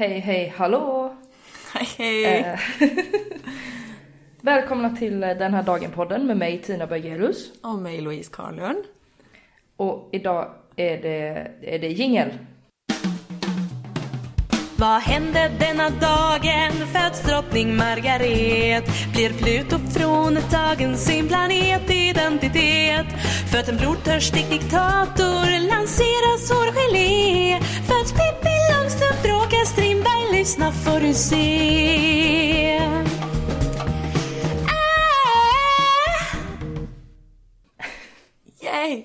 Hej, 0.00 0.18
hej, 0.18 0.54
hallå! 0.56 1.14
Hej 1.74 1.88
hej! 1.98 2.34
Eh, 2.34 2.58
Välkomna 4.40 4.96
till 4.96 5.20
Den 5.20 5.54
här 5.54 5.62
dagen-podden 5.62 6.26
med 6.26 6.36
mig 6.36 6.58
Tina 6.58 6.86
Bergerus. 6.86 7.52
Och 7.62 7.78
mig 7.78 8.00
Louise 8.00 8.30
Karlund. 8.32 8.84
Och 9.76 10.08
idag 10.12 10.54
är 10.76 10.96
det, 11.02 11.50
är 11.62 11.78
det 11.78 11.88
jingel. 11.88 12.28
Vad 14.76 15.02
hände 15.02 15.50
denna 15.58 15.90
dagen? 15.90 16.72
Föds 16.92 17.22
drottning 17.22 17.76
Margaret? 17.76 18.84
Blir 19.12 19.30
Pluto 19.30 19.78
från 19.78 20.34
dagen 20.34 20.96
sin 20.96 21.28
planetidentitet? 21.28 23.06
Föds 23.52 23.68
en 23.68 23.76
blodtörstig 23.76 24.48
diktator? 24.50 25.68
Lanseras 25.68 26.50
hårgelé? 26.50 27.58
Föds 27.86 28.12
Pippi? 28.12 28.49
Lyssna 30.50 30.72
får 30.72 31.00
du 31.00 31.14
se. 31.14 32.80
Ah! 34.68 36.36
Yay! 38.62 39.04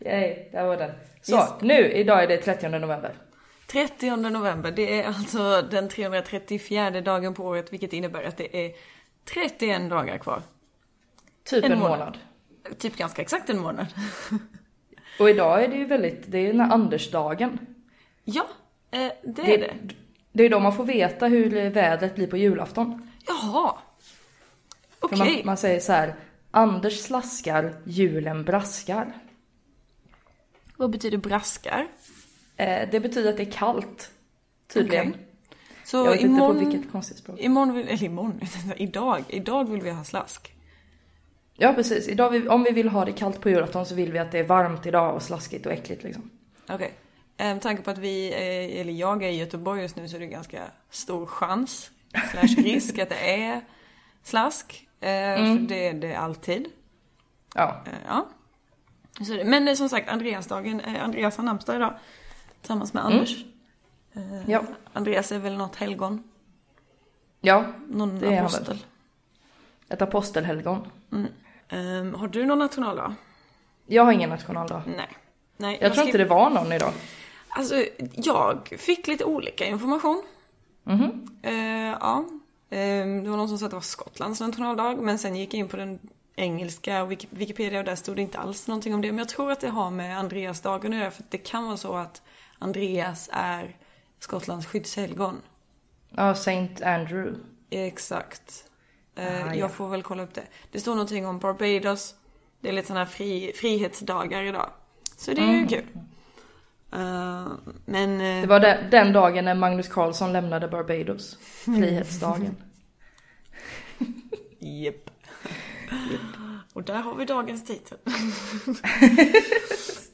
Yay, 0.00 0.48
där 0.52 0.66
var 0.66 0.76
den. 0.76 0.90
Så, 1.22 1.36
Yes. 1.36 1.50
nu, 1.60 1.92
idag 1.92 2.22
är 2.22 2.28
det 2.28 2.36
30 2.36 2.68
november. 2.68 3.14
30 3.66 4.16
november, 4.16 4.70
det 4.70 5.00
är 5.00 5.06
alltså 5.06 5.62
den 5.62 5.88
334 5.88 6.90
dagen 7.00 7.34
på 7.34 7.44
året, 7.44 7.72
vilket 7.72 7.92
innebär 7.92 8.22
att 8.22 8.36
det 8.36 8.66
är 8.66 8.72
31 9.24 9.90
dagar 9.90 10.18
kvar. 10.18 10.42
Typ 11.44 11.64
en, 11.64 11.72
En 11.72 11.78
månad. 11.78 11.98
månad. 11.98 12.18
Typ 12.78 12.96
ganska 12.96 13.22
exakt 13.22 13.50
en 13.50 13.58
månad. 13.58 13.86
Och 15.20 15.30
idag 15.30 15.64
är 15.64 15.68
det 15.68 15.76
ju 15.76 15.84
väldigt, 15.84 16.22
det 16.26 16.38
är 16.38 16.42
ju 16.42 16.52
den 16.52 16.60
här 16.60 16.72
Andersdagen. 16.74 17.58
Ja, 18.24 18.46
eh, 18.90 19.12
det 19.24 19.54
är 19.54 19.58
det. 19.58 19.74
Det 20.36 20.44
är 20.44 20.50
då 20.50 20.60
man 20.60 20.76
får 20.76 20.84
veta 20.84 21.26
hur 21.26 21.70
vädret 21.70 22.14
blir 22.14 22.26
på 22.26 22.36
julafton. 22.36 23.10
Jaha. 23.26 23.74
Okej. 25.00 25.18
man, 25.18 25.28
man 25.44 25.56
säger 25.56 25.80
så 25.80 25.92
här, 25.92 26.14
Anders 26.50 27.00
slaskar, 27.00 27.74
julen 27.84 28.44
braskar. 28.44 29.12
Vad 30.76 30.90
betyder 30.90 31.18
braskar? 31.18 31.86
Eh, 32.56 32.88
det 32.90 33.00
betyder 33.00 33.30
att 33.30 33.36
det 33.36 33.42
är 33.42 33.50
kallt. 33.50 34.10
Tydligen. 34.72 35.08
Okej. 35.08 35.26
Så 35.84 35.96
Jag 35.96 36.10
vet 36.10 36.20
imorgon... 36.20 36.56
inte 36.56 36.64
på 36.64 36.70
vilket 36.70 36.92
konstigt 36.92 37.18
språk. 37.18 37.38
Imorgon 37.40 37.74
vill, 37.74 37.88
eller 37.88 38.04
imorgon, 38.04 38.40
idag, 38.76 39.24
idag 39.28 39.70
vill 39.70 39.82
vi 39.82 39.90
ha 39.90 40.04
slask. 40.04 40.54
Ja 41.54 41.72
precis, 41.72 42.08
idag 42.08 42.48
om 42.48 42.62
vi 42.62 42.70
vill 42.70 42.88
ha 42.88 43.04
det 43.04 43.12
kallt 43.12 43.40
på 43.40 43.50
julafton 43.50 43.86
så 43.86 43.94
vill 43.94 44.12
vi 44.12 44.18
att 44.18 44.32
det 44.32 44.38
är 44.38 44.44
varmt 44.44 44.86
idag 44.86 45.14
och 45.14 45.22
slaskigt 45.22 45.66
och 45.66 45.72
äckligt 45.72 46.02
liksom. 46.02 46.30
Okej. 46.68 46.86
Eh, 46.86 47.05
Med 47.38 47.62
tanke 47.62 47.82
på 47.82 47.90
att 47.90 47.98
vi, 47.98 48.32
eh, 48.32 48.80
eller 48.80 48.92
jag 48.92 49.22
är 49.22 49.28
i 49.28 49.36
Göteborg 49.36 49.82
just 49.82 49.96
nu 49.96 50.08
så 50.08 50.16
är 50.16 50.20
det 50.20 50.26
ganska 50.26 50.62
stor 50.90 51.26
chans, 51.26 51.90
slash 52.30 52.62
risk 52.62 52.98
att 52.98 53.08
det 53.08 53.40
är 53.44 53.60
slask. 54.22 54.86
Eh, 55.00 55.08
För 55.08 55.58
det 55.68 55.88
är 55.88 55.94
det 55.94 56.14
alltid. 56.14 56.66
Ja, 57.54 57.82
Eh, 57.86 57.92
Ja. 58.08 58.26
Så. 59.24 59.40
Men 59.44 59.68
eh, 59.68 59.74
som 59.74 59.88
sagt, 59.88 60.08
Andreasdagen, 60.08 60.80
eh, 60.80 61.04
Andreas 61.04 61.36
har 61.36 61.44
namnsdag 61.44 61.76
idag. 61.76 61.94
Tillsammans 62.60 62.94
med 62.94 63.04
Anders. 63.04 63.44
Eh, 64.14 64.50
Ja. 64.50 64.62
Andreas 64.92 65.32
är 65.32 65.38
väl 65.38 65.56
något 65.56 65.76
helgon? 65.76 66.22
ja 67.40 67.64
Någon 67.88 68.18
Det 68.18 68.26
är 68.26 68.30
han 68.36 68.38
apostel? 68.44 68.64
väl. 68.66 68.78
ett 69.88 70.02
apostelhelgon. 70.02 70.90
Ehm, 71.68 72.14
har 72.14 72.28
du 72.28 72.46
någon 72.46 72.58
nationaldag? 72.58 73.14
Jag 73.86 74.04
har 74.04 74.12
ingen 74.12 74.30
nationaldag. 74.30 74.82
Nej. 74.96 75.08
Nej 75.56 75.78
Jag 75.80 75.94
tror 75.94 76.06
inte 76.06 76.18
det 76.18 76.24
var 76.24 76.50
någon 76.50 76.72
idag. 76.72 76.92
Alltså, 77.56 77.84
jag 78.14 78.74
fick 78.78 79.06
lite 79.06 79.24
olika 79.24 79.66
information. 79.66 80.22
Mhm. 80.84 81.38
Eh, 81.42 81.54
ja. 82.00 82.24
Eh, 82.70 82.78
det 83.22 83.28
var 83.30 83.36
någon 83.36 83.48
som 83.48 83.58
sa 83.58 83.64
att 83.64 83.70
det 83.70 83.76
var 83.76 83.80
Skottlands 83.82 84.40
nationaldag, 84.40 84.96
men 84.96 85.18
sen 85.18 85.36
gick 85.36 85.54
jag 85.54 85.58
in 85.58 85.68
på 85.68 85.76
den 85.76 85.98
engelska 86.36 87.04
Wiki- 87.06 87.26
Wikipedia 87.30 87.78
och 87.78 87.84
där 87.84 87.96
stod 87.96 88.16
det 88.16 88.22
inte 88.22 88.38
alls 88.38 88.66
någonting 88.68 88.94
om 88.94 89.00
det. 89.02 89.08
Men 89.08 89.18
jag 89.18 89.28
tror 89.28 89.52
att 89.52 89.60
det 89.60 89.68
har 89.68 89.90
med 89.90 90.18
Andreasdagen 90.18 90.92
att 90.92 90.98
göra, 90.98 91.10
för 91.10 91.22
att 91.22 91.30
det 91.30 91.38
kan 91.38 91.64
vara 91.66 91.76
så 91.76 91.96
att 91.96 92.22
Andreas 92.58 93.28
är 93.32 93.76
Skottlands 94.18 94.66
skyddshelgon. 94.66 95.36
Ja, 96.16 96.34
Saint 96.34 96.82
Andrew. 96.82 97.38
Exakt. 97.70 98.64
Eh, 99.14 99.24
Ah, 99.26 99.46
ja. 99.46 99.54
Jag 99.54 99.72
får 99.72 99.88
väl 99.88 100.02
kolla 100.02 100.22
upp 100.22 100.34
det. 100.34 100.46
Det 100.72 100.80
står 100.80 100.92
någonting 100.94 101.26
om 101.26 101.38
Barbados. 101.38 102.14
Det 102.60 102.68
är 102.68 102.72
lite 102.72 102.86
sådana 102.86 103.04
här 103.04 103.10
fri, 103.12 103.52
frihetsdagar 103.56 104.42
idag. 104.42 104.70
Så 105.16 105.30
det 105.32 105.40
är 105.42 105.52
ju 105.54 105.66
kul. 105.66 105.84
Men... 107.84 108.20
eh, 108.20 108.40
Det 108.40 108.46
var 108.46 108.60
den, 108.60 108.90
den 108.90 109.12
dagen 109.12 109.44
när 109.44 109.54
Magnus 109.54 109.88
Carlsson 109.88 110.32
lämnade 110.32 110.68
Barbados. 110.68 111.38
Frihetsdagen. 111.40 112.56
Japp. 114.58 115.10
Och 116.72 116.82
där 116.82 116.98
har 116.98 117.14
vi 117.14 117.24
dagens 117.24 117.64
titel. 117.64 117.98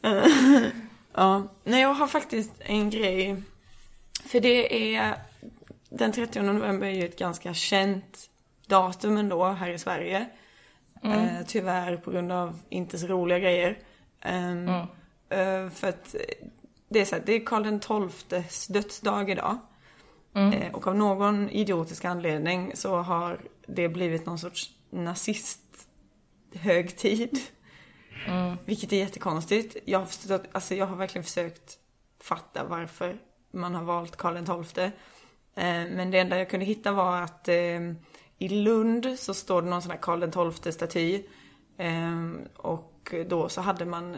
Eh, 0.05 0.63
ja, 1.15 1.43
nej 1.65 1.81
jag 1.83 1.95
har 1.95 2.07
faktiskt 2.07 2.53
en 2.59 2.91
grej. 2.91 3.43
För 4.27 4.41
det 4.41 4.95
är, 4.97 5.15
den 5.91 6.13
30 6.13 6.43
november 6.43 6.87
är 6.87 6.91
ju 6.91 7.05
ett 7.05 7.19
ganska 7.19 7.55
känt 7.55 8.31
datum 8.67 9.17
ändå 9.17 9.45
här 9.45 9.71
i 9.71 9.79
Sverige. 9.79 10.27
Eh, 11.05 11.47
tyvärr 11.47 11.97
på 11.97 12.11
grund 12.11 12.33
av 12.33 12.59
inte 12.69 12.99
så 12.99 13.07
roliga 13.07 13.39
grejer. 13.39 13.79
Ehm, 14.21 14.69
eh, 15.29 15.71
för 15.71 15.89
att 15.89 16.15
det 16.93 17.01
är 17.01 17.05
så 17.05 17.17
här, 17.17 17.23
det 17.27 17.33
är 17.33 17.45
Karl 17.45 18.11
XIIs 18.11 18.67
dödsdag 18.67 19.31
idag. 19.31 19.59
Eh, 20.35 20.73
och 20.73 20.87
av 20.87 20.97
någon 20.97 21.51
idiotisk 21.51 22.05
anledning 22.05 22.73
så 22.75 22.97
har 22.97 23.41
det 23.67 23.89
blivit 23.89 24.27
någon 24.27 24.39
sorts 24.39 24.71
nazisthögtid. 24.91 27.39
Vilket 28.65 28.93
är 28.93 28.97
jättekonstigt. 28.97 29.77
Jag 29.85 29.99
har, 29.99 30.07
förstått, 30.07 30.45
alltså 30.53 30.75
jag 30.75 30.87
har 30.87 30.97
verkligen 30.97 31.25
försökt 31.25 31.79
fatta 32.21 32.65
varför 32.65 33.19
man 33.51 33.75
har 33.75 33.83
valt 33.83 34.17
Karl 34.17 34.65
XII. 34.65 34.85
Eh, 34.85 34.91
men 35.91 36.11
det 36.11 36.19
enda 36.19 36.39
jag 36.39 36.51
kunde 36.51 36.67
hitta 36.67 36.93
var 36.93 37.21
att 37.21 37.49
eh, 37.49 37.81
i 38.39 38.49
Lund 38.49 39.19
så 39.19 39.35
står 39.35 39.63
det 39.63 39.69
någon 39.69 39.83
sån 39.83 39.91
här 39.91 39.99
Karl 39.99 40.31
XII-staty. 40.31 41.23
Och 42.57 43.15
då 43.27 43.49
så 43.49 43.61
hade 43.61 43.85
man 43.85 44.17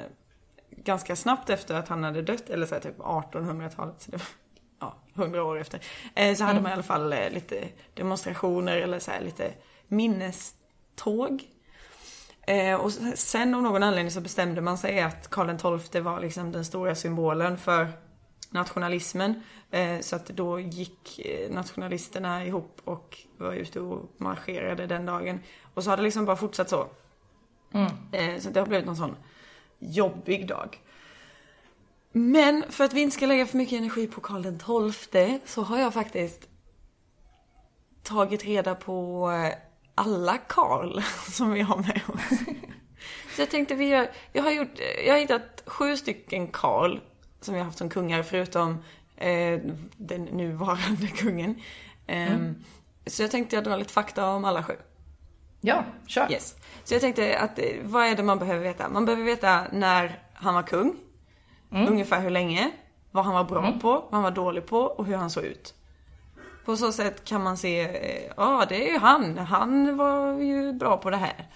ganska 0.85 1.17
snabbt 1.17 1.51
efter 1.51 1.75
att 1.75 1.89
han 1.89 2.05
hade 2.05 2.23
dött, 2.23 2.51
eller 2.51 2.67
så 2.67 2.75
här 2.75 2.83
typ 2.83 2.99
1800-talet, 2.99 3.95
så 4.03 4.11
det 4.11 4.17
var, 4.17 4.27
ja, 4.81 4.97
100 5.15 5.45
år 5.45 5.61
efter, 5.61 5.81
eh, 6.15 6.35
så 6.35 6.45
hade 6.45 6.61
man 6.61 6.71
i 6.71 6.75
alla 6.75 6.83
fall 6.83 7.13
eh, 7.13 7.31
lite 7.31 7.69
demonstrationer 7.95 8.77
eller 8.77 8.99
så 8.99 9.11
här 9.11 9.21
lite 9.21 9.53
minneståg. 9.89 11.43
Eh, 12.47 12.75
och 12.75 12.93
sen 13.15 13.55
av 13.55 13.63
någon 13.63 13.83
anledning 13.83 14.11
så 14.11 14.21
bestämde 14.21 14.61
man 14.61 14.79
sig 14.79 15.01
att 15.01 15.31
Karl 15.31 15.79
XII 15.81 16.01
var 16.01 16.21
liksom 16.21 16.53
den 16.53 16.65
stora 16.65 16.95
symbolen 16.95 17.59
för 17.59 17.89
nationalismen. 18.51 19.43
Eh, 19.71 20.01
så 20.01 20.17
att 20.17 20.27
då 20.27 20.61
gick 20.61 21.21
nationalisterna 21.51 22.47
ihop 22.47 22.81
och 22.85 23.19
var 23.37 23.53
ute 23.53 23.81
och 23.81 24.11
marscherade 24.17 24.87
den 24.87 25.07
dagen. 25.07 25.41
Och 25.75 25.85
så 25.85 25.91
har 25.91 25.97
det 25.97 26.03
liksom 26.03 26.25
bara 26.25 26.37
fortsatt 26.37 26.69
så. 26.69 26.89
Eh, 28.13 28.39
så 28.39 28.51
det 28.51 28.61
har 28.61 28.67
blivit 28.67 28.87
någon 28.87 28.97
sån 28.97 29.17
jobbig 29.85 30.49
dag. 30.49 30.81
Men 32.13 32.65
för 32.71 32.85
att 32.85 32.93
vi 32.93 33.01
inte 33.01 33.17
ska 33.17 33.27
lägga 33.27 33.47
för 33.47 33.59
mycket 33.59 33.79
energi 33.79 34.07
på 34.07 34.21
Karl 34.21 34.43
XII 34.93 35.41
så 35.45 35.63
har 35.63 35.79
jag 35.79 35.95
faktiskt 35.95 36.49
tagit 38.03 38.45
reda 38.45 38.75
på 38.75 39.31
eh, 39.31 39.55
alla 39.95 40.39
Karl 40.39 41.01
som 41.31 41.53
vi 41.53 41.61
har 41.61 41.77
med 41.77 42.01
oss. 42.09 42.39
Så 43.35 43.43
jag 43.43 43.51
tänkte 43.51 43.75
vi 43.75 43.89
gör, 43.89 44.11
jag 44.33 44.43
har 44.43 44.51
gjort, 44.51 44.79
jag 45.07 45.15
har 45.15 45.21
hittat 45.21 45.63
sju 45.67 45.97
stycken 45.97 46.47
Karl 46.49 46.99
som 47.41 47.55
vi 47.55 47.61
har 47.61 47.65
haft 47.65 47.79
som 47.79 47.89
kungar 47.89 48.23
förutom 48.23 48.79
eh, 49.17 49.61
den 49.97 50.25
nuvarande 50.25 51.07
kungen. 51.07 51.61
Ehm, 52.07 52.55
Så 53.07 53.23
jag 53.23 53.31
tänkte 53.31 53.57
jag 53.57 53.65
dra 53.65 53.77
lite 53.77 53.93
fakta 53.93 54.29
om 54.29 54.45
alla 54.45 54.63
sju. 54.63 54.75
Ja, 55.67 55.85
kör. 56.07 56.33
Yes. 56.33 56.55
Så 56.85 56.95
jag 56.95 57.01
tänkte 57.01 57.39
att 57.39 57.59
eh, 57.59 57.65
vad 57.83 58.07
är 58.07 58.15
det 58.17 58.23
man 58.23 58.39
behöver 58.39 58.61
veta? 58.63 58.89
Man 58.89 59.05
behöver 59.05 59.25
veta 59.25 59.61
när 59.73 60.19
han 60.35 60.55
var 60.55 60.63
kung. 60.63 60.97
Ungefär 61.71 62.21
hur 62.21 62.31
länge. 62.31 62.71
Vad 63.11 63.25
han 63.25 63.35
var 63.35 63.45
bra 63.45 63.73
på, 63.83 63.91
vad 63.93 64.13
han 64.13 64.23
var 64.23 64.31
dålig 64.31 64.67
på 64.67 64.79
och 64.81 65.07
hur 65.07 65.17
han 65.17 65.31
såg 65.31 65.45
ut. 65.45 65.75
På 66.65 66.77
så 66.77 66.93
sätt 66.93 67.25
kan 67.25 67.43
man 67.43 67.57
se, 67.57 67.81
eh, 67.81 68.33
ja 68.37 68.65
det 68.69 68.89
är 68.89 68.93
ju 68.93 68.99
han, 68.99 69.39
han 69.39 69.97
var 69.97 70.39
ju 70.41 70.73
bra 70.73 70.97
på 70.97 71.11
det 71.11 71.17
här. 71.17 71.47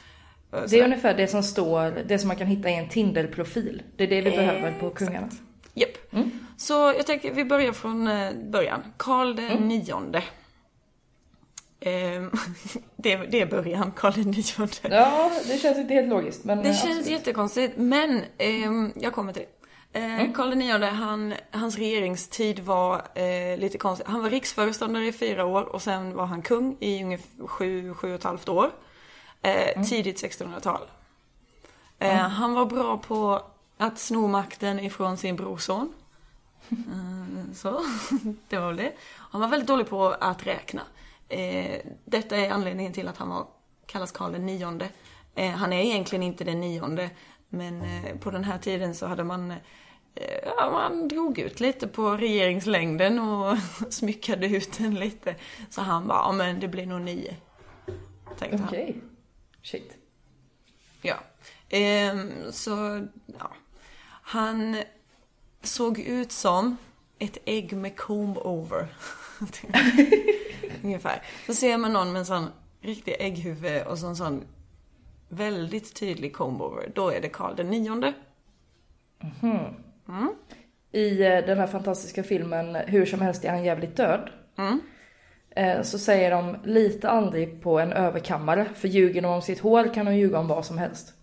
Eh, 0.52 0.60
Det 0.70 0.80
är 0.80 0.84
ungefär 0.84 1.14
det 1.14 1.26
som 1.26 1.42
står, 1.42 1.90
det 2.08 2.18
som 2.18 2.28
man 2.28 2.36
kan 2.36 2.46
hitta 2.46 2.70
i 2.70 2.74
en 2.74 2.88
Tinder-profil. 2.88 3.82
Det 3.96 4.04
är 4.04 4.08
det 4.08 4.20
vi 4.20 4.30
behöver 4.30 4.72
på 4.80 4.90
kungarna. 4.90 5.28
Japp. 5.74 5.90
Så 6.56 6.72
jag 6.74 7.06
tänker 7.06 7.32
vi 7.32 7.44
börjar 7.44 7.72
från 7.72 8.08
eh, 8.08 8.32
början. 8.50 8.80
Karl 8.96 9.34
den 9.36 9.68
nionde. 9.68 10.22
Ehm, 11.80 12.30
det, 12.96 13.16
det 13.16 13.40
är 13.40 13.46
början, 13.46 13.92
Karl 13.96 14.16
nionde. 14.16 14.96
Ja, 14.96 15.30
det 15.46 15.58
känns 15.58 15.78
inte 15.78 15.94
helt 15.94 16.08
logiskt 16.08 16.44
men... 16.44 16.58
Det 16.58 16.68
eh, 16.68 16.74
känns 16.74 16.84
absolut. 16.84 17.06
jättekonstigt, 17.06 17.76
men 17.76 18.22
ehm, 18.38 18.92
jag 18.96 19.12
kommer 19.12 19.32
till 19.32 19.42
det. 19.42 19.58
Eh, 19.92 20.32
Karl 20.32 20.52
IX, 20.52 20.96
han, 20.98 21.34
hans 21.50 21.76
regeringstid 21.76 22.58
var 22.58 23.02
eh, 23.14 23.58
lite 23.58 23.78
konstig. 23.78 24.06
Han 24.06 24.22
var 24.22 24.30
riksföreståndare 24.30 25.06
i 25.06 25.12
fyra 25.12 25.44
år 25.44 25.62
och 25.62 25.82
sen 25.82 26.14
var 26.14 26.26
han 26.26 26.42
kung 26.42 26.76
i 26.80 27.04
ungefär 27.04 27.46
sju, 27.46 27.94
sju 27.94 28.08
och 28.08 28.14
ett 28.14 28.24
halvt 28.24 28.48
år. 28.48 28.70
Eh, 29.42 29.82
Tidigt 29.84 30.24
1600-tal. 30.24 30.80
Eh, 31.98 32.16
Han 32.16 32.54
var 32.54 32.66
bra 32.66 32.98
på 32.98 33.42
att 33.76 33.98
sno 33.98 34.26
makten 34.26 34.80
ifrån 34.80 35.16
sin 35.16 35.36
brorson. 35.36 35.92
Eh, 36.70 37.54
så, 37.54 37.80
det 38.48 38.58
var 38.58 38.66
väl 38.66 38.76
det. 38.76 38.92
Han 39.16 39.40
var 39.40 39.48
väldigt 39.48 39.68
dålig 39.68 39.88
på 39.88 40.06
att 40.20 40.46
räkna. 40.46 40.82
Eh, 41.28 41.80
detta 42.04 42.36
är 42.36 42.50
anledningen 42.50 42.92
till 42.92 43.08
att 43.08 43.16
han 43.16 43.28
var, 43.28 43.46
kallas 43.86 44.12
Karl 44.12 44.32
den 44.32 44.46
nionde. 44.46 44.88
Eh, 45.34 45.50
han 45.50 45.72
är 45.72 45.82
egentligen 45.82 46.22
inte 46.22 46.44
den 46.44 46.60
nionde, 46.60 47.10
men 47.48 47.82
eh, 47.82 48.16
på 48.16 48.30
den 48.30 48.44
här 48.44 48.58
tiden 48.58 48.94
så 48.94 49.06
hade 49.06 49.24
man 49.24 49.50
eh, 49.50 49.58
Ja, 50.56 50.70
man 50.70 51.08
drog 51.08 51.38
ut 51.38 51.60
lite 51.60 51.88
på 51.88 52.16
regeringslängden 52.16 53.18
och 53.18 53.56
smyckade 53.90 54.46
ut 54.46 54.78
den 54.78 54.94
lite. 54.94 55.34
Så 55.70 55.80
han 55.80 56.08
bara, 56.08 56.18
ja 56.18 56.32
men 56.32 56.60
det 56.60 56.68
blir 56.68 56.86
nog 56.86 57.00
nio. 57.00 57.36
Tänkte 58.38 58.58
han. 58.58 58.68
Okej. 58.68 58.96
Shit. 59.62 59.96
Ja. 61.02 61.16
Ehm, 61.68 62.52
så, 62.52 63.06
ja. 63.38 63.50
Han 64.22 64.76
såg 65.62 65.98
ut 65.98 66.32
som 66.32 66.76
ett 67.18 67.38
ägg 67.44 67.72
med 67.72 67.96
comb 67.96 68.38
over. 68.38 68.88
Ungefär. 70.84 71.22
Så 71.46 71.54
ser 71.54 71.78
man 71.78 71.92
någon 71.92 72.12
med 72.12 72.18
en 72.20 72.26
sån 72.26 72.46
riktig 72.80 73.16
ägghuvud 73.18 73.82
och 73.82 73.98
så 73.98 74.06
en 74.06 74.16
sån 74.16 74.44
väldigt 75.28 75.94
tydlig 75.94 76.32
comb 76.36 76.62
over. 76.62 76.92
Då 76.94 77.10
är 77.10 77.20
det 77.20 77.28
Karl 77.28 77.56
den 77.56 77.70
nionde. 77.70 78.12
I 80.92 81.22
eh, 81.22 81.28
den 81.46 81.58
här 81.58 81.66
fantastiska 81.66 82.22
filmen 82.22 82.74
Hur 82.76 83.06
som 83.06 83.20
helst 83.20 83.44
är 83.44 83.50
han 83.50 83.64
jävligt 83.64 83.96
död. 83.96 84.30
eh, 85.50 85.82
Så 85.82 85.98
säger 85.98 86.30
de 86.30 86.56
lite 86.64 87.08
aldrig 87.10 87.62
på 87.62 87.78
en 87.78 87.92
överkammare. 87.92 88.66
För 88.74 88.88
ljuger 88.88 89.22
de 89.22 89.28
om 89.32 89.42
sitt 89.42 89.60
hår 89.60 89.94
kan 89.94 90.06
de 90.06 90.16
ljuga 90.16 90.38
om 90.38 90.48
vad 90.48 90.66
som 90.66 90.78
helst. 90.78 91.14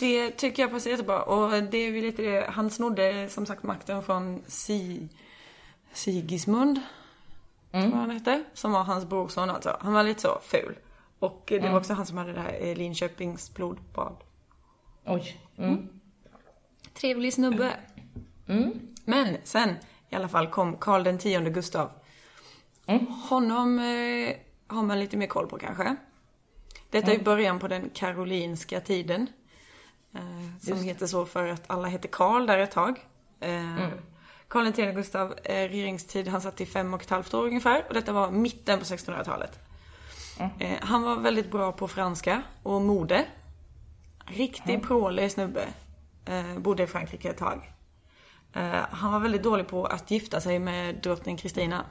Det 0.00 0.30
tycker 0.30 0.62
jag 0.62 0.70
passar 0.70 0.90
jättebra. 0.90 1.22
Och 1.22 1.62
det 1.62 1.78
är 1.78 1.90
ju 1.90 2.00
lite 2.00 2.22
det, 2.22 2.46
han 2.48 2.70
snodde 2.70 3.28
som 3.28 3.46
sagt 3.46 3.62
makten 3.62 4.02
från 4.02 4.42
si, 4.46 5.08
Sigismund. 5.92 6.80
Tror 7.70 7.84
jag 7.84 7.90
han 7.90 8.10
hette. 8.10 8.44
Som 8.54 8.72
var 8.72 8.84
hans 8.84 9.04
brorson 9.04 9.50
alltså. 9.50 9.76
Han 9.80 9.92
var 9.92 10.02
lite 10.02 10.20
så 10.20 10.38
ful. 10.42 10.78
Och 11.18 11.42
det 11.46 11.58
var 11.58 11.76
också 11.76 11.92
han 11.94 12.06
som 12.06 12.18
hade 12.18 12.32
det 12.32 12.40
här 12.40 12.58
eh, 12.60 12.76
Linköpings 12.76 13.54
blodbad. 13.54 14.16
Oj. 15.06 15.40
Mm. 15.56 15.88
Trevlig 16.94 17.34
snubbe. 17.34 17.76
Men 19.04 19.36
sen 19.44 19.74
i 20.10 20.14
alla 20.16 20.28
fall 20.28 20.46
kom 20.46 20.76
Karl 20.76 21.02
den 21.02 21.18
tionde 21.18 21.50
Gustav. 21.50 21.90
Honom 23.28 23.78
eh, 23.78 24.36
har 24.66 24.82
man 24.82 25.00
lite 25.00 25.16
mer 25.16 25.26
koll 25.26 25.46
på 25.46 25.58
kanske. 25.58 25.96
Detta 26.90 27.12
är 27.12 27.18
början 27.18 27.58
på 27.58 27.68
den 27.68 27.90
karolinska 27.94 28.80
tiden. 28.80 29.26
Eh, 30.14 30.58
som 30.60 30.82
heter 30.82 31.06
så 31.06 31.26
för 31.26 31.48
att 31.48 31.62
alla 31.66 31.88
heter 31.88 32.08
Karl 32.08 32.46
där 32.46 32.58
ett 32.58 32.70
tag. 32.70 33.06
Eh, 33.40 33.88
Karl 34.48 34.72
tionde 34.72 34.92
Gustav, 34.92 35.34
eh, 35.44 35.68
regeringstid, 35.68 36.28
han 36.28 36.40
satt 36.40 36.60
i 36.60 36.66
fem 36.66 36.94
och 36.94 37.02
ett 37.02 37.10
halvt 37.10 37.34
år 37.34 37.46
ungefär. 37.46 37.84
Och 37.88 37.94
detta 37.94 38.12
var 38.12 38.30
mitten 38.30 38.78
på 38.78 38.84
1600-talet. 38.84 39.58
Eh, 40.58 40.78
han 40.80 41.02
var 41.02 41.16
väldigt 41.16 41.50
bra 41.50 41.72
på 41.72 41.88
franska 41.88 42.42
och 42.62 42.82
mode. 42.82 43.26
Riktig 44.26 44.82
prålig 44.82 45.32
snubbe. 45.32 45.68
Eh, 46.24 46.58
bodde 46.58 46.82
i 46.82 46.86
Frankrike 46.86 47.30
ett 47.30 47.36
tag. 47.36 47.72
Han 48.90 49.12
var 49.12 49.20
väldigt 49.20 49.42
dålig 49.42 49.68
på 49.68 49.86
att 49.86 50.10
gifta 50.10 50.40
sig 50.40 50.58
med 50.58 50.94
drottning 50.94 51.36
Kristina. 51.36 51.84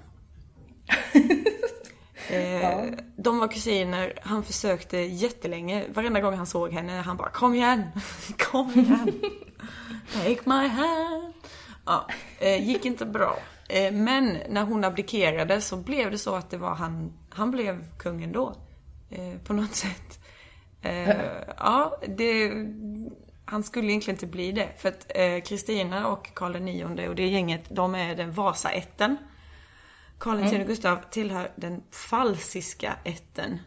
eh, 2.29 2.85
De 3.17 3.39
var 3.39 3.47
kusiner, 3.47 4.19
han 4.21 4.43
försökte 4.43 4.97
jättelänge. 4.97 5.85
Varenda 5.93 6.21
gång 6.21 6.33
han 6.33 6.45
såg 6.45 6.73
henne, 6.73 7.01
han 7.01 7.17
bara 7.17 7.29
kom 7.29 7.53
igen, 7.53 7.83
kom 8.37 8.71
igen. 8.71 9.21
Take 10.13 10.41
my 10.45 10.67
hand. 10.67 11.33
Ja, 11.87 12.07
eh, 12.39 12.67
gick 12.67 12.85
inte 12.85 13.05
bra. 13.05 13.39
Eh, 13.69 13.93
men 13.93 14.37
när 14.49 14.63
hon 14.63 14.83
abdikerade 14.83 15.61
så 15.61 15.77
blev 15.77 16.11
det 16.11 16.17
så 16.17 16.35
att 16.35 16.49
det 16.49 16.57
var 16.57 16.75
han, 16.75 17.13
han 17.29 17.51
blev 17.51 17.97
kung 17.97 18.23
ändå. 18.23 18.55
Eh, 19.09 19.39
på 19.43 19.53
något 19.53 19.75
sätt. 19.75 20.19
Ja, 21.57 21.97
det, 22.07 22.51
han 23.45 23.63
skulle 23.63 23.87
egentligen 23.87 24.15
inte 24.15 24.27
bli 24.27 24.51
det. 24.51 24.69
För 24.77 24.89
att 24.89 25.11
Kristina 25.47 26.07
och 26.07 26.33
Karl 26.33 26.55
IX 26.55 26.85
och 27.09 27.15
det 27.15 27.27
gänget, 27.27 27.61
de 27.69 27.95
är 27.95 28.15
den 28.15 28.31
Vasaätten. 28.31 29.17
Karl 30.17 30.43
X 30.43 30.67
Gustav 30.67 30.97
tillhör 31.11 31.51
den 31.55 31.83
falsiska 31.91 32.95
ätten. 33.03 33.59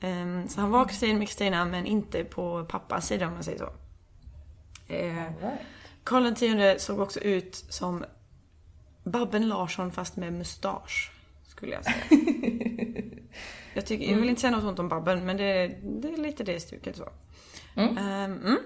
Ehm, 0.00 0.48
så 0.48 0.60
han 0.60 0.70
var 0.70 0.84
kusin 0.84 1.18
med 1.18 1.28
Kristina 1.28 1.64
men 1.64 1.86
inte 1.86 2.24
på 2.24 2.64
pappas 2.64 3.06
sida 3.06 3.26
om 3.26 3.32
man 3.32 3.44
säger 3.44 3.58
så. 3.58 3.72
Eh, 4.94 5.52
Karl 6.04 6.26
X 6.60 6.84
såg 6.84 7.00
också 7.00 7.20
ut 7.20 7.64
som 7.68 8.04
Babben 9.04 9.48
Larsson 9.48 9.92
fast 9.92 10.16
med 10.16 10.32
mustasch. 10.32 11.12
Skulle 11.48 11.72
jag 11.72 11.84
säga. 11.84 11.96
jag, 13.74 13.86
tycker, 13.86 14.10
jag 14.10 14.18
vill 14.18 14.28
inte 14.28 14.40
säga 14.40 14.50
något 14.50 14.64
ont 14.64 14.78
om 14.78 14.88
Babben 14.88 15.26
men 15.26 15.36
det, 15.36 15.66
det 15.82 16.08
är 16.08 16.16
lite 16.16 16.44
det 16.44 16.60
stuket 16.60 16.96
så. 16.96 17.08
Ehm, 17.76 17.98
mm. 17.98 18.58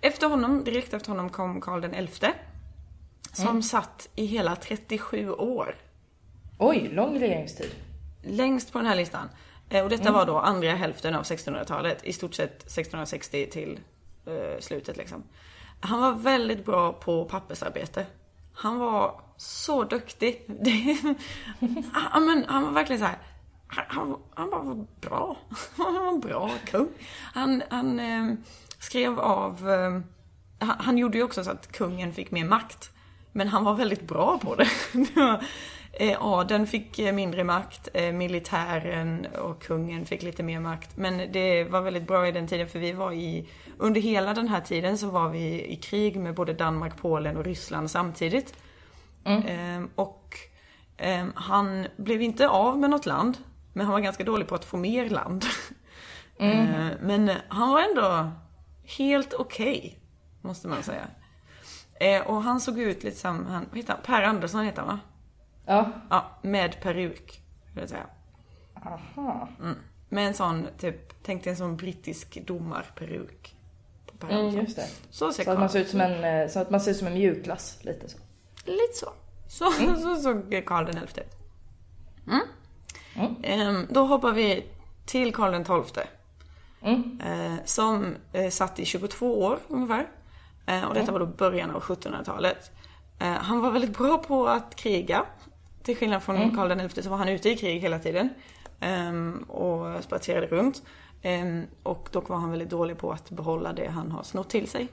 Efter 0.00 0.28
honom, 0.28 0.64
direkt 0.64 0.94
efter 0.94 1.08
honom 1.08 1.30
kom 1.30 1.60
Karl 1.60 2.06
XI. 2.06 2.26
Som 3.32 3.62
satt 3.62 4.08
i 4.14 4.26
hela 4.26 4.56
37 4.56 5.30
år. 5.30 5.76
Oj, 6.58 6.88
lång 6.92 7.20
regeringstid. 7.20 7.70
Längst 8.22 8.72
på 8.72 8.78
den 8.78 8.86
här 8.86 8.96
listan. 8.96 9.28
Eh, 9.68 9.84
Och 9.84 9.90
detta 9.90 10.12
var 10.12 10.26
då 10.26 10.38
andra 10.38 10.70
hälften 10.70 11.14
av 11.14 11.22
1600-talet. 11.22 12.04
I 12.04 12.12
stort 12.12 12.34
sett 12.34 12.56
1660 12.56 13.48
till 13.50 13.80
eh, 14.26 14.60
slutet 14.60 14.96
liksom. 14.96 15.22
Han 15.84 16.00
var 16.00 16.12
väldigt 16.12 16.64
bra 16.64 16.92
på 16.92 17.24
pappersarbete. 17.24 18.06
Han 18.52 18.78
var 18.78 19.20
så 19.36 19.84
duktig. 19.84 20.44
Det, 20.60 20.96
han, 21.92 22.26
men, 22.26 22.44
han 22.48 22.62
var 22.62 22.70
verkligen 22.70 23.00
så 23.00 23.06
här. 23.06 23.18
Han, 23.68 24.16
han, 24.34 24.50
bara 24.50 24.62
var 24.62 24.86
bra. 25.00 25.36
Han 25.76 25.94
var 25.94 26.08
en 26.08 26.20
bra 26.20 26.50
kung. 26.64 26.88
Han, 27.34 27.62
han 27.70 28.00
eh, 28.00 28.34
skrev 28.78 29.20
av... 29.20 29.70
Eh, 29.70 30.00
han, 30.58 30.76
han 30.78 30.98
gjorde 30.98 31.18
ju 31.18 31.24
också 31.24 31.44
så 31.44 31.50
att 31.50 31.72
kungen 31.72 32.12
fick 32.12 32.30
mer 32.30 32.44
makt. 32.44 32.90
Men 33.32 33.48
han 33.48 33.64
var 33.64 33.74
väldigt 33.74 34.02
bra 34.02 34.38
på 34.38 34.54
det. 34.54 34.68
det 34.92 35.16
var, 35.16 35.44
eh, 35.96 36.16
adeln 36.20 36.66
fick 36.66 36.98
eh, 36.98 37.12
mindre 37.12 37.44
makt, 37.44 37.88
eh, 37.94 38.12
militären 38.12 39.26
och 39.26 39.62
kungen 39.62 40.06
fick 40.06 40.22
lite 40.22 40.42
mer 40.42 40.60
makt. 40.60 40.96
Men 40.96 41.32
det 41.32 41.64
var 41.64 41.80
väldigt 41.80 42.06
bra 42.06 42.28
i 42.28 42.32
den 42.32 42.46
tiden 42.46 42.68
för 42.68 42.78
vi 42.78 42.92
var 42.92 43.12
i, 43.12 43.48
under 43.78 44.00
hela 44.00 44.34
den 44.34 44.48
här 44.48 44.60
tiden 44.60 44.98
så 44.98 45.10
var 45.10 45.28
vi 45.28 45.72
i 45.72 45.76
krig 45.76 46.16
med 46.16 46.34
både 46.34 46.52
Danmark, 46.52 46.96
Polen 46.96 47.36
och 47.36 47.44
Ryssland 47.44 47.90
samtidigt. 47.90 48.54
Ehm, 49.24 49.90
och 49.94 50.36
ehm, 50.96 51.32
han 51.36 51.86
blev 51.96 52.22
inte 52.22 52.48
av 52.48 52.78
med 52.78 52.90
något 52.90 53.06
land, 53.06 53.36
men 53.72 53.86
han 53.86 53.92
var 53.92 54.00
ganska 54.00 54.24
dålig 54.24 54.48
på 54.48 54.54
att 54.54 54.64
få 54.64 54.76
mer 54.76 55.10
land. 55.10 55.44
Ehm, 56.38 56.90
men 57.00 57.30
han 57.48 57.70
var 57.70 57.80
ändå 57.80 58.30
helt 58.98 59.34
okej, 59.34 59.98
måste 60.40 60.68
man 60.68 60.82
säga. 60.82 61.06
Och 62.26 62.42
han 62.42 62.60
såg 62.60 62.78
ut 62.78 63.02
lite 63.02 63.16
som, 63.16 63.46
han, 63.46 63.66
vad 63.70 63.78
heter 63.78 63.92
han? 63.92 64.02
Per 64.02 64.22
Andersson 64.22 64.64
heter 64.64 64.82
han 64.82 64.88
va? 64.88 64.98
Ja. 65.66 65.92
Ja, 66.10 66.30
med 66.42 66.80
peruk, 66.80 67.42
vill 67.72 67.80
jag 67.80 67.88
säga. 67.88 68.06
Aha. 68.86 69.48
Med 70.08 70.26
en 70.26 70.34
sån, 70.34 70.66
typ, 70.78 71.22
tänk 71.22 71.44
dig 71.44 71.50
en 71.50 71.56
sån 71.56 71.76
brittisk 71.76 72.46
domarperuk. 72.46 73.56
På 74.18 74.26
Mm, 74.26 74.56
just 74.56 74.76
det. 74.76 74.88
Så 75.10 75.32
ser 75.32 75.44
Så 75.44 75.50
att 75.50 75.58
man 75.58 75.68
ser 75.70 75.80
ut 75.80 75.88
som 75.88 76.00
en, 76.00 76.24
eh, 76.24 76.48
så 76.48 76.60
att 76.60 76.70
man 76.70 76.80
ser 76.80 76.90
ut 76.90 76.96
som 76.96 77.06
en 77.06 77.14
mjukglass, 77.14 77.78
lite 77.82 78.08
så. 78.08 78.18
Lite 78.64 78.94
så. 78.94 79.12
Så, 79.48 79.70
så 80.02 80.16
såg 80.16 80.62
Karl 80.66 80.86
den 80.86 80.96
elfte 80.96 81.20
ut. 81.20 81.36
Mm. 82.26 83.34
Ehm, 83.42 83.86
då 83.90 84.04
hoppar 84.04 84.32
vi 84.32 84.66
till 85.06 85.34
Karl 85.34 85.52
den 85.52 85.64
tolfte. 85.64 86.06
Eh, 87.24 87.54
som 87.64 88.16
eh, 88.32 88.50
satt 88.50 88.78
i 88.78 88.84
22 88.84 89.42
år 89.42 89.58
ungefär. 89.68 90.08
Eh, 90.66 90.84
och 90.84 90.94
detta 90.94 91.12
var 91.12 91.20
då 91.20 91.26
början 91.26 91.70
av 91.70 91.82
1700-talet. 91.82 92.70
Eh, 93.18 93.32
han 93.32 93.60
var 93.60 93.70
väldigt 93.70 93.98
bra 93.98 94.18
på 94.18 94.46
att 94.46 94.76
kriga. 94.76 95.24
Till 95.84 95.96
skillnad 95.96 96.22
från 96.22 96.56
Karl 96.56 96.68
den 96.68 96.90
så 96.90 97.10
var 97.10 97.16
han 97.16 97.28
ute 97.28 97.50
i 97.50 97.56
krig 97.56 97.80
hela 97.80 97.98
tiden. 97.98 98.28
Ehm, 98.80 99.38
och 99.38 100.04
spatserade 100.04 100.46
runt. 100.46 100.82
Ehm, 101.22 101.66
och 101.82 102.08
dock 102.12 102.28
var 102.28 102.36
han 102.36 102.50
väldigt 102.50 102.70
dålig 102.70 102.98
på 102.98 103.12
att 103.12 103.30
behålla 103.30 103.72
det 103.72 103.88
han 103.88 104.10
har 104.10 104.22
snott 104.22 104.50
till 104.50 104.68
sig. 104.68 104.88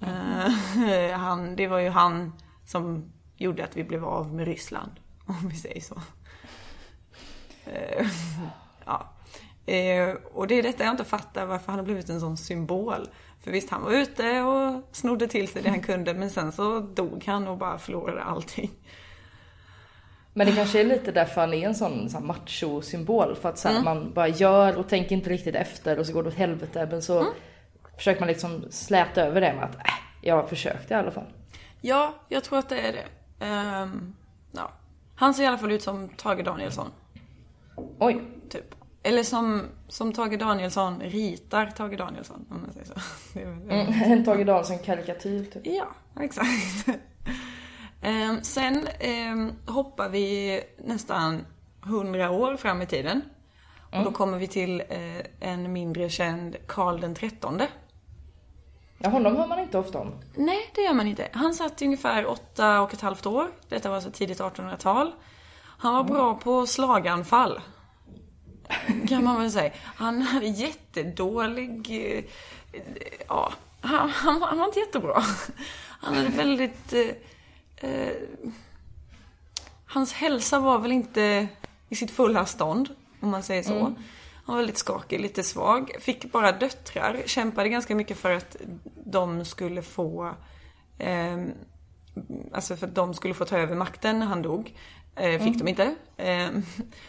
Eh, 0.00 1.18
han, 1.18 1.56
det 1.56 1.66
var 1.66 1.78
ju 1.78 1.88
han 1.88 2.32
som 2.66 3.12
gjorde 3.36 3.64
att 3.64 3.76
vi 3.76 3.84
blev 3.84 4.04
av 4.04 4.34
med 4.34 4.46
Ryssland. 4.46 4.92
Om 5.26 5.48
vi 5.48 5.56
säger 5.56 5.80
så. 5.80 6.02
Eh, 7.64 8.06
ja. 8.84 9.12
Eh, 9.72 10.14
och 10.32 10.46
det 10.46 10.54
är 10.54 10.62
detta 10.62 10.84
jag 10.84 10.92
inte 10.92 11.04
fattar, 11.04 11.46
varför 11.46 11.66
han 11.66 11.78
har 11.78 11.84
blivit 11.84 12.08
en 12.08 12.20
sån 12.20 12.36
symbol. 12.36 13.08
För 13.40 13.50
visst, 13.50 13.70
han 13.70 13.82
var 13.82 13.92
ute 13.92 14.40
och 14.40 14.82
snodde 14.92 15.28
till 15.28 15.48
sig 15.48 15.62
det 15.62 15.70
han 15.70 15.82
kunde, 15.82 16.14
men 16.14 16.30
sen 16.30 16.52
så 16.52 16.80
dog 16.80 17.24
han 17.26 17.48
och 17.48 17.58
bara 17.58 17.78
förlorade 17.78 18.22
allting. 18.22 18.70
Men 20.40 20.46
det 20.46 20.52
kanske 20.56 20.80
är 20.80 20.84
lite 20.84 21.12
därför 21.12 21.40
han 21.40 21.54
är 21.54 21.66
en 21.68 21.74
sån, 21.74 22.10
sån 22.10 22.26
macho-symbol. 22.26 23.36
För 23.36 23.48
att 23.48 23.58
så 23.58 23.68
här, 23.68 23.82
man 23.82 24.12
bara 24.12 24.28
gör 24.28 24.76
och 24.76 24.88
tänker 24.88 25.16
inte 25.16 25.30
riktigt 25.30 25.54
efter 25.54 25.98
och 25.98 26.06
så 26.06 26.12
går 26.12 26.22
det 26.22 26.28
åt 26.28 26.34
helvete. 26.34 26.88
Men 26.90 27.02
så 27.02 27.26
försöker 27.96 28.20
man 28.20 28.28
liksom 28.28 28.64
släta 28.70 29.22
över 29.22 29.40
det 29.40 29.52
med 29.52 29.64
att 29.64 29.74
äh, 29.76 29.82
jag 30.22 30.48
försökte 30.48 30.94
i 30.94 30.96
alla 30.96 31.10
fall. 31.10 31.26
Ja, 31.80 32.14
jag 32.28 32.44
tror 32.44 32.58
att 32.58 32.68
det 32.68 32.80
är 32.80 32.92
det. 32.92 33.04
Ehm, 33.46 34.16
ja. 34.52 34.70
Han 35.14 35.34
ser 35.34 35.42
i 35.42 35.46
alla 35.46 35.58
fall 35.58 35.72
ut 35.72 35.82
som 35.82 36.08
Tage 36.08 36.44
Danielsson, 36.44 36.86
Oj. 37.98 38.22
typ. 38.48 38.74
Eller 39.02 39.22
som, 39.22 39.62
som 39.88 40.12
Tage 40.12 40.38
Danielsson 40.38 41.00
ritar 41.00 41.66
Tage 41.66 41.96
Danielsson, 41.98 42.46
om 42.50 42.60
man 42.62 42.72
säger 42.72 42.86
så. 42.86 42.94
Det 43.34 43.42
är 43.42 43.46
väl- 43.46 43.70
Mm, 43.70 44.02
en 44.12 44.24
Tage 44.24 44.44
Danielsson-karikatyr 44.46 45.44
typ. 45.44 45.62
Ja, 45.66 45.88
exakt. 46.20 46.88
Ehm, 48.02 48.42
sen 48.42 48.88
ehm, 49.00 49.52
hoppar 49.66 50.08
vi 50.08 50.60
nästan 50.78 51.46
hundra 51.82 52.30
år 52.30 52.56
fram 52.56 52.82
i 52.82 52.86
tiden. 52.86 53.22
Och 53.92 54.04
då 54.04 54.12
kommer 54.12 54.38
vi 54.38 54.46
till 54.48 54.80
eh, 54.88 55.50
en 55.50 55.72
mindre 55.72 56.08
känd 56.10 56.56
Karl 56.66 57.00
den 57.00 57.14
trettonde. 57.14 57.68
Ja, 58.98 59.08
honom 59.10 59.36
hör 59.36 59.46
man 59.46 59.58
inte 59.58 59.78
ofta 59.78 59.98
om. 59.98 60.12
Nej, 60.34 60.70
det 60.74 60.80
gör 60.80 60.92
man 60.94 61.06
inte. 61.06 61.28
Han 61.32 61.54
satt 61.54 61.82
i 61.82 61.84
ungefär 61.84 62.26
åtta 62.26 62.80
och 62.80 62.94
ett 62.94 63.00
halvt 63.00 63.26
år. 63.26 63.50
Detta 63.68 63.88
var 63.88 63.96
alltså 63.96 64.10
tidigt 64.10 64.40
1800-tal. 64.40 65.12
Han 65.62 65.94
var 65.94 66.04
bra 66.04 66.34
på 66.34 66.66
slaganfall. 66.66 67.60
Kan 69.08 69.24
man 69.24 69.40
väl 69.40 69.50
säga. 69.50 69.72
Han 69.84 70.22
hade 70.22 70.46
jättedålig... 70.46 71.90
eh, 72.16 72.24
Ja, 73.28 73.52
han, 73.80 74.10
han, 74.10 74.40
var- 74.40 74.46
han 74.48 74.58
var 74.58 74.66
inte 74.66 74.80
jättebra. 74.80 75.22
Han 76.00 76.14
hade 76.14 76.28
väldigt... 76.28 76.92
Eh, 77.80 77.90
eh, 77.90 78.12
hans 79.86 80.12
hälsa 80.12 80.58
var 80.58 80.78
väl 80.78 80.92
inte 80.92 81.48
i 81.88 81.96
sitt 81.96 82.10
fulla 82.10 82.46
stånd, 82.46 82.88
om 83.20 83.30
man 83.30 83.42
säger 83.42 83.62
så. 83.62 83.94
Han 84.44 84.54
var 84.54 84.56
väldigt 84.56 84.78
skakig, 84.78 85.20
lite 85.20 85.42
svag. 85.42 85.90
Fick 86.00 86.32
bara 86.32 86.52
döttrar. 86.52 87.22
Kämpade 87.26 87.68
ganska 87.68 87.94
mycket 87.94 88.16
för 88.16 88.30
att 88.30 88.56
de 89.04 89.44
skulle 89.44 89.82
få 89.82 90.34
ehm, 90.98 91.52
alltså 92.52 92.76
för 92.76 92.86
att 92.86 92.94
de 92.94 93.14
skulle 93.14 93.34
få 93.34 93.44
ta 93.44 93.58
över 93.58 93.76
makten 93.76 94.18
när 94.18 94.26
han 94.26 94.42
dog. 94.42 94.74
Eh, 95.16 95.42
fick 95.42 95.58
de 95.58 95.68
inte. 95.68 95.94
Eh, 96.16 96.48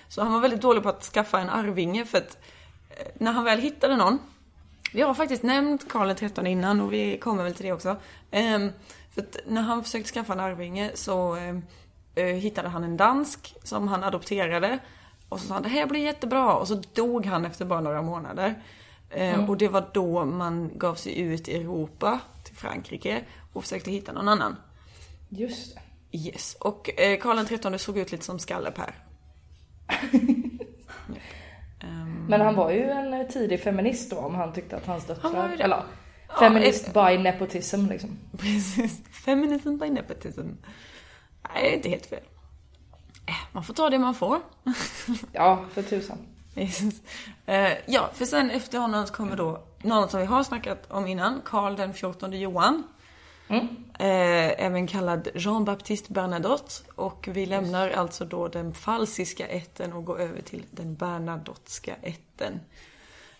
så 0.08 0.22
han 0.22 0.34
var 0.34 0.40
väldigt 0.40 0.62
dålig 0.62 0.84
på 0.84 0.90
att 0.90 1.04
skaffa 1.04 1.40
en 1.40 1.50
arvinge 1.50 2.06
för 2.06 2.18
att 2.18 2.38
eh, 2.90 3.08
när 3.18 3.32
han 3.32 3.44
väl 3.44 3.60
hittade 3.60 3.96
någon, 3.96 4.20
vi 4.94 5.02
har 5.02 5.14
faktiskt 5.14 5.44
nämnt 5.44 5.90
Karl 5.90 6.14
XIII 6.16 6.52
innan 6.52 6.82
och 6.82 6.94
vi 6.94 7.18
kommer 7.18 7.44
väl 7.44 7.56
till 7.56 7.66
det 7.66 7.74
också. 7.74 7.96
För 9.14 9.22
att 9.22 9.38
när 9.48 9.62
han 9.62 9.84
försökte 9.84 10.10
skaffa 10.12 10.34
en 10.34 10.40
arvinge 10.40 10.92
så 10.94 11.36
eh, 11.36 11.56
eh, 12.16 12.26
hittade 12.36 12.70
han 12.70 12.84
en 12.84 12.98
dansk 12.98 13.56
som 13.64 13.88
han 13.88 14.04
adopterade. 14.04 14.80
Och 15.30 15.40
så 15.40 15.48
sa 15.48 15.54
han 15.54 15.64
det 15.64 15.70
här 15.70 15.86
blir 15.86 16.00
jättebra 16.02 16.54
och 16.54 16.68
så 16.68 16.82
dog 16.94 17.26
han 17.26 17.46
efter 17.46 17.66
bara 17.66 17.82
några 17.82 18.02
månader. 18.02 18.64
Eh, 19.10 19.50
Och 19.50 19.58
det 19.58 19.68
var 19.68 19.86
då 19.94 20.26
man 20.26 20.72
gav 20.76 20.96
sig 20.96 21.20
ut 21.20 21.48
i 21.50 21.56
Europa 21.56 22.20
till 22.44 22.56
Frankrike 22.56 23.22
och 23.54 23.64
försökte 23.64 23.92
hitta 23.92 24.12
någon 24.12 24.28
annan. 24.28 24.56
Just 25.30 25.76
det. 25.76 25.82
Yes, 26.18 26.58
och 26.60 27.00
eh, 27.00 27.20
Karl 27.20 27.46
XIII 27.46 27.80
såg 27.80 27.98
ut 27.98 28.12
lite 28.12 28.26
som 28.26 28.40
Skalle-Per. 28.40 28.96
Men 32.28 32.42
han 32.42 32.56
var 32.56 32.72
ju 32.72 32.84
en 32.90 33.14
eh, 33.14 33.28
tidig 33.28 33.62
feminist 33.64 34.10
då 34.12 34.18
om 34.18 34.36
han 34.36 34.54
tyckte 34.54 34.78
att 34.78 34.86
hans 34.86 35.08
Han 35.08 35.18
var 35.22 35.30
döttrar... 35.32 35.50
ju 35.52 35.58
det. 35.58 35.64
Eller 35.64 35.84
Ja, 36.34 36.40
feminist 36.40 36.94
by 36.94 37.18
nepotism 37.18 37.86
liksom. 37.86 38.18
Precis. 38.38 39.02
Feminism 39.26 39.78
by 39.78 39.90
nepotism. 39.90 40.42
Nej, 41.54 41.62
det 41.64 41.70
är 41.70 41.76
inte 41.76 41.90
helt 41.90 42.06
fel. 42.06 42.24
Eh, 43.26 43.34
Man 43.52 43.64
får 43.64 43.74
ta 43.74 43.90
det 43.90 44.00
man 44.00 44.16
får. 44.16 44.40
Ja, 45.32 45.66
för 45.74 45.82
tusan. 45.82 46.18
Eh, 47.46 47.72
ja, 47.86 48.10
för 48.14 48.26
sen 48.26 48.50
efter 48.52 48.80
honom 48.80 49.06
kommer 49.06 49.36
då 49.36 49.64
någon 49.84 50.10
som 50.10 50.20
vi 50.20 50.26
har 50.26 50.44
snackat 50.44 50.92
om 50.92 51.08
innan, 51.08 51.42
Karl 51.46 51.76
den 51.76 51.94
14 51.94 52.32
Johan. 52.40 52.84
Eh, 54.00 54.66
även 54.66 54.88
kallad 54.88 55.28
Jean-Baptiste 55.34 56.14
Bernadotte. 56.14 56.74
Och 56.96 57.28
vi 57.32 57.46
lämnar 57.46 57.90
alltså 57.90 58.26
då 58.26 58.48
den 58.48 58.74
falsiska 58.74 59.48
ätten 59.48 59.94
och 59.94 60.06
går 60.06 60.20
över 60.22 60.42
till 60.42 60.64
den 60.72 60.96
bernadotteska 60.96 61.96
ätten. 62.02 62.60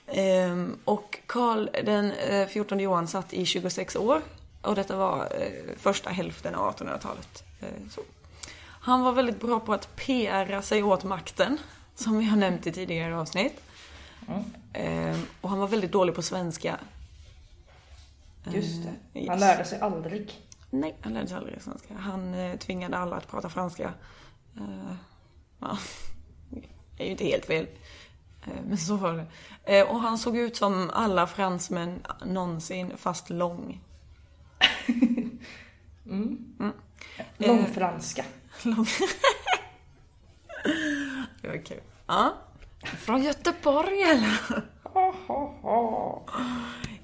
Ehm, 0.08 0.78
och 0.86 1.20
Karl 1.26 1.70
den 1.84 2.12
eh, 2.12 2.48
14 2.48 2.80
Johan 2.80 3.08
satt 3.08 3.34
i 3.34 3.46
26 3.46 3.96
år. 3.96 4.22
Och 4.62 4.76
detta 4.76 4.98
var 4.98 5.18
eh, 5.20 5.78
första 5.78 6.10
hälften 6.10 6.56
av 6.56 6.76
1800-talet. 6.76 7.44
Eh. 7.62 8.04
Han 8.64 9.02
var 9.02 9.12
väldigt 9.12 9.40
bra 9.40 9.60
på 9.60 9.74
att 9.74 9.96
PRa 9.96 10.62
sig 10.62 10.84
åt 10.84 11.04
makten, 11.04 11.58
som 11.96 12.18
vi 12.18 12.26
har 12.26 12.38
nämnt 12.38 12.68
i 12.68 12.72
tidigare 12.72 13.18
avsnitt. 13.18 13.62
Ehm, 14.74 15.26
och 15.42 15.50
han 15.50 15.60
var 15.60 15.68
väldigt 15.68 15.92
dålig 15.92 16.16
på 16.16 16.22
svenska. 16.22 16.80
Just 18.44 18.84
det. 18.84 19.20
Eh, 19.20 19.28
Han 19.28 19.38
yes. 19.38 19.40
lärde 19.40 19.66
sig 19.66 19.80
aldrig. 19.80 20.42
Nej, 20.70 20.96
han 21.02 21.14
lärde 21.14 21.28
sig 21.28 21.38
aldrig 21.38 21.62
svenska. 21.62 21.94
Han 21.94 22.34
eh, 22.34 22.58
tvingade 22.58 22.98
alla 22.98 23.16
att 23.16 23.28
prata 23.28 23.50
franska. 23.50 23.94
Eh, 24.58 24.96
ja, 25.60 25.78
det 26.98 27.04
är 27.04 27.06
ju 27.06 27.12
inte 27.12 27.26
helt 27.26 27.46
fel. 27.46 27.68
Eh, 28.44 28.64
men 28.68 28.78
så 28.78 28.96
var 28.96 29.14
det. 29.14 29.26
Eh, 29.78 29.90
och 29.90 30.00
han 30.00 30.18
såg 30.18 30.38
ut 30.38 30.56
som 30.56 30.90
alla 30.94 31.28
fransmän 31.28 32.04
någonsin, 32.26 32.98
fast 32.98 33.30
lång. 33.30 33.82
Långfranska. 37.38 38.26
lång. 38.64 38.86
det 41.42 41.48
var 41.48 41.66
kul. 41.66 41.82
Ja. 42.08 42.34
Från 42.84 43.24
Göteborg 43.24 44.02
eller? 44.02 44.40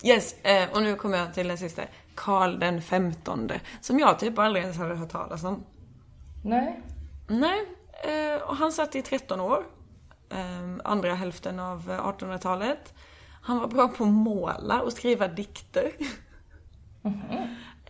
Yes, 0.04 0.36
eh, 0.44 0.70
och 0.72 0.82
nu 0.82 0.96
kommer 0.96 1.18
jag 1.18 1.34
till 1.34 1.48
den 1.48 1.58
sista. 1.58 1.82
Karl 2.16 2.60
den 2.60 2.82
femtonde. 2.82 3.62
Som 3.82 4.00
jag 4.00 4.20
typ 4.20 4.40
aldrig 4.40 4.64
ens 4.64 4.78
hade 4.78 4.96
hört 4.96 5.10
talas 5.10 5.44
om. 5.44 5.64
Nej. 6.44 6.82
Nej, 7.28 7.66
eh, 8.04 8.42
och 8.42 8.56
han 8.56 8.72
satt 8.72 8.96
i 8.96 9.02
13 9.02 9.40
år. 9.40 9.66
Eh, 10.30 10.80
andra 10.84 11.14
hälften 11.14 11.60
av 11.60 11.92
eh, 11.92 12.08
1800-talet. 12.08 12.94
Han 13.42 13.60
var 13.60 13.68
bra 13.68 13.88
på 13.88 14.04
att 14.04 14.10
måla 14.10 14.82
och 14.82 14.94
skriva 14.94 15.28
dikter. 15.28 15.92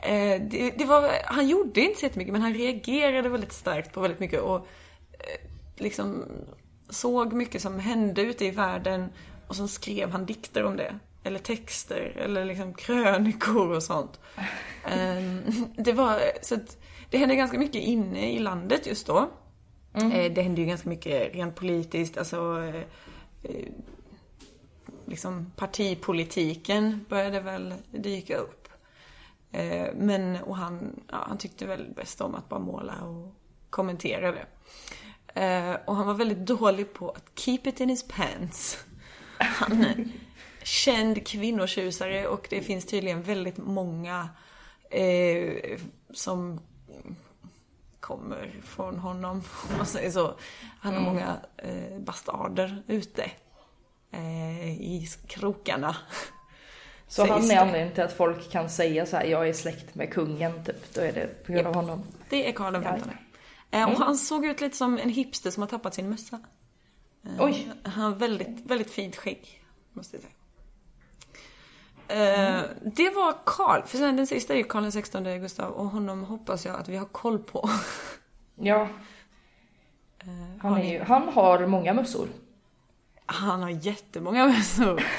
Eh, 0.03 0.41
det, 0.41 0.73
det 0.77 0.85
var, 0.85 1.11
han 1.25 1.47
gjorde 1.47 1.81
inte 1.81 1.99
så 1.99 2.05
jättemycket 2.05 2.31
men 2.31 2.41
han 2.41 2.53
reagerade 2.53 3.29
väldigt 3.29 3.53
starkt 3.53 3.93
på 3.93 4.01
väldigt 4.01 4.19
mycket 4.19 4.41
och 4.41 4.57
eh, 5.11 5.49
liksom 5.75 6.25
såg 6.89 7.33
mycket 7.33 7.61
som 7.61 7.79
hände 7.79 8.21
ute 8.21 8.45
i 8.45 8.51
världen 8.51 9.09
och 9.47 9.55
så 9.55 9.67
skrev 9.67 10.09
han 10.09 10.25
dikter 10.25 10.63
om 10.63 10.77
det. 10.77 10.99
Eller 11.23 11.39
texter, 11.39 12.13
eller 12.17 12.45
liksom 12.45 12.73
krönikor 12.73 13.71
och 13.71 13.83
sånt. 13.83 14.19
Ehm, 14.85 15.41
det 15.77 15.93
var, 15.93 16.21
så 16.41 16.55
att 16.55 16.77
det 17.09 17.17
hände 17.17 17.35
ganska 17.35 17.59
mycket 17.59 17.81
inne 17.81 18.31
i 18.31 18.39
landet 18.39 18.87
just 18.87 19.07
då. 19.07 19.29
Mm. 19.93 20.11
Eh, 20.11 20.31
Det 20.33 20.41
hände 20.41 20.61
ju 20.61 20.67
ganska 20.67 20.89
mycket 20.89 21.35
rent 21.35 21.55
politiskt, 21.55 22.17
alltså 22.17 22.63
eh, 22.63 22.81
eh, 23.43 23.67
liksom 25.05 25.51
partipolitiken 25.55 27.05
började 27.09 27.39
väl 27.39 27.73
dyka 27.91 28.37
upp. 28.37 28.67
Eh, 29.51 29.87
Men, 29.95 30.35
och 30.35 30.57
han, 30.57 30.99
ja, 31.11 31.25
han 31.27 31.37
tyckte 31.37 31.65
väl 31.65 31.93
bäst 31.95 32.21
om 32.21 32.35
att 32.35 32.49
bara 32.49 32.59
måla 32.59 32.93
och 33.03 33.33
kommentera 33.69 34.31
det. 34.31 34.45
Eh, 35.41 35.75
Och 35.85 35.95
han 35.95 36.07
var 36.07 36.13
väldigt 36.13 36.45
dålig 36.45 36.93
på 36.93 37.09
att 37.09 37.31
keep 37.39 37.59
it 37.63 37.79
in 37.79 37.89
his 37.89 38.07
pants. 38.07 38.85
Han 39.39 39.81
är 39.83 40.07
känd 40.63 41.27
kvinnotjusare 41.27 42.27
och 42.27 42.47
det 42.49 42.61
finns 42.61 42.85
tydligen 42.85 43.21
väldigt 43.21 43.57
många 43.57 44.29
eh, 44.89 45.79
som 46.13 46.59
kommer 47.99 48.61
från 48.63 48.99
honom, 48.99 49.43
om 49.69 49.77
man 49.77 49.85
säger 49.85 50.11
så. 50.11 50.33
Han 50.79 50.93
har 50.93 51.01
många 51.01 51.37
eh, 51.57 51.99
bastarder 51.99 52.83
ute 52.87 53.31
eh, 54.11 54.69
i 54.69 55.07
krokarna. 55.27 55.95
Så 57.09 57.25
han 57.25 57.51
är 57.51 57.57
anledningen 57.57 57.93
till 57.93 58.03
att 58.03 58.13
folk 58.13 58.51
kan 58.51 58.69
säga 58.69 59.05
så 59.05 59.17
här: 59.17 59.25
jag 59.25 59.49
är 59.49 59.53
släkt 59.53 59.95
med 59.95 60.13
kungen 60.13 60.63
typ. 60.63 60.93
Då 60.93 61.01
är 61.01 61.11
det 61.11 61.43
på 61.45 61.51
grund 61.51 61.67
av 61.67 61.75
honom. 61.75 62.03
Det 62.29 62.49
är 62.49 62.51
Karl 62.51 62.73
den 62.73 62.83
Ja. 62.83 63.77
Eh, 63.79 63.89
och 63.89 63.97
han 63.97 64.17
såg 64.17 64.45
ut 64.45 64.61
lite 64.61 64.77
som 64.77 64.97
en 64.97 65.09
hipster 65.09 65.51
som 65.51 65.63
har 65.63 65.67
tappat 65.67 65.93
sin 65.93 66.09
mössa. 66.09 66.39
Eh, 67.25 67.45
Oj. 67.45 67.71
Han 67.83 68.03
har 68.03 68.15
väldigt, 68.15 68.65
väldigt 68.65 68.91
fint 68.91 69.15
skägg, 69.15 69.63
måste 69.93 70.15
jag 70.15 70.23
säga. 70.23 70.33
Eh, 72.09 72.61
Det 72.95 73.09
var 73.09 73.33
Karl, 73.45 73.81
för 73.85 73.97
sen 73.97 74.15
den 74.17 74.27
sista 74.27 74.53
är 74.53 74.57
ju 74.57 74.63
Karl 74.63 74.91
XVI 74.91 75.39
Gustav 75.39 75.71
och 75.71 75.85
honom 75.85 76.23
hoppas 76.23 76.65
jag 76.65 76.75
att 76.79 76.89
vi 76.89 76.97
har 76.97 77.05
koll 77.05 77.39
på. 77.39 77.69
Ja, 78.55 78.87
Eh, 80.19 80.61
han, 80.61 80.73
har 80.73 80.79
ju, 80.83 80.99
han 81.03 81.27
har 81.27 81.65
många 81.67 81.93
mössor. 81.93 82.27
Han 83.25 83.61
har 83.61 83.69
jättemånga 83.69 84.45
mössor. 84.47 85.03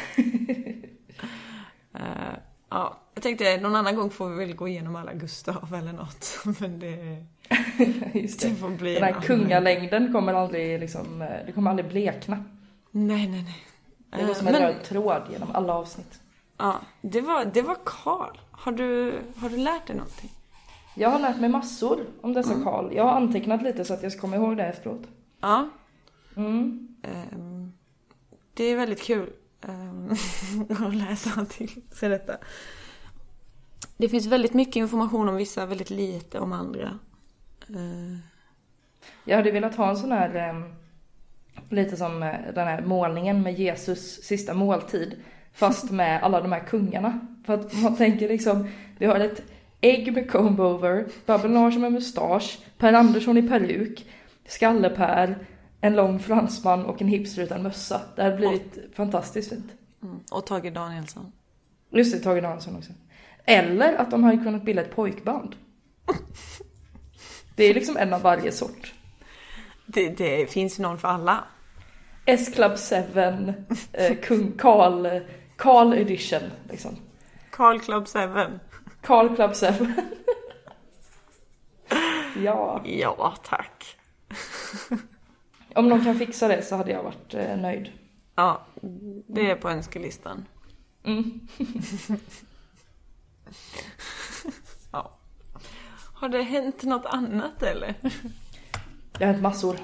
Eh, 1.94 2.34
ja, 2.70 2.96
jag 3.14 3.22
tänkte 3.22 3.56
någon 3.60 3.76
annan 3.76 3.96
gång 3.96 4.10
får 4.10 4.28
vi 4.28 4.36
väl 4.46 4.54
gå 4.56 4.68
igenom 4.68 4.96
alla 4.96 5.12
Gustav 5.14 5.74
eller 5.74 5.92
något. 5.92 6.38
Men 6.60 6.78
det, 6.78 7.24
Just 8.18 8.40
det 8.40 8.48
det. 8.48 8.54
får 8.54 8.68
bli 8.70 8.94
Den 8.94 9.02
en 9.04 9.14
här 9.14 9.20
kungalängden 9.20 10.12
kommer 10.12 10.34
aldrig 10.34 10.80
liksom, 10.80 11.18
det 11.46 11.52
kommer 11.52 11.70
aldrig 11.70 11.88
blekna. 11.88 12.44
Nej, 12.90 13.26
nej, 13.28 13.42
nej. 13.42 13.64
Det 14.20 14.26
går 14.26 14.34
som 14.34 14.46
en 14.46 14.54
röd 14.54 14.84
tråd 14.84 15.22
genom 15.32 15.50
alla 15.54 15.74
avsnitt. 15.74 16.20
Ja, 16.58 16.80
det 17.00 17.20
var, 17.20 17.44
det 17.44 17.62
var 17.62 17.76
Karl. 17.84 18.36
Har 18.50 18.72
du, 18.72 19.18
har 19.36 19.48
du 19.48 19.56
lärt 19.56 19.86
dig 19.86 19.96
någonting? 19.96 20.30
Jag 20.94 21.10
har 21.10 21.18
lärt 21.18 21.40
mig 21.40 21.48
massor 21.50 22.06
om 22.20 22.32
dessa 22.32 22.52
Mm. 22.52 22.64
Karl. 22.64 22.92
Jag 22.92 23.04
har 23.04 23.10
antecknat 23.12 23.62
lite 23.62 23.84
så 23.84 23.94
att 23.94 24.02
jag 24.02 24.12
ska 24.12 24.20
komma 24.20 24.36
ihåg 24.36 24.56
det 24.56 24.64
efteråt. 24.66 25.02
Ja. 25.40 25.68
Mm. 26.36 26.88
ehm, 27.02 27.72
det 28.54 28.64
är 28.64 28.76
väldigt 28.76 29.02
kul 29.02 29.30
ehm, 29.60 30.10
att 30.86 30.94
läsa 30.94 31.44
till 31.44 31.82
sig 31.92 32.08
detta. 32.08 32.36
Det 33.96 34.08
finns 34.08 34.26
väldigt 34.26 34.54
mycket 34.54 34.76
information 34.76 35.28
om 35.28 35.36
vissa, 35.36 35.66
väldigt 35.66 35.90
lite 35.90 36.38
om 36.38 36.52
andra. 36.52 36.98
Eh, 37.68 38.18
Jag 39.24 39.36
hade 39.36 39.50
velat 39.50 39.74
ha 39.76 39.90
en 39.90 39.96
sån 39.96 40.12
här, 40.12 40.64
lite 41.68 41.96
som 41.96 42.22
eh, 42.22 42.34
den 42.54 42.66
här 42.68 42.82
målningen 42.82 43.42
med 43.42 43.58
Jesus 43.58 44.22
sista 44.24 44.54
måltid. 44.54 45.16
Fast 45.58 45.90
med 45.90 46.22
alla 46.22 46.40
de 46.40 46.52
här 46.52 46.60
kungarna. 46.60 47.20
För 47.46 47.54
att 47.54 47.82
man 47.82 47.96
tänker 47.96 48.28
liksom, 48.28 48.68
vi 48.98 49.06
har 49.06 49.20
ett 49.20 49.42
ägg 49.80 50.12
med 50.12 50.30
comb-over, 50.30 51.06
Babben 51.26 51.54
Larsson 51.54 51.82
med 51.82 51.92
mustasch, 51.92 52.58
Per 52.78 52.92
Andersson 52.92 53.38
i 53.38 53.48
peruk, 53.48 54.06
Skalle-Per, 54.46 55.46
en 55.80 55.96
lång 55.96 56.18
fransman 56.18 56.84
och 56.84 57.02
en 57.02 57.08
hipster 57.08 57.42
utan 57.42 57.62
mössa. 57.62 58.00
Det 58.16 58.22
hade 58.22 58.36
blivit 58.36 58.78
fantastiskt 58.94 59.48
fint. 59.48 59.72
mm. 60.02 60.20
Och 60.30 60.46
Tage 60.46 60.72
Danielsson. 60.72 61.32
Just 61.90 62.12
det, 62.12 62.18
Tage 62.18 62.42
Danielsson 62.42 62.76
också. 62.76 62.92
Eller 63.44 63.94
att 63.94 64.10
de 64.10 64.24
hade 64.24 64.44
kunnat 64.44 64.62
bilda 64.62 64.82
ett 64.82 64.96
pojkband. 64.96 65.56
Det 67.56 67.64
är 67.64 67.74
liksom 67.74 67.96
en 67.96 68.14
av 68.14 68.22
varje 68.22 68.52
sort. 68.52 68.94
Det, 69.86 70.08
det 70.08 70.50
finns 70.50 70.78
någon 70.78 70.98
för 70.98 71.08
alla. 71.08 71.44
S-Club 72.26 72.72
7, 72.78 73.54
eh, 73.92 74.16
kung 74.22 74.52
Karl, 74.52 75.20
Karl 75.58 75.92
edition 75.92 76.42
liksom. 76.70 76.96
Carl 77.50 77.80
Club 77.80 78.08
7. 78.08 78.18
Karl 79.00 79.34
Club 79.36 79.54
7. 79.54 79.66
ja, 82.44 82.82
Ja, 82.84 83.34
tack. 83.44 83.96
om 85.74 85.88
någon 85.88 86.04
kan 86.04 86.18
fixa 86.18 86.48
det 86.48 86.62
så 86.62 86.76
hade 86.76 86.90
jag 86.90 87.02
varit 87.02 87.34
eh, 87.34 87.56
nöjd. 87.56 87.92
Ja, 88.34 88.66
det 89.26 89.50
är 89.50 89.54
på 89.56 89.68
önskelistan. 89.70 90.44
Mm. 91.04 91.40
Ja. 94.92 95.18
Har 96.14 96.28
det 96.28 96.42
hänt 96.42 96.82
något 96.82 97.06
annat 97.06 97.62
eller? 97.62 97.94
Jag 99.18 99.26
har 99.26 99.32
hänt 99.32 99.42
massor. 99.42 99.76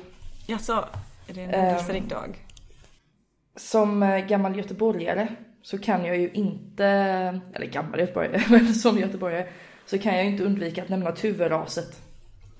Jaså, 0.46 0.88
är 1.26 1.34
det 1.34 1.40
en 1.42 1.50
händelserik 1.50 2.04
dag? 2.04 2.46
Som 3.56 4.02
eh, 4.02 4.26
gammal 4.26 4.56
göteborgare 4.56 5.36
så 5.64 5.78
kan 5.78 6.04
jag 6.04 6.16
ju 6.16 6.30
inte, 6.30 6.86
eller 7.54 7.66
gammal 7.66 8.00
göteborgare, 8.00 8.42
men 8.50 8.74
som 8.74 8.98
göteborgare 8.98 9.48
så 9.86 9.98
kan 9.98 10.14
jag 10.14 10.24
ju 10.24 10.30
inte 10.30 10.44
undvika 10.44 10.82
att 10.82 10.88
nämna 10.88 11.12
Tuveraset. 11.12 12.00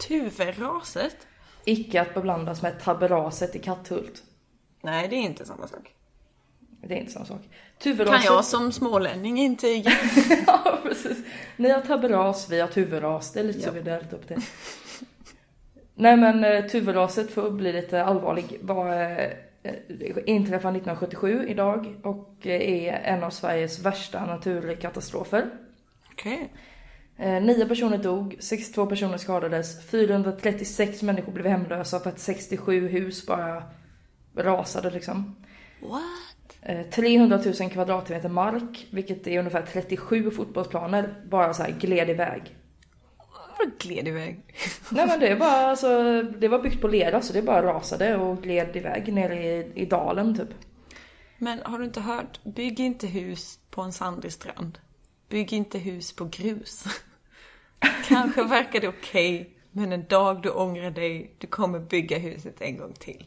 Tuveraset? 0.08 1.16
Icke 1.64 2.00
att 2.00 2.14
beblandas 2.14 2.62
med 2.62 2.80
tabberaset 2.80 3.56
i 3.56 3.58
Katthult. 3.58 4.22
Nej, 4.82 5.08
det 5.08 5.16
är 5.16 5.20
inte 5.20 5.46
samma 5.46 5.66
sak. 5.66 5.94
Det 6.82 6.94
är 6.94 6.98
inte 6.98 7.12
samma 7.12 7.24
sak. 7.24 7.40
Kan 7.42 7.50
Tuveraset... 7.78 8.24
jag 8.24 8.44
som 8.44 8.72
smålänning 8.72 9.38
intyga? 9.38 9.92
ja, 10.46 10.78
precis. 10.82 11.18
Ni 11.56 11.70
har 11.70 11.80
tabberas, 11.80 12.50
vi 12.50 12.60
har 12.60 12.68
tuveras. 12.68 13.32
Det 13.32 13.40
är 13.40 13.44
lite 13.44 13.60
så 13.60 13.68
Ja. 13.68 13.72
vi 13.72 13.80
delat 13.80 14.12
upp 14.12 14.28
det. 14.28 14.36
Nej 15.94 16.16
men 16.16 16.44
eh, 16.44 16.66
tuveraset, 16.66 17.30
för 17.30 17.46
att 17.46 17.52
bli 17.52 17.72
lite 17.72 18.04
allvarlig, 18.04 18.58
var, 18.62 19.02
eh, 19.02 19.30
inträffade 20.26 20.78
1977 20.78 21.46
idag 21.48 21.94
och 22.02 22.46
eh, 22.46 22.86
är 22.86 22.92
en 22.92 23.24
av 23.24 23.30
Sveriges 23.30 23.78
värsta 23.78 24.26
naturkatastrofer. 24.26 25.50
Okej. 26.12 26.52
Eh, 27.16 27.42
Nio 27.42 27.68
personer 27.68 27.98
dog, 27.98 28.36
62 28.40 28.86
personer 28.86 29.18
skadades, 29.18 29.86
436 29.86 31.02
människor 31.02 31.32
blev 31.32 31.46
hemlösa 31.46 32.00
för 32.00 32.10
att 32.10 32.18
67 32.18 32.88
hus 32.88 33.26
bara 33.26 33.62
rasade 34.36 34.90
liksom. 34.90 35.36
What? 35.82 36.58
Eh, 36.62 36.82
300 36.82 37.40
000 37.60 37.70
kvadratmeter 37.70 38.28
mark, 38.28 38.86
vilket 38.90 39.26
är 39.26 39.38
ungefär 39.38 39.62
37 39.62 40.30
fotbollsplaner, 40.30 41.14
bara 41.28 41.54
så 41.54 41.62
här 41.62 41.74
gled 41.80 42.10
iväg. 42.10 42.56
Vadå 43.58 43.70
gled 43.78 44.08
iväg? 44.08 44.40
Nej 44.90 45.06
men 45.06 45.20
det 45.20 45.28
är 45.28 45.36
bara 45.36 45.66
alltså, 45.66 46.22
det 46.22 46.48
var 46.48 46.58
byggt 46.58 46.80
på 46.80 46.88
lera 46.88 47.22
så 47.22 47.32
det 47.32 47.42
bara 47.42 47.62
rasade 47.62 48.16
och 48.16 48.42
gled 48.42 48.76
iväg 48.76 49.12
ner 49.12 49.30
i, 49.30 49.72
i 49.74 49.86
dalen 49.86 50.36
typ. 50.36 50.48
Men 51.38 51.60
har 51.64 51.78
du 51.78 51.84
inte 51.84 52.00
hört? 52.00 52.44
Bygg 52.44 52.80
inte 52.80 53.06
hus 53.06 53.58
på 53.70 53.82
en 53.82 53.92
sandig 53.92 54.32
strand. 54.32 54.78
Bygg 55.28 55.52
inte 55.52 55.78
hus 55.78 56.12
på 56.12 56.24
grus. 56.24 56.84
Kanske 58.08 58.42
verkar 58.42 58.80
det 58.80 58.88
okej, 58.88 59.50
men 59.70 59.92
en 59.92 60.04
dag 60.04 60.42
du 60.42 60.50
ångrar 60.50 60.90
dig, 60.90 61.34
du 61.38 61.46
kommer 61.46 61.78
bygga 61.78 62.18
huset 62.18 62.60
en 62.60 62.76
gång 62.76 62.92
till. 62.92 63.26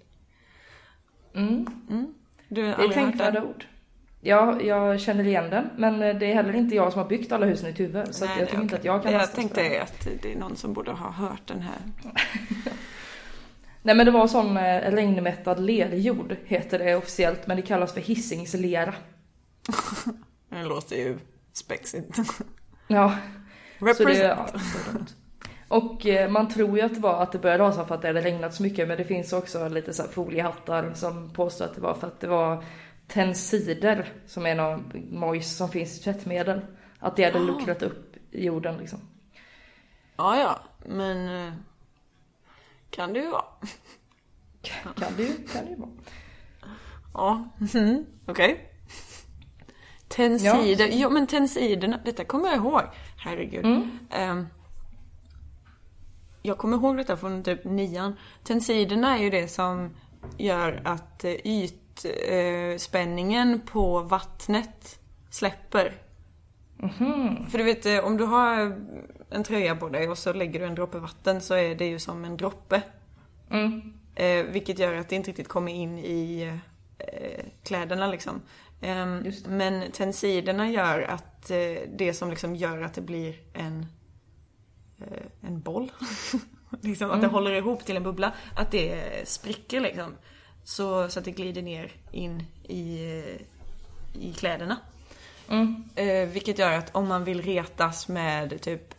Mm. 1.35 1.67
Du 2.47 2.63
har 2.63 2.77
Det 2.77 2.83
är 2.83 2.89
tänkvärda 2.89 3.43
ord. 3.43 3.65
Ja, 4.27 4.61
jag 4.61 4.99
känner 4.99 5.23
igen 5.27 5.49
den, 5.49 5.69
men 5.77 6.01
eh, 6.01 6.15
det 6.15 6.25
är 6.25 6.33
heller 6.33 6.55
inte 6.55 6.75
jag 6.75 6.91
som 6.93 7.01
har 7.01 7.09
byggt 7.09 7.31
alla 7.31 7.45
husen 7.45 7.69
i 7.69 7.73
Tuve. 7.73 8.13
Så 8.13 8.25
Nej, 8.25 8.39
jag 8.39 8.47
tycker 8.47 8.57
nej, 8.57 8.63
inte 8.63 8.75
att 8.75 8.83
jag 8.85 9.03
kan 9.03 9.11
Jag 9.11 9.21
det. 9.21 9.27
tänkte 9.27 9.81
att 9.81 10.07
det 10.21 10.31
är 10.33 10.35
någon 10.35 10.55
som 10.55 10.73
borde 10.73 10.91
ha 10.91 11.11
hört 11.11 11.41
den 11.47 11.61
här. 11.61 11.75
Nej 13.81 13.95
men 13.95 14.05
det 14.05 14.11
var 14.11 14.27
sån 14.27 14.57
eh, 14.57 14.91
regnmättad 14.91 15.59
lerjord, 15.59 16.35
heter 16.45 16.79
det 16.79 16.95
officiellt, 16.95 17.47
men 17.47 17.57
det 17.57 17.63
kallas 17.63 17.93
för 17.93 18.01
hissingslera. 18.01 18.93
Den 20.49 20.67
låter 20.67 20.95
ju 20.95 21.17
spexigt. 21.53 22.17
Ja, 22.87 23.15
så 23.79 23.85
det, 23.85 23.91
Represent. 23.91 24.49
ja, 24.53 24.59
så 24.59 24.91
dumt. 24.91 25.05
Och 25.67 26.05
eh, 26.05 26.29
man 26.29 26.49
tror 26.49 26.77
ju 26.77 26.83
att 26.85 26.93
det 26.93 26.99
var 26.99 27.23
att 27.23 27.31
det 27.31 27.37
började 27.39 27.63
rasa 27.63 27.85
för 27.85 27.95
att 27.95 28.01
det 28.01 28.07
hade 28.07 28.21
regnat 28.21 28.53
så 28.53 28.63
mycket, 28.63 28.87
men 28.87 28.97
det 28.97 29.03
finns 29.03 29.33
också 29.33 29.67
lite 29.67 29.93
så 29.93 30.03
foliehattar 30.03 30.91
som 30.93 31.29
påstår 31.33 31.65
att 31.65 31.75
det 31.75 31.81
var 31.81 31.93
för 31.93 32.07
att 32.07 32.19
det 32.19 32.27
var 32.27 32.63
tensider, 33.07 34.13
som 34.27 34.45
är 34.45 34.55
någon 34.55 34.91
mojs 35.11 35.57
som 35.57 35.69
finns 35.69 35.99
i 35.99 36.03
tvättmedel. 36.03 36.61
Att 36.99 37.15
det 37.15 37.23
hade 37.23 37.39
Ah. 37.39 37.41
luckrat 37.41 37.81
upp 37.81 38.15
jorden 38.31 38.77
liksom. 38.77 38.99
Ja, 40.17 40.39
ja, 40.39 40.59
men... 40.85 41.47
eh, 41.47 41.53
Kan 42.89 43.13
det 43.13 43.19
ju 43.19 43.29
vara. 43.29 43.45
Kan 44.95 45.13
det 45.17 45.23
ju, 45.23 45.33
kan 45.47 45.65
det 45.65 45.69
ju 45.71 45.75
vara. 45.75 45.89
Ja, 47.13 47.49
mhm, 47.73 48.05
okej. 48.25 48.71
Tensider, 50.07 50.87
ja. 50.87 51.09
men 51.09 51.27
tensiderna, 51.27 51.99
detta 52.05 52.25
kommer 52.25 52.47
jag 52.47 52.55
ihåg. 52.57 52.81
Herregud. 53.17 53.65
Ehm, 54.11 54.47
jag 56.41 56.57
kommer 56.57 56.77
ihåg 56.77 56.97
detta 56.97 57.17
från 57.17 57.43
typ 57.43 57.63
nian. 57.63 58.15
Tensiderna 58.43 59.17
är 59.17 59.21
ju 59.23 59.29
det 59.29 59.47
som 59.47 59.95
gör 60.37 60.81
att 60.85 61.23
eh, 61.23 61.31
ytspänningen 62.05 63.61
på 63.65 64.01
vattnet 64.01 64.99
släpper. 65.29 65.93
För 67.49 67.57
du 67.57 67.63
vet, 67.63 67.85
eh, 67.85 67.99
om 67.99 68.17
du 68.17 68.23
har 68.23 68.79
en 69.29 69.43
tröja 69.43 69.75
på 69.75 69.89
dig 69.89 70.09
och 70.09 70.17
så 70.17 70.33
lägger 70.33 70.59
du 70.59 70.65
en 70.65 70.75
droppe 70.75 70.99
vatten 70.99 71.41
så 71.41 71.53
är 71.53 71.75
det 71.75 71.85
ju 71.85 71.99
som 71.99 72.25
en 72.25 72.37
droppe. 72.37 72.81
Mm. 73.51 73.93
Eh, 74.15 74.43
vilket 74.43 74.79
gör 74.79 74.93
att 74.93 75.09
det 75.09 75.15
inte 75.15 75.29
riktigt 75.29 75.47
kommer 75.47 75.71
in 75.71 75.99
i 75.99 76.53
eh, 76.97 77.45
kläderna 77.63 78.07
liksom. 78.07 78.41
Det. 78.79 79.31
men 79.47 79.91
tensiderna 79.91 80.69
gör 80.69 81.01
att 81.01 81.51
eh, 81.51 81.57
det 81.95 82.13
som 82.13 82.29
liksom 82.29 82.55
gör 82.55 82.81
att 82.81 82.93
det 82.93 83.01
blir 83.01 83.35
en, 83.53 83.85
eh, 84.99 85.47
en 85.49 85.61
boll. 85.61 85.91
liksom 86.81 87.11
att 87.11 87.21
det 87.21 87.27
håller 87.27 87.51
ihop 87.51 87.85
till 87.85 87.97
en 87.97 88.03
bubbla. 88.03 88.33
Att 88.55 88.71
det 88.71 89.03
spricker 89.27 89.81
liksom. 89.81 90.15
Så, 90.67 91.09
så 91.09 91.19
att 91.19 91.25
det 91.25 91.31
glider 91.31 91.61
ner 91.61 91.91
in 92.11 92.43
i, 92.63 92.99
i 94.13 94.33
kläderna. 94.33 94.77
Mm. 95.49 95.83
Eh, 95.95 96.29
vilket 96.29 96.59
gör 96.59 96.71
att 96.71 96.95
om 96.95 97.07
man 97.07 97.23
vill 97.23 97.41
retas 97.41 98.07
med 98.07 98.61
typ 98.61 98.93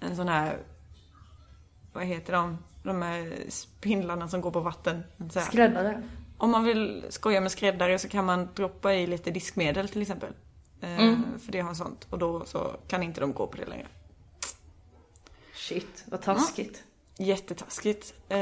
en 0.00 0.16
sån 0.16 0.28
här, 0.28 0.58
vad 1.92 2.04
heter 2.04 2.32
de? 2.32 2.58
De 2.82 3.02
här 3.02 3.34
spindlarna 3.48 4.28
som 4.28 4.40
går 4.40 4.50
på 4.50 4.60
vatten. 4.60 5.04
Skräddare. 5.30 6.02
Om 6.38 6.50
man 6.50 6.64
vill 6.64 7.04
skoja 7.08 7.40
med 7.40 7.52
skräddare 7.52 7.98
så 7.98 8.08
kan 8.08 8.24
man 8.24 8.48
droppa 8.54 8.94
i 8.94 9.06
lite 9.06 9.30
diskmedel 9.30 9.88
till 9.88 10.02
exempel. 10.02 10.32
Eh, 10.80 10.98
Mm. 11.00 11.38
För 11.38 11.52
det 11.52 11.60
har 11.60 11.74
sånt. 11.74 12.06
Och 12.10 12.18
då 12.18 12.44
så 12.44 12.76
kan 12.88 13.02
inte 13.02 13.20
de 13.20 13.32
gå 13.32 13.46
på 13.46 13.56
det 13.56 13.66
längre. 13.66 13.86
Shit, 15.54 16.04
vad 16.06 16.22
taskigt. 16.22 16.84
Jättetaskigt. 17.18 18.14
Eh, 18.28 18.36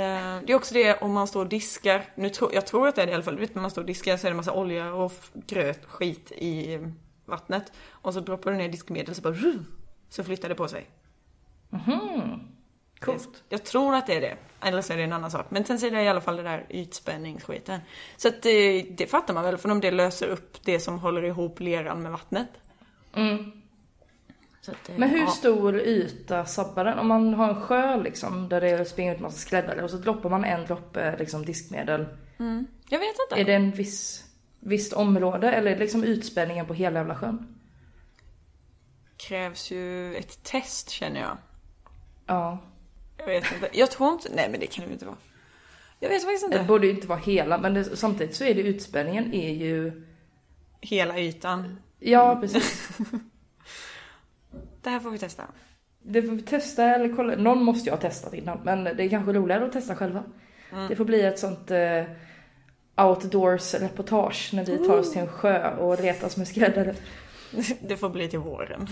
det 0.46 0.52
är 0.52 0.54
också 0.54 0.74
det 0.74 1.00
om 1.00 1.12
man 1.12 1.26
står 1.26 1.40
och 1.40 1.48
diskar. 1.48 2.04
Nu 2.14 2.28
tro, 2.28 2.50
jag 2.52 2.66
tror 2.66 2.88
att 2.88 2.94
det 2.94 3.02
är 3.02 3.06
det 3.06 3.12
i 3.12 3.14
alla 3.14 3.24
fall. 3.24 3.38
Vet 3.38 3.54
när 3.54 3.62
man 3.62 3.70
står 3.70 3.82
och 3.82 3.86
diskar 3.86 4.16
så 4.16 4.26
är 4.26 4.30
det 4.30 4.36
massa 4.36 4.52
olja 4.52 4.94
och 4.94 5.12
gröt, 5.34 5.84
skit 5.84 6.32
i 6.32 6.74
eh, 6.74 6.80
vattnet. 7.24 7.72
Och 7.90 8.14
så 8.14 8.20
droppar 8.20 8.50
du 8.50 8.56
ner 8.56 8.68
diskmedel 8.68 9.14
så 9.14 9.22
bara 9.22 9.34
så 10.08 10.24
flyttar 10.24 10.48
det 10.48 10.54
på 10.54 10.68
sig. 10.68 10.86
Coolt. 13.00 13.42
Jag 13.48 13.64
tror 13.64 13.94
att 13.94 14.06
det 14.06 14.14
är 14.14 14.20
det. 14.20 14.36
Eller 14.60 14.82
så 14.82 14.92
är 14.92 14.96
det 14.96 15.02
en 15.02 15.12
annan 15.12 15.30
sak. 15.30 15.46
Men 15.48 15.64
sen 15.64 15.78
så 15.78 15.86
är 15.86 15.90
det 15.90 16.02
i 16.02 16.08
alla 16.08 16.20
fall 16.20 16.36
det 16.36 16.42
där 16.42 16.66
ytspänningsskiten. 16.68 17.80
Så 18.16 18.28
att 18.28 18.42
det, 18.42 18.82
det 18.82 19.06
fattar 19.06 19.34
man 19.34 19.44
väl 19.44 19.58
för 19.58 19.70
om 19.70 19.80
det 19.80 19.90
löser 19.90 20.26
upp 20.26 20.64
det 20.64 20.80
som 20.80 20.98
håller 20.98 21.22
ihop 21.22 21.60
leran 21.60 22.02
med 22.02 22.12
vattnet. 22.12 22.48
Så 23.14 23.59
eh, 24.88 24.98
Men 24.98 25.08
hur 25.10 25.18
ja. 25.20 25.26
stor 25.26 25.80
yta 25.80 26.44
sabbar 26.46 26.84
den? 26.84 26.98
Om 26.98 27.08
man 27.08 27.34
har 27.34 27.48
en 27.48 27.60
sjö 27.62 28.02
liksom 28.02 28.48
där 28.48 28.60
det 28.60 28.84
springer 28.84 29.14
ut 29.14 29.20
massa 29.20 29.38
skräddare 29.38 29.82
och 29.82 29.90
så 29.90 29.96
droppar 29.96 30.30
man 30.30 30.44
en 30.44 30.66
droppe 30.66 31.16
liksom 31.18 31.44
diskmedel. 31.44 32.06
Jag 32.88 32.98
vet 32.98 33.16
inte. 33.30 33.40
Är 33.40 33.44
det 33.44 33.54
en 33.54 33.70
viss, 33.70 34.24
visst 34.60 34.92
område 34.92 35.52
eller 35.52 35.70
det 35.70 35.78
liksom 35.78 36.04
utspänningen 36.04 36.66
på 36.66 36.74
hela 36.74 36.98
jävla 36.98 37.14
sjön? 37.14 37.56
krävs 39.16 39.70
ju 39.70 40.14
ett 40.16 40.42
test 40.42 40.90
känner 40.90 41.20
jag. 41.20 41.36
Ja. 42.26 42.58
Jag 43.16 43.26
vet 43.26 43.52
inte. 43.54 43.68
Jag 43.72 43.90
tror 43.90 44.12
inte... 44.12 44.28
Nej 44.34 44.48
men 44.50 44.60
det 44.60 44.66
kan 44.66 44.82
det 44.84 44.86
ju 44.88 44.92
inte 44.92 45.06
vara. 45.06 45.16
Jag 46.00 46.08
vet 46.08 46.22
faktiskt 46.24 46.50
Det 46.50 46.56
inte. 46.56 46.68
borde 46.68 46.86
ju 46.86 46.92
inte 46.92 47.06
vara 47.06 47.18
hela 47.18 47.58
men 47.58 47.74
det, 47.74 47.96
samtidigt 47.96 48.36
så 48.36 48.44
är 48.44 48.54
det 48.54 48.62
utspänningen 48.62 49.34
är 49.34 49.50
ju... 49.50 50.06
Hela 50.80 51.18
ytan. 51.18 51.78
Ja 51.98 52.38
precis. 52.40 52.90
Det 54.82 54.90
här 54.90 55.00
får 55.00 55.10
vi 55.10 55.18
testa. 55.18 55.42
Det 56.02 56.22
får 56.22 56.32
vi 56.32 56.42
testa 56.42 56.84
eller 56.84 57.16
kolla. 57.16 57.36
Någon 57.36 57.64
måste 57.64 57.88
ju 57.88 57.90
ha 57.90 58.00
testat 58.00 58.34
innan 58.34 58.58
men 58.64 58.84
det 58.84 59.04
är 59.04 59.08
kanske 59.08 59.32
roligare 59.32 59.64
att 59.64 59.72
testa 59.72 59.96
själva. 59.96 60.22
Det 60.88 60.96
får 60.96 61.04
bli 61.04 61.22
ett 61.22 61.38
sånt 61.38 61.70
eh, 61.70 62.04
outdoors 62.96 63.74
reportage 63.74 64.50
när 64.52 64.64
vi 64.64 64.78
tar 64.86 64.98
oss 64.98 65.12
till 65.12 65.20
en 65.20 65.28
sjö 65.28 65.76
och 65.76 65.98
retas 65.98 66.36
med 66.36 66.48
skräddare. 66.48 66.94
Det 67.80 67.96
får 67.96 68.08
bli 68.08 68.28
till 68.28 68.38
våren. 68.38 68.86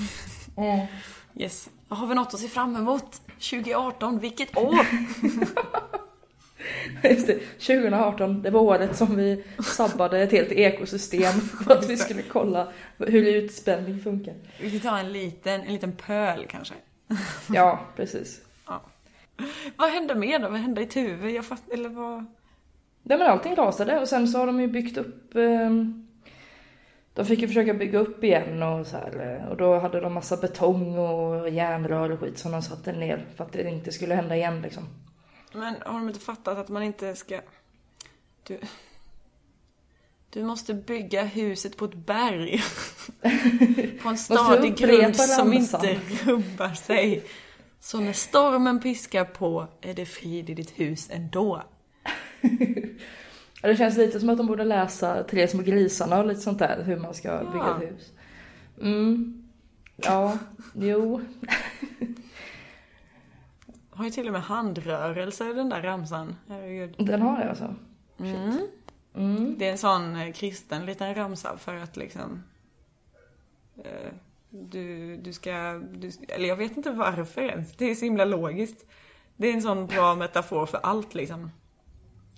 Yes. 1.35 1.69
Har 1.89 2.07
vi 2.07 2.15
något 2.15 2.35
att 2.35 2.41
se 2.41 2.49
fram 2.49 2.77
emot? 2.77 3.23
2018, 3.27 4.19
vilket 4.19 4.57
år! 4.57 4.87
Just 7.05 7.27
det, 7.27 7.39
2018, 7.59 8.43
det 8.43 8.51
var 8.51 8.61
året 8.61 8.97
som 8.97 9.17
vi 9.17 9.45
sabbade 9.77 10.23
ett 10.23 10.33
helt 10.33 10.53
ekosystem 10.53 11.33
för 11.33 11.73
att 11.73 11.91
vi 11.91 11.97
skulle 11.97 12.23
kolla 12.23 12.69
hur 12.99 13.37
utspänning 13.37 14.01
funkar. 14.01 14.35
Vi 14.61 14.71
kan 14.71 14.81
ta 14.81 14.99
en 14.99 15.13
liten, 15.13 15.61
en 15.61 15.73
liten 15.73 15.93
pöl 15.93 16.47
kanske. 16.49 16.75
Ja, 17.55 17.81
precis. 17.97 18.41
Vad 19.77 19.91
hände 19.91 20.15
mer 20.15 20.39
då? 20.39 20.49
Vad 20.49 20.61
hände 20.61 20.83
i 20.83 20.87
Tuve? 20.87 21.31
Jag 21.31 21.45
fatt, 21.45 21.63
eller 21.73 21.89
vad? 21.89 22.25
Nej 23.03 23.19
men 23.19 23.27
allting 23.27 23.55
rasade 23.55 24.01
och 24.01 24.09
sen 24.09 24.29
så 24.29 24.39
har 24.39 24.47
de 24.47 24.61
ju 24.61 24.67
byggt 24.67 24.99
upp 24.99 25.35
eh, 25.37 25.71
De 27.15 27.25
fick 27.25 27.41
ju 27.41 27.49
försöka 27.49 27.75
bygga 27.75 27.99
upp 27.99 28.25
igen 28.25 28.63
och 28.63 28.87
så 28.87 28.97
här, 28.97 29.41
eh, 29.41 29.51
och 29.51 29.57
då 29.57 29.79
hade 29.79 30.01
de 30.01 30.15
massa 30.15 30.37
betong 30.37 30.99
och 30.99 31.51
järnrör 31.51 32.11
och 32.11 32.21
skit 32.21 32.39
som 32.39 32.53
de 32.53 32.63
satte 32.63 32.93
ner 32.93 33.27
för 33.37 33.45
att 33.45 33.53
det 33.53 33.71
inte 33.71 33.93
skulle 33.93 34.15
hända 34.15 34.37
igen 34.37 34.63
liksom. 34.63 34.85
Men 35.53 35.75
har 35.87 35.99
de 35.99 36.09
inte 36.09 36.21
fattat 36.21 36.59
att 36.59 36.69
man 36.69 36.83
inte 36.83 37.15
ska... 37.17 37.41
Du... 38.43 38.59
Du 40.31 40.45
måste 40.45 40.75
bygga 40.75 41.25
huset 41.25 41.77
på 41.77 41.85
ett 41.85 41.95
berg. 41.95 42.63
på 44.03 44.09
en 44.09 44.19
stadig 44.19 44.77
grund 44.77 45.17
som 45.17 45.53
inte 45.53 46.01
rubbar 46.25 46.75
sig. 46.75 47.25
Så 47.81 48.01
när 48.01 48.13
stormen 48.13 48.81
piskar 48.81 49.25
på 49.25 49.67
är 49.81 49.95
det 49.95 50.07
frid 50.07 50.51
i 50.51 50.55
ditt 50.55 50.81
hus 50.81 51.09
ändå. 51.13 51.63
Det 53.63 53.77
känns 53.77 53.97
lite 53.97 54.21
som 54.21 54.29
att 54.29 54.37
de 54.39 54.47
borde 54.47 54.65
läsa 54.65 55.25
Tre 55.25 55.49
små 55.49 55.63
grisarna 55.63 56.19
och 56.19 56.27
lite 56.27 56.41
sånt 56.41 56.59
där, 56.59 56.83
hur 56.83 56.97
man 56.97 57.15
ska 57.15 57.39
bygga 57.39 57.53
Ja. 57.55 57.83
ett 57.83 57.91
hus. 57.91 58.13
Mm. 58.81 59.49
Ja, 59.97 60.39
jo. 60.75 61.21
Har 63.99 64.05
ju 64.05 64.11
till 64.11 64.27
och 64.27 64.33
med 64.33 64.43
handrörelser 64.43 65.55
den 65.55 65.69
där 65.69 65.83
ramsan. 65.83 66.37
Herregud. 66.49 66.95
Den 66.99 67.23
har 67.23 67.39
det 67.39 67.49
alltså. 67.49 67.75
Det 69.57 69.67
är 69.67 69.71
en 69.73 69.79
sån 69.79 70.17
eh, 70.17 70.33
kristen 70.33 70.87
liten 70.87 71.15
ramsa 71.15 71.57
för 71.59 71.75
att 71.75 71.97
liksom... 71.97 72.43
Eh, 73.85 74.13
du, 74.51 75.17
du 75.17 75.33
ska... 75.33 75.83
Du, 75.93 76.11
eller 76.29 76.49
jag 76.49 76.57
vet 76.57 76.77
inte 76.77 76.91
varför 76.91 77.43
ens. 77.43 77.77
Det 77.77 77.85
är 77.91 77.95
så 77.95 78.05
himla 78.05 78.25
logiskt. 78.25 78.87
Det 79.37 79.49
är 79.49 79.55
en 79.55 79.63
sån 79.63 79.87
bra 79.87 80.15
metafor 80.15 80.67
för 80.67 80.79
allt 80.83 81.15
liksom. 81.15 81.51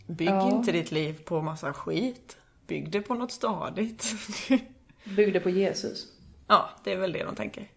Bygg 0.07 0.29
Ja. 0.29 0.51
inte 0.57 0.73
ditt 0.73 0.92
liv 0.92 1.23
på 1.25 1.42
massa 1.42 1.73
skit. 1.73 2.38
Bygg 2.66 2.90
det 2.90 3.03
på 3.03 3.14
något 3.14 3.33
stadigt. 3.33 4.14
Byggde 5.16 5.40
på 5.40 5.51
Jesus. 5.51 6.07
ja, 6.46 6.70
det 6.85 6.92
är 6.92 6.96
väl 6.96 7.12
det 7.12 7.25
de 7.25 7.35
tänker. 7.35 7.68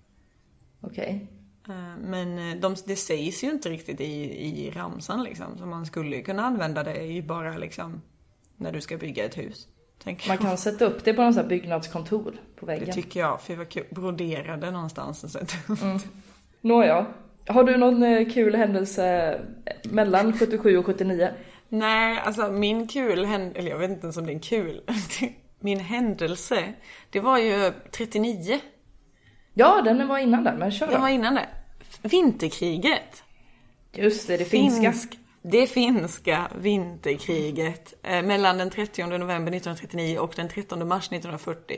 Okej. 0.82 1.28
Eh, 1.32 1.43
Men 2.00 2.38
eh, 2.52 2.56
de, 2.60 2.76
det 2.86 2.96
sägs 2.96 3.44
ju 3.44 3.50
inte 3.52 3.70
riktigt 3.70 4.02
i, 4.02 4.06
i 4.48 4.72
ramsan 4.72 5.24
liksom. 5.24 5.58
Så 5.58 5.66
man 5.66 5.86
skulle 5.86 6.16
ju 6.16 6.24
kunna 6.24 6.44
använda 6.46 6.84
det 6.84 7.02
i 7.02 7.22
bara 7.22 7.58
liksom 7.58 8.02
när 8.58 8.72
du 8.72 8.82
ska 8.82 8.98
bygga 8.98 9.26
ett 9.26 9.38
hus. 9.38 9.68
Man 10.28 10.38
kan 10.38 10.58
sätta 10.58 10.86
upp 10.86 11.04
det 11.04 11.14
på 11.14 11.22
någon 11.22 11.34
sån 11.34 11.48
byggnadskontor 11.48 12.34
på 12.56 12.66
Det 12.66 12.72
väggen. 12.72 12.94
tycker 12.96 13.20
jag, 13.20 13.42
för 13.42 13.56
vad 13.56 13.70
kul. 13.70 13.84
Brodera 13.92 14.58
det 14.58 14.72
någonstans 14.72 15.24
och 15.24 15.30
sätta 15.30 15.74
upp. 15.74 15.80
Nåja. 16.62 17.06
Har 17.48 17.64
du 17.64 17.78
någon 17.78 18.04
eh, 18.04 18.30
kul 18.34 18.56
händelse 18.56 19.40
mellan 19.84 20.38
77 20.40 20.78
och 20.78 20.86
79? 20.86 21.30
Nej, 21.70 22.20
alltså 22.26 22.52
min 22.52 22.88
kul 22.88 23.26
händelse, 23.26 23.60
eller 23.60 23.72
jag 23.72 23.78
vet 23.78 23.90
inte 23.90 24.02
ens 24.06 24.18
om 24.18 24.26
det 24.26 24.32
är 24.32 24.36
en 24.36 24.40
kul. 24.40 24.82
Min 25.60 25.80
händelse, 25.80 26.74
det 27.10 27.20
var 27.20 27.38
ju 27.38 27.72
39. 27.92 28.60
Ja, 29.54 29.82
den 29.82 30.08
var 30.08 30.18
innan 30.18 30.44
där, 30.44 30.56
men 30.58 30.72
kör 30.72 30.88
Det 30.88 30.98
var 30.98 31.08
då. 31.08 31.14
innan 31.14 31.36
det. 31.36 31.50
Vinterkriget. 32.02 33.24
Just 33.94 34.28
det, 34.28 34.38
det 34.38 34.46
finska. 34.46 34.92
Finsk- 34.92 35.18
Det 35.42 35.68
finska 35.68 36.48
vinterkriget 36.62 37.94
eh, 38.04 38.22
mellan 38.24 38.58
den 38.58 38.70
30 38.70 39.04
november 39.06 39.52
1939 39.52 40.18
och 40.20 40.34
den 40.36 40.50
13 40.50 40.88
mars 40.88 41.06
1940. 41.08 41.78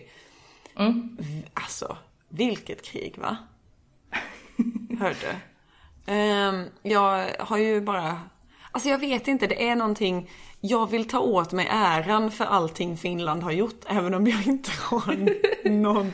V- 1.19 1.41
Alltså, 1.53 1.97
vilket 2.29 2.81
krig 2.85 3.15
va? 3.17 3.38
Hörde. 4.99 5.35
Ehm, 6.05 6.63
jag 6.83 7.25
har 7.39 7.57
ju 7.57 7.81
bara... 7.81 8.19
Alltså 8.75 8.89
jag 8.89 8.97
vet 8.97 9.27
inte, 9.27 9.47
det 9.47 9.69
är 9.69 9.75
någonting... 9.75 10.29
Jag 10.61 10.89
vill 10.89 11.07
ta 11.07 11.19
åt 11.19 11.51
mig 11.51 11.67
äran 11.71 12.31
för 12.31 12.45
allting 12.45 12.97
Finland 12.97 13.43
har 13.43 13.51
gjort, 13.51 13.85
även 13.88 14.13
om 14.13 14.27
jag 14.27 14.47
inte 14.47 14.71
har 14.81 15.69
någon... 15.69 16.13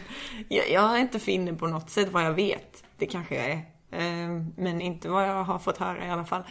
Jag, 0.49 0.69
jag 0.69 0.95
är 0.95 0.97
inte 0.97 1.19
finne 1.19 1.53
på 1.53 1.67
något 1.67 1.89
sätt 1.89 2.11
vad 2.11 2.23
jag 2.23 2.33
vet. 2.33 2.83
Det 2.97 3.05
kanske 3.05 3.35
jag 3.35 3.45
är. 3.45 3.61
Ehm, 3.91 4.53
men 4.57 4.81
inte 4.81 5.09
vad 5.09 5.29
jag 5.29 5.43
har 5.43 5.59
fått 5.59 5.77
höra 5.77 6.07
i 6.07 6.09
alla 6.09 6.25
fall. 6.25 6.43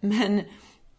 Men 0.00 0.42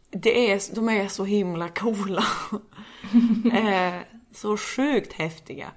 det 0.10 0.52
är, 0.52 0.76
de 0.76 0.90
är 0.90 1.08
så 1.08 1.26
himla 1.26 1.70
coola. 1.70 2.24
eh, 3.54 4.02
så 4.32 4.58
sjukt 4.58 5.14
häftiga. 5.14 5.72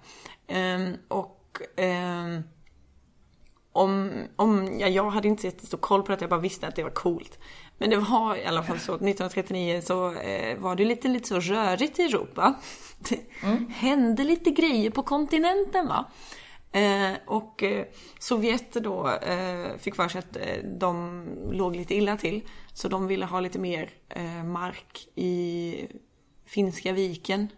Ehm, 0.46 0.96
och 1.08 1.58
ehm, 1.76 2.42
om, 3.72 4.12
om 4.36 4.78
ja, 4.78 4.88
jag 4.88 5.10
hade 5.10 5.28
inte 5.28 5.46
jättestor 5.46 5.78
koll 5.78 6.02
på 6.02 6.12
det, 6.12 6.20
jag 6.20 6.30
bara 6.30 6.40
visste 6.40 6.68
att 6.68 6.76
det 6.76 6.82
var 6.82 6.90
coolt. 6.90 7.38
Men 7.80 7.90
det 7.90 7.96
var 7.96 8.36
i 8.36 8.44
alla 8.44 8.62
fall 8.62 8.78
så 8.78 8.92
att 8.92 9.02
1939 9.02 9.80
så 9.84 10.12
eh, 10.14 10.58
var 10.58 10.76
det 10.76 10.84
lite, 10.84 11.08
lite 11.08 11.28
så 11.28 11.40
rörigt 11.40 11.98
i 11.98 12.02
Europa. 12.02 12.54
Det 12.98 13.20
hände 13.68 14.24
lite 14.24 14.50
grejer 14.50 14.90
på 14.90 15.02
kontinenten 15.02 15.86
va. 15.86 16.04
Eh, 16.72 17.12
och 17.26 17.62
eh, 17.62 17.86
Sovjet 18.18 18.72
då 18.72 19.08
eh, 19.08 19.76
fick 19.78 19.94
för 19.94 20.08
sig 20.08 20.18
att 20.18 20.36
eh, 20.36 20.64
de 20.78 21.24
låg 21.50 21.76
lite 21.76 21.94
illa 21.94 22.16
till. 22.16 22.42
Så 22.72 22.88
de 22.88 23.06
ville 23.06 23.26
ha 23.26 23.40
lite 23.40 23.58
mer 23.58 23.90
eh, 24.08 24.44
mark 24.44 25.08
i 25.14 25.74
Finska 26.46 26.92
viken. 26.92 27.48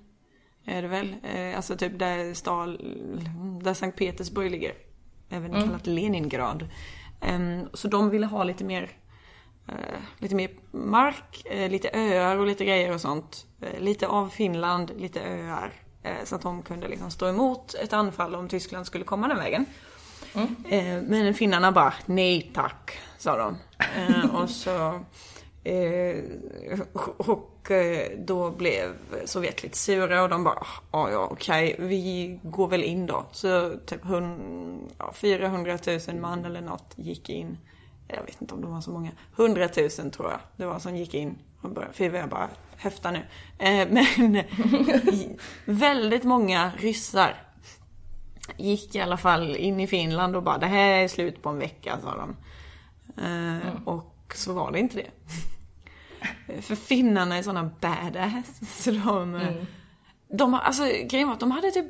Är 0.64 0.82
det 0.82 0.88
väl? 0.88 1.16
Eh, 1.22 1.56
alltså 1.56 1.76
typ 1.76 1.98
där, 1.98 2.34
Stal, 2.34 2.80
där 3.62 3.74
Sankt 3.74 3.98
Petersburg 3.98 4.50
ligger. 4.50 4.74
Även 5.30 5.52
kallat 5.52 5.86
Leningrad. 5.86 6.68
Ehm, 7.20 7.68
så 7.74 7.88
de 7.88 8.10
ville 8.10 8.26
ha 8.26 8.44
lite 8.44 8.64
mer 8.64 8.90
lite 10.18 10.34
mer 10.34 10.50
mark, 10.70 11.42
eh, 11.44 11.70
lite 11.70 11.90
öar 11.92 12.36
och 12.36 12.46
lite 12.46 12.64
grejer 12.64 12.94
och 12.94 13.00
sånt. 13.00 13.46
Eh, 13.60 13.80
lite 13.80 14.06
av 14.06 14.28
Finland, 14.28 14.92
lite 14.96 15.20
öar. 15.20 15.72
Eh, 16.02 16.24
så 16.24 16.34
att 16.34 16.42
de 16.42 16.62
kunde 16.62 16.88
liksom 16.88 17.10
stå 17.10 17.28
emot 17.28 17.74
ett 17.74 17.92
anfall 17.92 18.34
om 18.34 18.48
Tyskland 18.48 18.86
skulle 18.86 19.04
komma 19.04 19.28
den 19.28 19.38
vägen. 19.38 19.66
Eh, 20.68 21.02
men 21.02 21.34
finnarna 21.34 21.72
bara, 21.72 21.94
nej 22.06 22.50
tack, 22.54 22.98
sa 23.18 23.36
de. 23.36 23.56
Eh, 23.96 24.34
och 24.34 24.50
så... 24.50 25.00
Eh, 25.64 26.24
och 27.16 27.70
eh, 27.70 28.18
då 28.18 28.50
blev 28.50 28.92
Sovjet 29.24 29.62
lite 29.62 29.78
sura 29.78 30.22
och 30.22 30.28
de 30.28 30.44
bara, 30.44 30.66
ja 30.92 31.10
ja 31.10 31.28
okej, 31.30 31.76
vi 31.78 32.38
går 32.42 32.68
väl 32.68 32.82
in 32.82 33.06
då. 33.06 33.24
Så 33.32 33.72
typ 33.86 34.04
hun, 34.04 34.90
ja, 34.98 35.12
400 35.12 35.78
000 36.08 36.16
man 36.16 36.44
eller 36.44 36.60
något 36.60 36.92
gick 36.96 37.28
in. 37.28 37.58
Jag 38.14 38.22
vet 38.22 38.40
inte 38.40 38.54
om 38.54 38.60
de 38.60 38.70
var 38.72 38.80
så 38.80 38.90
många, 38.90 39.10
100 39.36 39.68
000 39.76 39.90
tror 40.10 40.30
jag 40.30 40.40
det 40.56 40.66
var 40.66 40.78
som 40.78 40.96
gick 40.96 41.14
in. 41.14 41.38
Och 41.60 41.70
började, 41.70 41.94
för 41.94 42.04
jag 42.04 42.28
bara 42.28 42.48
höfta 42.76 43.10
nu. 43.10 43.22
Eh, 43.58 43.88
men 44.16 44.44
väldigt 45.64 46.24
många 46.24 46.72
ryssar 46.78 47.34
gick 48.56 48.94
i 48.94 49.00
alla 49.00 49.16
fall 49.16 49.56
in 49.56 49.80
i 49.80 49.86
Finland 49.86 50.36
och 50.36 50.42
bara 50.42 50.58
det 50.58 50.66
här 50.66 50.88
är 50.88 51.08
slut 51.08 51.42
på 51.42 51.48
en 51.48 51.58
vecka 51.58 51.98
sa 52.02 52.16
de. 52.16 52.36
Eh, 53.22 53.82
Och 53.84 54.32
så 54.34 54.52
var 54.52 54.72
det 54.72 54.78
inte 54.78 54.96
det. 54.96 55.10
För 56.62 56.74
finnarna 56.74 57.36
är 57.38 57.42
såna 57.42 57.70
badass. 57.80 58.82
Så 58.84 58.90
de, 58.90 59.40
de 60.28 60.52
har, 60.52 60.60
alltså 60.60 60.82
grejen 60.84 61.28
var 61.28 61.34
att 61.34 61.40
de 61.40 61.50
hade 61.50 61.70
typ 61.70 61.86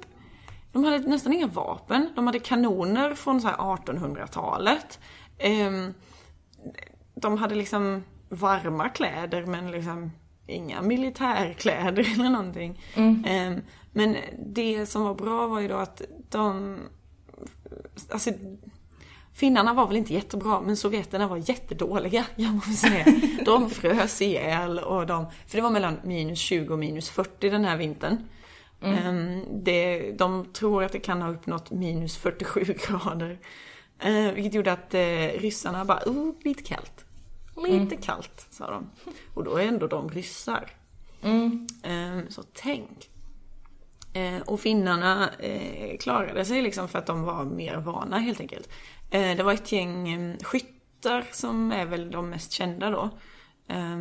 de 0.72 0.84
hade 0.84 0.98
nästan 0.98 1.32
inga 1.32 1.46
vapen. 1.46 2.12
De 2.16 2.26
hade 2.26 2.38
kanoner 2.38 3.14
från 3.14 3.40
så 3.40 3.48
här 3.48 3.56
1800-talet. 3.56 5.00
Ehm, 5.38 5.94
de 7.14 7.38
hade 7.38 7.54
liksom 7.54 8.04
varma 8.28 8.88
kläder 8.88 9.46
men 9.46 9.70
liksom 9.70 10.10
inga 10.46 10.82
militärkläder 10.82 12.12
eller 12.14 12.30
någonting. 12.30 12.80
Ehm, 13.26 13.60
men 13.92 14.16
det 14.46 14.86
som 14.86 15.02
var 15.02 15.14
bra 15.14 15.46
var 15.46 15.60
ju 15.60 15.68
då 15.68 15.76
att 15.76 16.02
de... 16.28 16.76
Alltså, 18.10 18.30
finnarna 19.34 19.74
var 19.74 19.86
väl 19.86 19.96
inte 19.96 20.14
jättebra 20.14 20.60
men 20.60 20.76
sovjeterna 20.76 21.28
var 21.28 21.36
jättedåliga, 21.36 22.24
jag 22.36 22.54
måste 22.54 22.72
säga. 22.72 23.04
De 23.44 23.70
frös 23.70 24.22
ihjäl 24.22 24.78
och 24.78 25.06
de... 25.06 25.26
För 25.46 25.56
det 25.56 25.62
var 25.62 25.70
mellan 25.70 25.96
minus 26.04 26.38
20 26.38 26.72
och 26.72 26.78
minus 26.78 27.10
40 27.10 27.50
den 27.50 27.64
här 27.64 27.76
vintern. 27.76 28.16
Ehm, 28.82 29.44
det, 29.64 30.12
de 30.12 30.44
tror 30.52 30.84
att 30.84 30.92
det 30.92 31.00
kan 31.00 31.22
ha 31.22 31.30
uppnått 31.30 31.70
minus 31.70 32.16
47 32.16 32.64
grader. 32.88 33.38
Eh, 34.02 34.32
vilket 34.32 34.54
gjorde 34.54 34.72
att 34.72 34.94
eh, 34.94 35.40
ryssarna 35.40 35.84
bara, 35.84 36.02
oh, 36.06 36.34
lite 36.44 36.62
kallt. 36.62 37.04
Lite 37.68 37.96
kallt, 37.96 38.46
sa 38.50 38.70
de. 38.70 38.90
Och 39.34 39.44
då 39.44 39.56
är 39.56 39.66
ändå 39.66 39.86
de 39.86 40.08
ryssar. 40.08 40.70
Ehm, 41.82 42.30
så 42.30 42.42
tänk. 42.52 43.10
Eh, 44.12 44.40
och 44.40 44.60
finnarna 44.60 45.30
eh, 45.38 45.98
klarade 45.98 46.44
sig 46.44 46.62
liksom 46.62 46.88
för 46.88 46.98
att 46.98 47.06
de 47.06 47.22
var 47.22 47.44
mer 47.44 47.76
vana 47.76 48.18
helt 48.18 48.40
enkelt. 48.40 48.68
Eh, 49.10 49.36
det 49.36 49.42
var 49.42 49.52
ett 49.52 49.72
gäng 49.72 50.08
eh, 50.08 50.36
skyttar 50.42 51.24
som 51.32 51.72
är 51.72 51.86
väl 51.86 52.10
de 52.10 52.30
mest 52.30 52.52
kända 52.52 52.90
då. 52.90 53.10
Eh, 53.68 53.96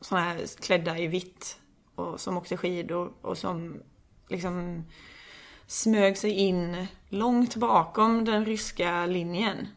såna 0.00 0.20
här 0.20 0.60
klädda 0.60 0.98
i 0.98 1.06
vitt 1.06 1.58
och 1.94 2.20
som 2.20 2.36
åkte 2.36 2.56
skidor 2.56 3.12
och 3.20 3.38
som 3.38 3.82
liksom 4.28 4.84
smög 5.66 6.18
sig 6.18 6.30
in 6.30 6.86
långt 7.08 7.56
bakom 7.56 8.24
den 8.24 8.44
ryska 8.44 9.06
linjen. 9.06 9.68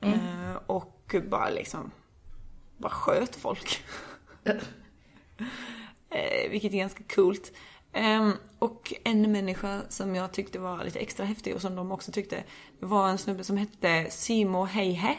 Eh, 0.00 0.54
och 0.66 1.14
bara 1.30 1.50
liksom 1.50 1.90
bara 2.76 2.92
sköt 2.92 3.36
folk. 3.36 3.84
Eh, 6.10 6.50
vilket 6.50 6.72
är 6.72 6.78
ganska 6.78 7.02
coolt. 7.14 7.52
Ehm, 7.92 8.32
och 8.58 8.92
en 9.04 9.32
människa 9.32 9.82
som 9.88 10.14
jag 10.14 10.32
tyckte 10.32 10.58
var 10.58 10.84
lite 10.84 10.98
extra 10.98 11.26
häftig 11.26 11.54
och 11.54 11.60
som 11.60 11.74
de 11.74 11.92
också 11.92 12.12
tyckte 12.12 12.44
var 12.80 13.08
en 13.08 13.18
snubbe 13.18 13.44
som 13.44 13.56
hette 13.56 14.06
Simo 14.10 14.64
Heihe. 14.64 15.16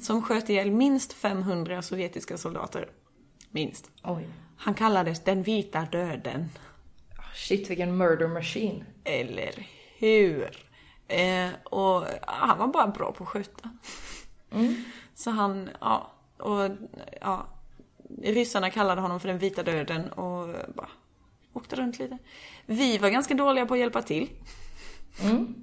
Som 0.00 0.22
sköt 0.22 0.48
ihjäl 0.50 0.70
minst 0.70 1.12
500 1.12 1.82
sovjetiska 1.82 2.38
soldater. 2.38 2.90
Minst. 3.50 3.90
Oj. 4.02 4.28
Han 4.56 4.74
kallades 4.74 5.24
den 5.24 5.42
vita 5.42 5.80
döden. 5.92 6.48
Shit 7.34 7.70
vilken 7.70 7.96
murder 7.96 8.28
machine. 8.28 8.84
Eller 9.04 9.66
hur? 9.98 10.68
Eh, 11.08 11.48
och 11.64 12.04
han 12.22 12.58
var 12.58 12.66
bara 12.66 12.86
bra 12.86 13.12
på 13.12 13.24
att 13.24 13.30
skjuta. 13.30 13.70
Så 15.14 15.30
han, 15.30 15.70
ja, 15.80 16.12
och 16.38 16.70
ja. 17.20 17.46
Ryssarna 18.22 18.70
kallade 18.70 19.00
honom 19.00 19.20
för 19.20 19.28
den 19.28 19.38
vita 19.38 19.62
döden 19.62 20.12
och 20.12 20.48
bara 20.74 20.88
åkte 21.52 21.76
runt 21.76 21.98
lite. 21.98 22.18
Vi 22.66 22.98
var 22.98 23.08
ganska 23.08 23.34
dåliga 23.34 23.66
på 23.66 23.74
att 23.74 23.80
hjälpa 23.80 24.02
till. 24.02 24.30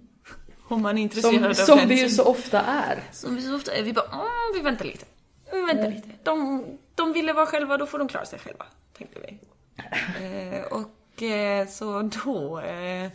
Om 0.68 0.82
man 0.82 0.98
är 0.98 1.02
intresserad 1.02 1.58
Som, 1.58 1.74
av 1.74 1.80
som 1.80 1.90
vi 1.90 2.02
ju 2.02 2.10
så 2.10 2.24
ofta 2.24 2.62
är. 2.62 3.04
som 3.12 3.36
vi 3.36 3.42
så 3.42 3.56
ofta 3.56 3.72
är. 3.72 3.84
Vi 3.84 3.94
bara, 3.94 4.06
mm, 4.06 4.26
vi 4.54 4.62
väntar 4.62 4.86
lite. 4.86 5.06
Vi 5.52 5.62
väntar 5.62 5.92
lite. 5.92 6.10
De, 6.24 6.64
de 6.96 7.14
ville 7.14 7.34
vara 7.34 7.46
själva, 7.46 7.78
då 7.78 7.86
får 7.86 8.00
de 8.00 8.08
klara 8.08 8.26
sig 8.26 8.40
själva. 8.40 8.66
Tänkte 8.98 9.20
vi. 9.20 9.40
Eh, 10.22 10.64
och 10.64 10.99
så 11.70 12.02
då 12.26 12.60
eh, 12.60 13.12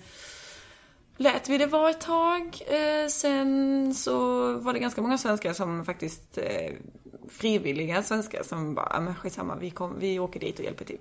lät 1.17 1.49
vi 1.49 1.59
det 1.59 1.67
vara 1.67 1.91
ett 1.91 2.01
tag. 2.01 2.59
Eh, 2.67 3.09
sen 3.09 3.95
så 3.95 4.53
var 4.59 4.73
det 4.73 4.79
ganska 4.79 5.03
många 5.03 5.19
svenskar 5.19 5.53
som 5.53 5.85
faktiskt 5.85 6.39
eh, 6.39 6.73
frivilliga 7.29 8.03
svenskar 8.03 8.43
som 8.43 8.75
bara, 8.75 8.89
"Ja, 8.93 9.01
men 9.01 9.15
skitsamma, 9.15 9.57
vi, 9.57 9.71
kom, 9.71 9.99
vi 9.99 10.19
åker 10.19 10.41
dit 10.41 10.59
och 10.59 10.65
hjälper 10.65 10.85
till. 10.85 10.99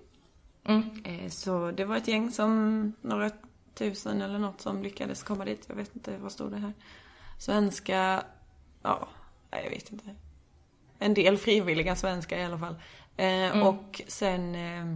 Eh, 1.05 1.29
så 1.29 1.71
det 1.71 1.85
var 1.85 1.97
ett 1.97 2.07
gäng 2.07 2.31
som, 2.31 2.93
några 3.01 3.31
tusen 3.73 4.21
eller 4.21 4.39
något 4.39 4.61
som 4.61 4.83
lyckades 4.83 5.23
komma 5.23 5.45
dit. 5.45 5.63
Jag 5.67 5.75
vet 5.75 5.95
inte, 5.95 6.17
vad 6.17 6.31
stod 6.31 6.51
det 6.51 6.57
här? 6.57 6.73
Svenska, 7.39 8.23
ja, 8.83 9.07
nej, 9.51 9.61
jag 9.63 9.69
vet 9.69 9.91
inte. 9.91 10.05
En 10.99 11.13
del 11.13 11.37
frivilliga 11.37 11.95
svenskar 11.95 12.37
i 12.37 12.43
alla 12.43 12.57
fall. 12.57 12.75
Eh, 13.17 13.67
Och 13.67 14.01
sen 14.07 14.55
eh, 14.55 14.95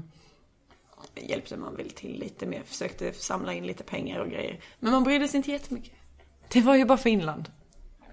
hjälpte 1.16 1.58
man 1.58 1.76
väl 1.76 1.90
till 1.90 2.20
lite 2.20 2.46
mer, 2.46 2.64
försökte 2.66 3.14
samla 3.14 3.54
in 3.54 3.68
lite 3.68 3.84
pengar 3.84 4.20
och 4.20 4.30
grejer. 4.30 4.60
Men 4.80 4.92
man 4.92 5.04
brydde 5.04 5.28
sig 5.28 5.38
inte 5.38 5.52
jättemycket. 5.52 5.94
Det 6.48 6.62
var 6.62 6.76
ju 6.76 6.86
bara 6.86 6.98
Finland. 6.98 7.52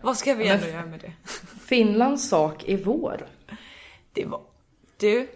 Vad 0.01 0.17
ska 0.17 0.35
vi 0.35 0.49
ändå 0.49 0.67
göra 0.67 0.87
med 0.87 1.01
det? 1.01 1.13
Finlands 1.61 2.29
sak 2.29 2.65
är 2.69 2.77
vår. 2.77 3.27
Det 4.13 4.25
var... 4.25 4.41
Du, 4.97 5.29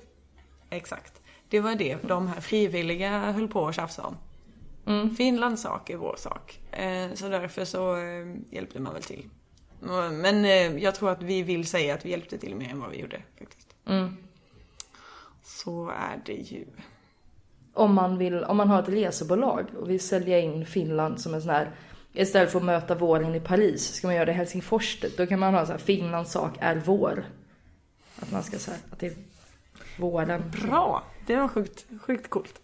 exakt. 0.71 1.23
Det 1.49 1.61
var 1.61 1.75
det 1.75 1.99
de 2.03 2.29
här 2.29 2.41
frivilliga 2.41 3.33
höll 3.33 3.49
på 3.49 3.69
att 3.69 3.75
tjafsa 3.75 4.03
om. 4.03 4.17
Finlands 5.17 5.63
sak 5.63 5.91
är 5.91 5.97
vår 5.97 6.17
sak. 6.19 6.61
Eh, 6.73 7.15
så 7.15 7.29
därför 7.29 7.65
så 7.65 7.97
eh, 7.97 8.27
hjälpte 8.51 8.81
man 8.81 8.93
väl 8.93 9.03
till. 9.03 9.29
Men 10.13 10.45
eh, 10.45 10.77
jag 10.83 10.95
tror 10.95 11.11
att 11.11 11.23
vi 11.23 11.43
vill 11.43 11.67
säga 11.67 11.95
att 11.95 12.05
vi 12.05 12.11
hjälpte 12.11 12.39
till 12.39 12.55
mer 12.55 12.71
än 12.71 12.81
vad 12.81 12.91
vi 12.91 13.01
gjorde 13.01 13.23
faktiskt. 13.39 13.75
Så 15.43 15.89
är 15.89 16.21
det 16.27 16.33
ju. 16.33 16.67
Om 17.79 17.95
man, 17.95 18.19
vill, 18.19 18.45
om 18.45 18.57
man 18.57 18.69
har 18.69 18.83
ett 18.83 18.89
resebolag 18.89 19.67
och 19.81 19.91
vill 19.91 20.01
sälja 20.01 20.39
in 20.39 20.67
Finland 20.67 21.21
som 21.21 21.35
en 21.35 21.43
sån 21.43 21.51
här 21.51 21.71
Istället 22.13 22.53
för 22.53 22.59
att 22.59 22.65
möta 22.65 22.95
våren 22.95 23.35
i 23.35 23.41
Paris 23.41 23.95
ska 23.95 24.07
man 24.07 24.15
göra 24.15 24.25
det 24.25 24.33
i 24.33 24.35
Helsingfors. 24.35 25.05
Då 25.17 25.27
kan 25.27 25.39
man 25.39 25.55
ha 25.55 25.67
så 25.67 25.73
här, 25.73 25.79
Finlands 25.79 26.33
sak 26.33 26.57
är 26.61 26.83
vår. 26.85 27.25
Att 28.21 28.33
man 28.33 28.43
ska 28.43 28.59
säga 28.59 28.77
att 28.91 28.99
det 28.99 29.07
är 29.07 29.13
våren. 29.99 30.51
Bra! 30.51 31.05
Det 31.27 31.37
var 31.37 31.49
sjukt, 31.49 31.87
sjukt 32.01 32.31
coolt. 32.31 32.61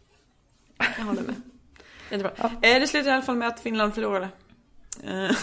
Jag 0.98 1.04
håller 1.04 1.22
med. 1.22 1.34
Jättebra. 2.10 2.50
Eh, 2.62 2.80
det 2.80 2.86
slutade 2.86 3.10
i 3.10 3.12
alla 3.12 3.22
fall 3.22 3.36
med 3.36 3.48
att 3.48 3.60
Finland 3.60 3.94
förlorade. 3.94 4.28
Eh, 5.04 5.36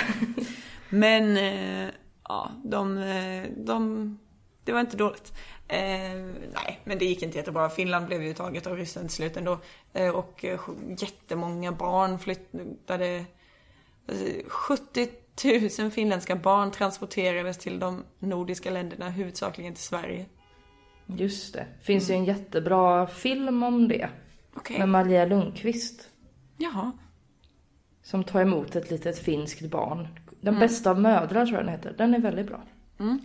Men, 0.88 1.36
eh, 1.36 1.88
ja, 2.28 2.50
de, 2.64 3.04
de... 3.56 4.18
Det 4.64 4.72
var 4.72 4.80
inte 4.80 4.96
dåligt. 4.96 5.32
Eh, 5.72 6.16
nej, 6.54 6.80
men 6.84 6.98
det 6.98 7.04
gick 7.04 7.22
inte 7.22 7.38
jättebra. 7.38 7.70
Finland 7.70 8.06
blev 8.06 8.22
ju 8.22 8.34
taget 8.34 8.66
av 8.66 8.76
ryssen 8.76 9.08
till 9.08 9.16
slut 9.16 9.36
ändå. 9.36 9.58
Eh, 9.92 10.08
och 10.08 10.44
eh, 10.44 10.60
jättemånga 10.98 11.72
barn 11.72 12.18
flyttade... 12.18 13.24
Alltså, 14.08 14.24
70 14.48 15.08
000 15.82 15.90
finländska 15.90 16.36
barn 16.36 16.70
transporterades 16.70 17.58
till 17.58 17.78
de 17.78 18.04
nordiska 18.18 18.70
länderna, 18.70 19.10
huvudsakligen 19.10 19.74
till 19.74 19.84
Sverige. 19.84 20.26
Just 21.06 21.54
det. 21.54 21.66
Finns 21.82 22.10
ju 22.10 22.14
en 22.14 22.24
jättebra 22.24 23.06
film 23.06 23.62
om 23.62 23.88
det. 23.88 24.08
Okej. 24.54 24.78
Med 24.78 24.88
Maria 24.88 25.24
Lundqvist. 25.24 26.08
Jaha. 26.56 26.92
Som 28.02 28.24
tar 28.24 28.40
emot 28.40 28.76
ett 28.76 28.90
litet 28.90 29.18
finskt 29.18 29.70
barn. 29.70 30.08
Den 30.40 30.58
bästa 30.58 30.90
av 30.90 31.00
mödrar 31.00 31.46
tror 31.46 31.58
jag 31.58 31.66
den 31.66 31.74
heter. 31.74 31.94
Den 31.98 32.14
är 32.14 32.18
väldigt 32.18 32.46
bra. 32.46 32.62
Eh, 32.98 33.16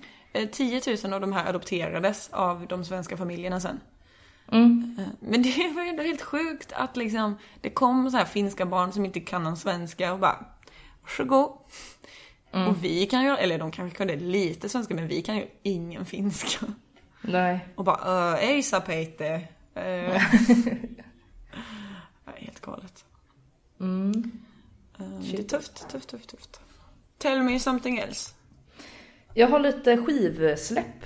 10 0.52 0.82
000 1.04 1.14
av 1.14 1.22
de 1.22 1.34
här 1.34 1.50
adopterades 1.50 2.30
av 2.32 2.68
de 2.68 2.86
svenska 2.86 3.18
familjerna 3.18 3.60
sen. 3.60 3.80
Eh, 5.00 5.08
Men 5.20 5.42
det 5.42 5.72
var 5.76 5.84
ju 5.84 5.90
ändå 5.90 6.04
helt 6.04 6.22
sjukt 6.22 6.74
att 6.74 6.98
liksom 6.98 7.38
det 7.62 7.70
kom 7.70 8.12
så 8.12 8.18
här 8.18 8.26
finska 8.26 8.66
barn 8.66 8.92
som 8.92 9.06
inte 9.06 9.20
kan 9.20 9.44
någon 9.44 9.58
svenska 9.58 10.14
och 10.14 10.20
bara 10.20 10.46
varsågod. 11.02 11.58
Och 12.52 12.84
vi 12.84 13.06
kan 13.06 13.24
ju, 13.24 13.30
eller 13.30 13.60
de 13.60 13.72
kanske 13.72 13.98
kunde 13.98 14.16
lite 14.16 14.70
svenska 14.70 14.96
men 14.96 15.08
vi 15.08 15.22
kan 15.22 15.38
ju 15.38 15.48
ingen 15.64 16.06
finska. 16.06 16.66
Nej. 17.22 17.68
Och 17.76 17.84
bara 17.84 18.34
uh, 18.34 18.44
Eisa 18.44 18.82
Peite. 18.82 19.48
Uh. 19.78 20.18
helt 22.36 22.62
galet. 22.62 23.06
Eh, 25.00 25.06
det 25.32 25.40
är 25.40 25.44
tufft, 25.44 25.90
tufft, 25.90 26.10
tufft, 26.10 26.30
tufft. 26.30 26.62
Tell 27.18 27.44
me 27.44 27.60
something 27.60 27.98
else. 27.98 28.34
Jag 29.38 29.48
har 29.48 29.60
lite 29.60 29.98
skivsläpp. 29.98 31.06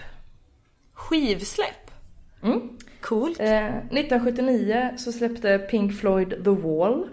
Skivsläpp. 0.93 1.91
Coolt. 3.01 3.39
Eh, 3.39 3.65
1979 3.67 4.93
så 4.97 5.11
släppte 5.11 5.57
Pink 5.59 5.99
Floyd 5.99 6.29
The 6.29 6.49
Wall. 6.49 7.09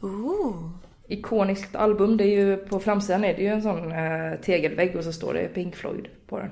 Ooh. 0.00 0.70
ikoniskt 1.08 1.76
album. 1.76 2.16
Det 2.16 2.24
är 2.24 2.46
ju 2.46 2.56
på 2.56 2.80
framsidan 2.80 3.24
är 3.24 3.34
det 3.34 3.42
ju 3.42 3.48
en 3.48 3.62
sån 3.62 3.92
eh, 3.92 4.40
tegelvägg 4.42 4.96
och 4.96 5.04
så 5.04 5.12
står 5.12 5.34
det 5.34 5.48
Pink 5.48 5.76
Floyd 5.76 6.08
på 6.26 6.38
den. 6.38 6.50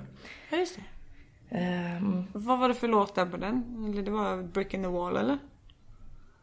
Ja, 0.50 0.56
just 0.58 0.76
det. 0.76 1.56
Ehm, 1.56 2.24
Vad 2.32 2.58
var 2.58 2.68
det 2.68 2.74
för 2.74 2.88
låt 2.88 3.14
där 3.14 3.26
på 3.26 3.36
den? 3.36 3.86
Eller 3.92 4.02
det 4.02 4.10
var 4.10 4.42
Brick 4.42 4.74
in 4.74 4.82
the 4.82 4.88
Wall 4.88 5.16
eller? 5.16 5.38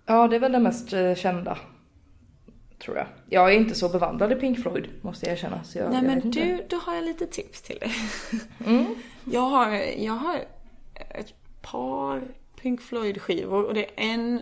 ja, 0.06 0.28
det 0.28 0.36
är 0.36 0.40
väl 0.40 0.52
den 0.52 0.64
mest 0.64 0.94
eh, 0.94 1.16
kända. 1.16 1.58
Tror 2.84 2.98
jag. 2.98 3.08
Jag 3.30 3.54
är 3.54 3.58
inte 3.58 3.76
så 3.76 3.90
bevandrad 3.90 4.32
i 4.32 4.36
Pink 4.36 4.62
Floyd 4.62 4.90
måste 5.02 5.26
jag 5.26 5.34
erkänna. 5.34 5.64
Så 5.64 5.78
jag, 5.78 5.90
Nej 5.90 5.96
jag 5.96 6.04
men 6.04 6.26
inte. 6.26 6.40
du, 6.40 6.66
då 6.70 6.78
har 6.78 6.96
jag 6.96 7.04
lite 7.04 7.28
tips 7.28 7.62
till 7.62 7.80
dig. 7.80 7.92
Mm. 8.66 8.96
Jag 9.26 9.42
har, 9.42 9.72
jag 9.98 10.14
har 10.14 10.46
ett 11.10 11.34
par 11.62 12.22
Pink 12.62 12.82
Floyd 12.82 13.22
skivor 13.22 13.66
och 13.66 13.74
det 13.74 13.86
är 13.86 13.92
en 13.96 14.42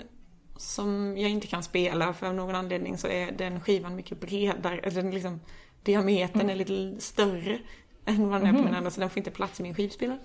som 0.58 1.18
jag 1.18 1.30
inte 1.30 1.48
kan 1.48 1.64
spela 1.64 2.14
för 2.14 2.28
av 2.28 2.36
någon 2.36 2.56
anledning 2.56 2.98
så 2.98 3.08
är 3.08 3.32
den 3.32 3.62
skivan 3.62 3.96
mycket 3.96 4.20
bredare. 4.20 4.82
Alltså 4.84 5.02
den 5.02 5.12
liksom, 5.12 5.40
diametern 5.84 6.50
är 6.50 6.56
lite 6.56 7.02
större 7.02 7.60
än 8.06 8.30
vad 8.30 8.42
den 8.42 8.56
är 8.56 8.60
på 8.60 8.66
min 8.66 8.76
andra 8.76 8.92
så 8.92 9.00
den 9.00 9.10
får 9.10 9.18
inte 9.18 9.32
plats 9.32 9.60
i 9.60 9.64
min 9.64 9.76
skivspelare. 9.76 10.20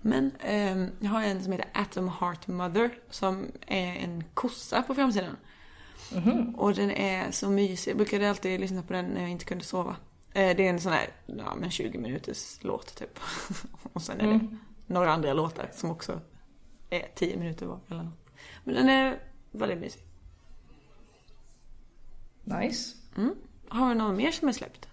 Men 0.00 0.30
ehm, 0.40 0.90
jag 1.00 1.10
har 1.10 1.22
en 1.22 1.42
som 1.42 1.52
heter 1.52 1.68
Atom 1.74 2.08
Heart 2.08 2.46
Mother 2.46 2.90
som 3.10 3.46
är 3.66 3.96
en 3.96 4.24
kossa 4.34 4.82
på 4.82 4.94
framsidan. 4.94 5.36
Och 6.56 6.74
den 6.74 6.90
är 6.90 7.30
så 7.30 7.50
mysig. 7.50 7.90
Jag 7.90 7.96
brukade 7.98 8.30
alltid 8.30 8.60
lyssna 8.60 8.82
på 8.82 8.92
den 8.92 9.06
när 9.06 9.20
jag 9.20 9.30
inte 9.30 9.44
kunde 9.44 9.64
sova. 9.64 9.96
Eh, 10.32 10.56
Det 10.56 10.66
är 10.66 10.70
en 10.70 10.80
sån 10.80 10.92
här, 10.92 11.06
ja 11.26 11.54
men 11.60 11.70
20 11.70 11.98
minuters 11.98 12.58
låt 12.60 12.94
typ. 12.96 13.18
Och 13.92 14.02
sen 14.02 14.20
är 14.20 14.26
det 14.32 14.40
några 14.86 15.12
andra 15.12 15.32
låtar 15.32 15.70
som 15.72 15.90
också 15.90 16.20
är 16.90 17.08
10 17.14 17.36
minuter 17.36 17.66
var 17.66 17.80
eller 17.90 18.02
något. 18.02 18.28
Men 18.64 18.74
den 18.74 18.88
är 18.88 19.18
väldigt 19.50 19.78
mysig. 19.78 20.02
Nice. 22.44 22.96
Mm. 23.16 23.34
Har 23.68 23.88
vi 23.88 23.94
någon 23.94 24.16
mer 24.16 24.30
som 24.30 24.48
är 24.48 24.52
släppt? 24.52 24.88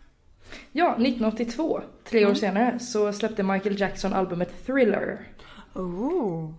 Ja, 0.71 0.91
1982, 0.91 1.81
tre 2.03 2.25
år 2.25 2.33
senare, 2.33 2.79
så 2.79 3.13
släppte 3.13 3.43
Michael 3.43 3.79
Jackson 3.79 4.13
albumet 4.13 4.65
Thriller. 4.65 5.27
Oh. 5.73 6.51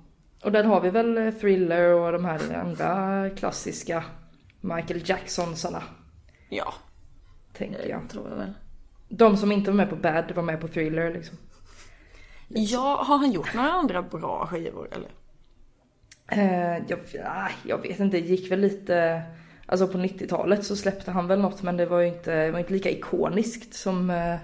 Och 0.43 0.53
där 0.53 0.65
har 0.65 0.81
vi 0.81 0.91
väl 0.91 1.33
Thriller 1.41 1.93
och 1.93 2.13
de 2.13 2.25
här 2.25 2.55
andra 2.55 3.31
klassiska 3.31 4.05
Michael 4.67 5.03
Jacksonsarna, 5.09 5.83
Ja, 6.49 6.75
tänker 7.53 7.89
jag. 7.89 8.11
tror 8.11 8.29
jag 8.31 8.37
väl. 8.37 8.53
De 9.09 9.37
som 9.37 9.53
inte 9.53 9.71
var 9.71 9.77
med 9.77 9.91
på 9.91 9.97
Bad 9.97 10.33
var 10.35 10.43
med 10.43 10.61
på 10.61 10.69
Thriller 10.69 11.13
liksom. 11.15 11.37
Ja, 12.49 13.03
har 13.07 13.19
han 13.19 13.33
gjort 13.33 13.55
några 13.55 13.71
andra 13.73 14.03
bra 14.03 14.47
skivor 14.47 14.89
eller? 14.93 15.11
Eh, 16.29 16.83
jag, 16.89 16.99
ah, 17.25 17.49
jag 17.65 17.79
vet 17.83 18.01
inte, 18.01 18.21
det 18.21 18.27
gick 18.27 18.51
väl 18.51 18.61
lite... 18.61 19.23
Alltså 19.67 19.89
på 19.89 19.99
90-talet 19.99 20.65
så 20.65 20.77
släppte 20.77 21.11
han 21.11 21.27
väl 21.27 21.41
något 21.41 21.63
men 21.63 21.77
det 21.77 21.87
var 21.87 22.01
ju 22.01 22.07
inte, 22.09 22.45
det 22.45 22.51
var 22.51 22.59
inte 22.59 22.73
lika 22.73 22.91
ikoniskt 22.91 23.75
som, 23.75 24.11
eh, 24.11 24.37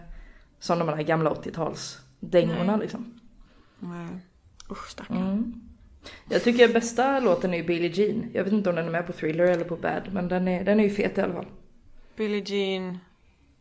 som 0.59 0.79
de 0.79 0.89
här 0.89 1.03
gamla 1.03 1.31
80-talsdängorna 1.31 2.81
liksom. 2.81 3.21
Nej. 3.79 4.09
Usch 4.71 4.91
stackarn. 4.91 5.17
Mm. 5.17 5.72
Jag 6.29 6.45
tycker 6.45 6.69
bästa 6.69 7.21
låten 7.21 7.55
är 7.55 7.63
Billie 7.63 7.93
Jean. 7.95 8.31
Jag 8.35 8.45
vet 8.45 8.53
inte 8.53 8.71
om 8.71 8.77
den 8.77 8.87
är 8.87 8.91
med 8.91 9.07
på 9.07 9.13
Thriller 9.13 9.45
eller 9.45 9.65
på 9.65 9.77
Bad 9.77 10.09
men 10.13 10.29
den 10.29 10.49
är, 10.49 10.65
den 10.65 10.81
är 10.81 10.85
ju 10.85 10.91
fet 10.91 11.19
i 11.19 11.21
alla 11.21 11.35
fall. 11.35 11.47
Billie 12.17 12.43
Jean 12.47 12.99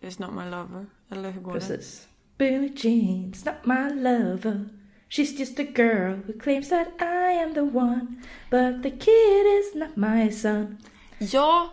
is 0.01 0.19
not 0.19 0.29
my 0.33 0.49
lover. 0.49 0.85
Eller 1.11 1.31
hur 1.31 1.41
går 1.41 1.53
det? 1.53 1.59
Precis. 1.59 2.07
Billie 2.37 2.73
Jean's 2.75 3.45
not 3.45 3.65
my 3.65 4.01
lover. 4.01 4.65
She's 5.09 5.39
just 5.39 5.59
a 5.59 5.63
girl 5.75 6.15
who 6.27 6.33
claims 6.39 6.69
that 6.69 6.87
I 7.01 7.43
am 7.43 7.53
the 7.53 7.77
one. 7.77 8.07
But 8.49 8.83
the 8.83 8.91
kid 8.91 9.45
is 9.59 9.75
not 9.75 9.97
my 9.97 10.31
son. 10.31 10.77
Ja, 11.19 11.69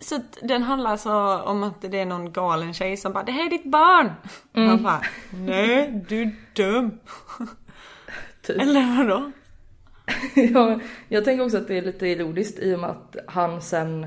så 0.00 0.20
den 0.42 0.62
handlar 0.62 0.90
alltså 0.90 1.12
om 1.38 1.62
att 1.62 1.80
det 1.80 1.98
är 1.98 2.06
någon 2.06 2.32
galen 2.32 2.74
tjej 2.74 2.96
som 2.96 3.12
bara 3.12 3.24
Det 3.24 3.32
här 3.32 3.46
är 3.46 3.50
ditt 3.50 3.64
barn! 3.64 4.12
Man 4.52 4.82
bara 4.82 5.02
Nej, 5.30 6.04
du 6.08 6.22
är 6.22 6.32
dum! 6.52 7.00
Typ. 8.42 8.60
Eller 8.60 8.96
vadå? 8.96 9.30
ja, 10.54 10.80
jag 11.08 11.24
tänker 11.24 11.44
också 11.44 11.56
att 11.56 11.68
det 11.68 11.78
är 11.78 11.82
lite 11.82 12.06
ironiskt 12.06 12.58
i 12.58 12.74
och 12.74 12.78
med 12.78 12.90
att 12.90 13.16
han 13.26 13.62
sen 13.62 14.06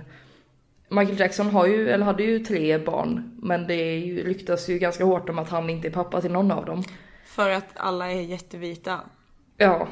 Michael 0.90 1.20
Jackson 1.20 1.48
har 1.48 1.66
ju, 1.66 1.90
eller 1.90 2.06
hade 2.06 2.24
ju 2.24 2.40
tre 2.40 2.78
barn 2.78 3.40
men 3.42 3.68
det 3.68 3.74
är 3.74 3.98
ju, 3.98 4.24
ryktas 4.24 4.70
ju 4.70 4.78
ganska 4.78 5.04
hårt 5.04 5.30
om 5.30 5.40
att 5.40 5.50
han 5.50 5.70
inte 5.70 5.88
är 5.88 5.92
pappa 5.92 6.22
till 6.22 6.32
någon 6.32 6.52
av 6.52 6.66
dem. 6.66 6.84
För 7.26 7.50
att 7.50 7.70
alla 7.76 8.12
är 8.12 8.22
jättevita. 8.22 9.00
Ja. 9.58 9.88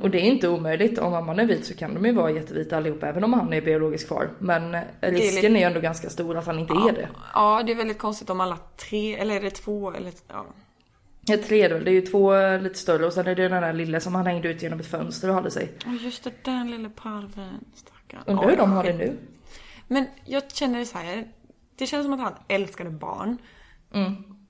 Och 0.00 0.10
det 0.10 0.18
är 0.18 0.22
inte 0.22 0.48
omöjligt, 0.48 0.98
om 0.98 1.12
mamman 1.12 1.40
är 1.40 1.46
vit 1.46 1.64
så 1.64 1.74
kan 1.74 1.94
de 1.94 2.04
ju 2.04 2.12
vara 2.12 2.30
jättevita 2.30 2.76
allihopa 2.76 3.06
även 3.06 3.24
om 3.24 3.32
han 3.32 3.52
är 3.52 3.60
biologisk 3.60 4.08
far. 4.08 4.30
Men 4.38 4.76
risken 5.00 5.38
är, 5.38 5.42
lite- 5.42 5.48
ju 5.48 5.62
ändå 5.62 5.80
ganska 5.80 6.10
stor 6.10 6.36
att 6.36 6.46
han 6.46 6.58
inte 6.58 6.74
är 6.74 6.92
det. 6.92 7.08
Ja, 7.34 7.62
det 7.66 7.72
är 7.72 7.76
väldigt 7.76 7.98
konstigt 7.98 8.30
om 8.30 8.40
alla 8.40 8.58
tre, 8.76 9.14
eller 9.14 9.36
är 9.36 9.40
det 9.40 9.50
två, 9.50 9.92
eller 9.92 10.12
ja. 10.28 10.46
Tre 11.26 11.62
är 11.62 11.80
det 11.80 11.90
är 11.90 11.94
ju 11.94 12.00
två 12.00 12.32
lite 12.56 12.78
större 12.78 13.06
och 13.06 13.12
sen 13.12 13.26
är 13.26 13.34
det 13.34 13.48
den 13.48 13.62
där 13.62 13.72
lilla 13.72 14.00
som 14.00 14.14
han 14.14 14.26
hängde 14.26 14.48
ut 14.48 14.62
genom 14.62 14.80
ett 14.80 14.86
fönster 14.86 15.28
och 15.28 15.34
hade 15.34 15.50
sig. 15.50 15.72
Åh 15.86 16.04
just 16.04 16.24
det, 16.24 16.32
den 16.42 16.70
lille 16.70 16.88
parven, 16.88 17.64
stackarn. 17.74 18.22
Undrar 18.26 18.50
hur 18.50 18.56
de 18.56 18.72
har 18.72 18.84
det 18.84 18.92
nu? 18.92 19.16
Men 19.88 20.06
jag 20.24 20.52
känner 20.52 20.84
så 20.84 20.98
här. 20.98 21.28
Det 21.76 21.86
känns 21.86 22.04
som 22.04 22.12
att 22.12 22.20
han 22.20 22.34
älskade 22.48 22.90
barn. 22.90 23.38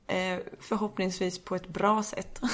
Eh, 0.07 0.39
förhoppningsvis 0.61 1.45
på 1.45 1.57
ett 1.57 1.69
bra 1.69 2.03
sätt. 2.03 2.41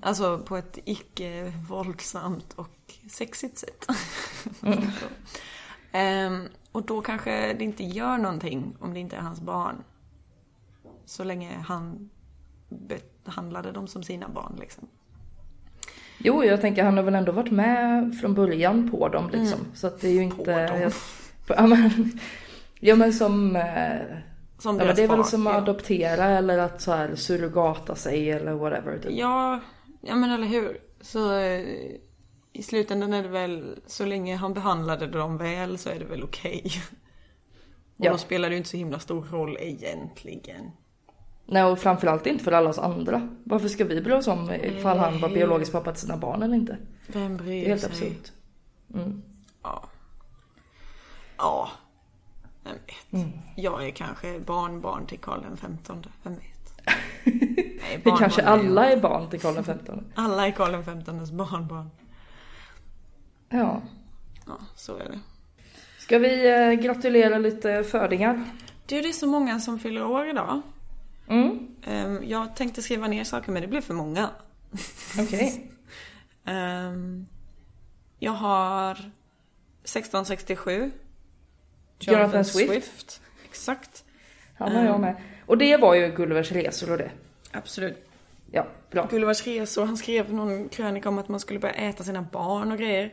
Alltså 0.00 0.38
på 0.38 0.56
ett 0.56 0.78
icke 0.84 1.52
våldsamt 1.68 2.52
och 2.52 2.94
sexigt 3.10 3.58
sätt. 3.58 3.86
Så. 4.60 5.06
Ehm, 5.92 6.48
och 6.72 6.82
då 6.82 7.00
kanske 7.00 7.52
det 7.52 7.64
inte 7.64 7.84
gör 7.84 8.18
någonting 8.18 8.76
om 8.80 8.94
det 8.94 9.00
inte 9.00 9.16
är 9.16 9.20
hans 9.20 9.40
barn. 9.40 9.84
Så 11.04 11.24
länge 11.24 11.58
han 11.66 12.10
behandlade 13.24 13.72
dem 13.72 13.86
som 13.86 14.02
sina 14.02 14.28
barn 14.28 14.56
liksom. 14.60 14.88
Jo, 16.18 16.44
jag 16.44 16.60
tänker 16.60 16.84
han 16.84 16.96
har 16.96 17.04
väl 17.04 17.14
ändå 17.14 17.32
varit 17.32 17.50
med 17.50 18.14
från 18.20 18.34
början 18.34 18.90
på 18.90 19.08
dem 19.08 19.30
liksom. 19.32 19.58
Så 19.74 19.86
att 19.86 20.00
det 20.00 20.08
är 20.08 20.12
ju 20.12 20.22
inte... 20.22 20.66
dem. 20.66 20.80
Jag, 20.80 20.92
ja, 21.46 21.66
men, 21.66 22.18
ja 22.80 22.96
men 22.96 23.12
som... 23.12 23.56
eh, 23.56 23.62
Som 24.58 24.78
Ja, 24.78 24.84
men 24.84 24.96
det 24.96 25.02
är 25.02 25.08
väl 25.08 25.16
far, 25.16 25.24
som 25.24 25.46
att 25.46 25.52
ja. 25.54 25.58
adoptera 25.58 26.24
eller 26.24 26.58
att 26.58 26.80
så 26.80 26.92
här 26.92 27.14
surrogata 27.14 27.94
sig 27.94 28.30
eller 28.30 28.52
whatever. 28.52 28.98
Typ. 28.98 29.12
Ja, 29.12 29.60
ja 30.00 30.14
men 30.14 30.30
eller 30.30 30.46
hur. 30.46 30.78
Så 31.00 31.34
eh, 31.38 31.60
i 32.52 32.62
slutändan 32.62 33.12
är 33.12 33.22
det 33.22 33.28
väl, 33.28 33.80
så 33.86 34.04
länge 34.06 34.36
han 34.36 34.54
behandlade 34.54 35.06
dem 35.06 35.38
väl 35.38 35.78
så 35.78 35.90
är 35.90 35.98
det 35.98 36.04
väl 36.04 36.22
okej. 36.24 36.62
Och 37.96 38.04
Ja. 38.06 38.12
då 38.12 38.18
spelar 38.18 38.48
det 38.48 38.52
ju 38.54 38.58
inte 38.58 38.70
så 38.70 38.76
himla 38.76 38.98
stor 38.98 39.24
roll 39.24 39.56
egentligen. 39.60 40.70
Nej 41.46 41.64
och 41.64 41.78
framförallt 41.78 42.26
inte 42.26 42.44
för 42.44 42.52
alla 42.52 42.70
oss 42.70 42.78
andra. 42.78 43.28
Varför 43.44 43.68
ska 43.68 43.84
vi 43.84 44.00
bry 44.00 44.12
oss 44.12 44.26
om 44.28 44.50
ifall 44.50 44.98
han 44.98 45.20
var 45.20 45.28
biologisk 45.28 45.72
pappa 45.72 45.92
till 45.92 46.00
sina 46.00 46.16
barn 46.16 46.42
eller 46.42 46.54
inte? 46.54 46.76
Vem 47.06 47.36
Det 47.36 47.42
bryr 47.44 47.64
är 47.64 47.68
helt 47.68 47.80
sig? 47.80 47.90
absurt. 47.90 48.32
Mm. 48.94 49.22
Ja. 49.62 49.84
Ja. 51.38 51.68
Vem 52.64 52.72
vet. 52.86 53.12
Mm. 53.22 53.38
Jag 53.56 53.86
är 53.86 53.90
kanske 53.90 54.40
barnbarn 54.40 55.06
till 55.06 55.18
Karl 55.18 55.42
den 55.42 55.56
femtonde. 55.56 56.08
Vem 56.22 56.34
vet? 56.34 56.82
Nej, 57.24 58.00
Vi 58.04 58.10
kanske 58.18 58.42
alla 58.42 58.90
är 58.90 58.96
barn 59.00 59.30
till 59.30 59.40
Karl 59.40 59.62
XV. 59.62 59.70
Alla 60.14 60.46
är 60.46 60.50
Karl 60.50 60.72
den 60.72 60.84
femtondes 60.84 61.30
barnbarn. 61.30 61.90
Ja. 63.48 63.82
Ja, 64.46 64.52
så 64.74 64.96
är 64.96 65.04
det. 65.04 65.20
Ska 65.98 66.18
vi 66.18 66.50
eh, 66.50 66.72
gratulera 66.72 67.38
lite 67.38 67.84
födingar? 67.84 68.44
Du, 68.86 69.00
det 69.00 69.08
är 69.08 69.12
så 69.12 69.26
många 69.26 69.60
som 69.60 69.78
fyller 69.78 70.06
år 70.06 70.26
idag. 70.28 70.62
Mm, 71.32 71.68
Ehm, 71.84 72.24
Jag 72.24 72.56
tänkte 72.56 72.82
skriva 72.82 73.06
ner 73.08 73.24
saker 73.24 73.52
men 73.52 73.62
det 73.62 73.68
blev 73.68 73.80
för 73.80 73.94
många. 73.94 74.30
okej. 75.20 75.70
Ehm, 76.44 77.26
jag 78.18 78.32
har 78.32 78.92
1667. 79.84 80.90
Jonathan 82.00 82.44
Swift. 82.44 83.20
Exakt. 83.44 84.04
Han 84.58 84.72
har 84.72 84.84
jag 84.84 85.00
med. 85.00 85.16
Och 85.46 85.58
det 85.58 85.76
var 85.76 85.94
ju 85.94 86.08
Gullivers 86.16 86.52
resor 86.52 86.90
och 86.92 86.98
det. 86.98 87.10
Absolut. 87.52 88.08
Ja, 88.50 88.66
bra. 88.90 89.06
Gullivers 89.10 89.46
resor, 89.46 89.84
han 89.86 89.96
skrev 89.96 90.34
någon 90.34 90.68
krönika 90.68 91.08
om 91.08 91.18
att 91.18 91.28
man 91.28 91.40
skulle 91.40 91.58
börja 91.60 91.74
äta 91.74 92.04
sina 92.04 92.22
barn 92.22 92.72
och 92.72 92.78
grejer. 92.78 93.12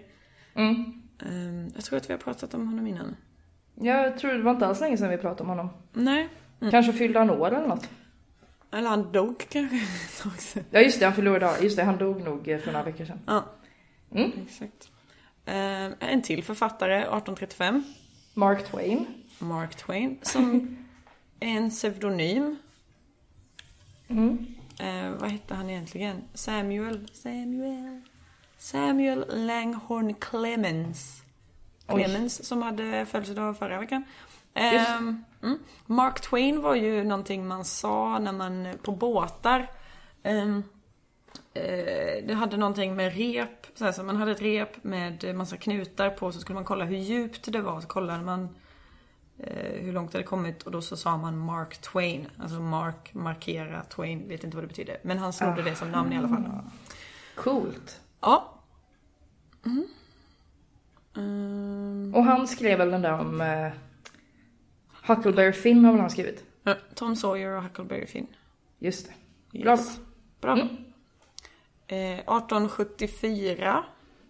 Mm. 0.55 1.01
Ehm, 1.25 1.71
jag 1.75 1.83
tror 1.83 1.97
att 1.97 2.09
vi 2.09 2.13
har 2.13 2.19
pratat 2.19 2.53
om 2.53 2.67
honom 2.67 2.87
innan. 2.87 3.15
Jag 3.75 4.17
tror 4.17 4.31
det 4.33 4.43
var 4.43 4.51
inte 4.51 4.67
alls 4.67 4.79
länge 4.81 4.97
sedan 4.97 5.09
vi 5.09 5.17
pratade 5.17 5.43
om 5.43 5.49
honom. 5.49 5.69
Nej. 5.93 6.29
Kanske 6.71 6.93
fyllde 6.93 7.19
han 7.19 7.29
år 7.29 7.47
eller 7.47 7.67
något. 7.67 7.89
Eller 8.71 8.89
han 8.89 9.11
dog 9.11 9.45
kanske 9.49 9.79
sedan. 10.39 10.63
Ja 10.71 10.79
just 10.81 10.99
det, 10.99 11.05
han 11.05 11.27
år 11.27 11.37
idag. 11.37 11.63
Just 11.63 11.75
det, 11.77 11.83
han 11.83 11.97
dog 11.97 12.21
nog 12.21 12.47
eh, 12.47 12.59
för 12.59 12.71
några 12.71 12.85
veckor 12.85 13.05
sedan. 13.05 13.19
Ja, 13.25 13.45
Mm. 14.11 14.31
exakt. 14.47 14.89
Ehm, 15.45 15.93
en 15.99 16.21
till 16.21 16.43
författare, 16.43 16.95
1835. 16.97 17.83
Mark 18.33 18.67
Twain. 18.71 19.05
Mark 19.39 19.75
Twain. 19.75 20.19
Som 20.21 20.77
är 21.39 21.47
en 21.57 21.69
pseudonym. 21.69 22.55
Mm. 24.07 24.45
Eh, 24.79 25.11
vad 25.19 25.31
hette 25.31 25.53
han 25.55 25.69
egentligen? 25.69 26.21
Samuel? 26.33 27.07
Samuel? 27.13 28.01
Samuel 28.57 29.25
Langhorne 29.47 30.13
Clemens. 30.13 31.21
Oj. 31.87 32.03
Clemens 32.03 32.45
som 32.45 32.61
hade 32.61 33.05
födelsedag 33.05 33.57
förra 33.57 33.79
veckan. 33.79 34.03
Ehm, 34.53 35.23
mm. 35.43 35.59
Mark 35.85 36.21
Twain 36.21 36.61
var 36.61 36.75
ju 36.75 37.03
någonting 37.03 37.47
man 37.47 37.65
sa 37.65 38.19
när 38.19 38.31
man, 38.31 38.67
på 38.83 38.91
båtar. 38.91 39.71
Ehm, 40.23 40.63
eh, 41.53 42.25
det 42.27 42.33
hade 42.33 42.57
någonting 42.57 42.95
med 42.95 43.15
rep, 43.17 43.67
så, 43.93 44.03
man 44.03 44.15
hade 44.15 44.31
ett 44.31 44.41
rep 44.41 44.83
med 44.83 45.35
massa 45.35 45.57
knutar 45.57 46.09
på 46.09 46.31
så 46.31 46.39
skulle 46.39 46.55
man 46.55 46.65
kolla 46.65 46.85
hur 46.85 46.97
djupt 46.97 47.51
det 47.51 47.61
var. 47.61 47.81
Så 47.81 47.87
kollade 47.87 48.23
man 48.23 48.49
eh, 49.37 49.81
hur 49.81 49.93
långt 49.93 50.11
det 50.11 50.17
hade 50.17 50.27
kommit 50.27 50.63
och 50.63 50.71
då 50.71 50.81
så 50.81 50.97
sa 50.97 51.17
man 51.17 51.37
Mark 51.37 51.77
Twain. 51.77 52.27
Alltså 52.37 52.59
Mark, 52.59 53.13
markera, 53.13 53.83
Twain, 53.83 54.27
vet 54.27 54.43
inte 54.43 54.57
vad 54.57 54.63
det 54.63 54.67
betyder. 54.67 54.97
Men 55.01 55.17
han 55.17 55.33
snodde 55.33 55.61
det 55.61 55.75
som 55.75 55.91
namn 55.91 56.13
i 56.13 56.17
alla 56.17 56.27
fall. 56.27 56.43
Coolt. 57.35 58.01
Ja. 58.21 58.53
Mm. 59.65 59.87
Ehm, 61.17 62.13
Och 62.15 62.23
han 62.23 62.47
skrev 62.47 62.77
väl 62.77 62.91
den 62.91 63.01
där 63.01 63.13
om 63.19 63.41
eh, 63.41 63.71
Huckleberry 65.09 65.53
Finn 65.53 65.85
har 65.85 65.91
väl 65.91 66.01
han 66.01 66.09
skrivit? 66.09 66.43
ja, 66.63 66.75
Tom 66.95 67.15
Sawyer 67.15 67.51
och 67.57 67.63
Huckleberry 67.63 68.05
Finn. 68.05 68.27
Just 68.79 69.09
det. 69.51 69.59
Bra. 69.63 69.71
Yes. 69.71 69.99
Bra. 70.41 70.57
Eh, 71.87 72.19
1874. 72.19 73.83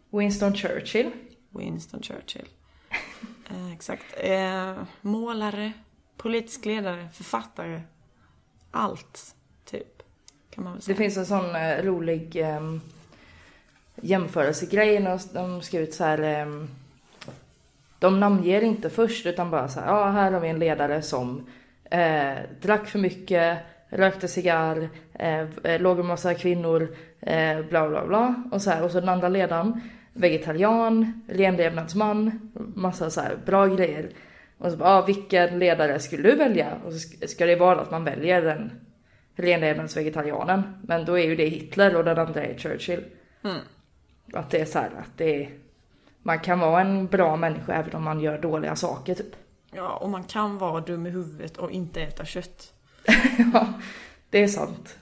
Winston 0.10 0.54
Churchill. 0.56 1.12
Winston 1.50 2.02
Churchill. 2.02 2.48
Eh, 3.52 3.74
exakt. 3.74 4.04
Eh, 4.18 4.74
målare, 5.02 5.72
politisk 6.18 6.66
ledare, 6.66 7.10
författare. 7.14 7.82
Allt, 8.72 9.36
typ. 9.66 10.04
Kan 10.50 10.64
man 10.64 10.74
väl 10.74 10.80
Det 10.80 10.86
säga. 10.86 10.98
finns 10.98 11.18
en 11.18 11.26
sån 11.26 11.56
eh, 11.56 11.84
rolig 11.84 12.36
eh, 12.36 12.76
jämförelsegrej 14.02 15.00
när 15.00 15.34
de 15.34 15.62
skrivit 15.62 15.94
så 15.94 16.04
här. 16.04 16.48
De 18.00 18.20
namnger 18.20 18.62
inte 18.62 18.90
först 18.90 19.26
utan 19.26 19.52
bara 19.52 19.68
så 19.68 19.80
här. 19.80 19.88
Ja, 19.88 20.06
här 20.10 20.32
har 20.32 20.40
vi 20.40 20.48
en 20.50 20.60
ledare 20.60 21.02
som 21.02 21.48
eh, 21.92 22.34
drack 22.62 22.88
för 22.88 23.00
mycket, 23.00 23.58
rökte 23.90 24.28
cigarr, 24.28 24.90
eh, 25.14 25.40
eh, 25.64 25.82
låg 25.82 25.98
med 25.98 26.06
massa 26.06 26.34
kvinnor, 26.34 26.96
eh, 27.22 27.62
bla 27.70 27.90
bla 27.90 28.08
bla. 28.08 28.44
Och 28.52 28.62
så 28.62 28.70
här. 28.70 28.84
Och 28.84 28.92
så 28.92 29.00
den 29.00 29.10
andra 29.10 29.30
ledaren, 29.30 29.82
vegetarian, 30.14 31.22
renlevnadsman, 31.28 32.52
massa 32.76 33.10
så 33.10 33.22
här 33.22 33.38
bra 33.46 33.66
grejer. 33.68 34.10
Och 34.58 34.72
så 34.72 34.78
bara, 34.78 34.90
ja, 34.90 35.06
vilken 35.06 35.60
ledare 35.60 36.00
skulle 36.00 36.30
du 36.30 36.36
välja? 36.36 36.68
Och 36.86 36.94
så 36.94 36.98
sk- 36.98 37.28
ska 37.28 37.46
det 37.46 37.56
vara 37.56 37.80
att 37.80 37.92
man 37.92 38.04
väljer 38.04 38.42
den 38.42 38.72
renlevnadsvegetarianen. 39.36 40.64
Men 40.88 41.06
då 41.06 41.20
är 41.20 41.24
ju 41.26 41.36
det 41.36 41.46
Hitler 41.46 41.96
och 41.96 42.04
den 42.06 42.18
andra 42.20 42.44
är 42.44 42.58
Churchill. 42.58 43.04
Att 44.34 44.50
det 44.50 44.62
är 44.62 44.66
så 44.66 44.80
här 44.80 44.90
att 45.00 45.18
det 45.18 45.44
är, 45.44 45.50
man 46.24 46.40
kan 46.40 46.60
vara 46.60 46.82
en 46.82 47.08
bra 47.08 47.36
människa 47.36 47.74
även 47.74 47.96
om 47.96 48.04
man 48.04 48.20
gör 48.20 48.42
dåliga 48.42 48.76
saker 48.76 49.16
typ. 49.16 49.36
Ja, 49.72 49.96
och 49.96 50.10
man 50.10 50.24
kan 50.24 50.58
vara 50.58 50.82
dum 50.82 51.08
i 51.08 51.10
huvudet 51.10 51.58
och 51.58 51.72
inte 51.72 52.02
äta 52.02 52.26
kött. 52.26 52.74
ja, 53.54 53.74
det 54.30 54.44
är 54.44 54.48
sant. 54.48 54.98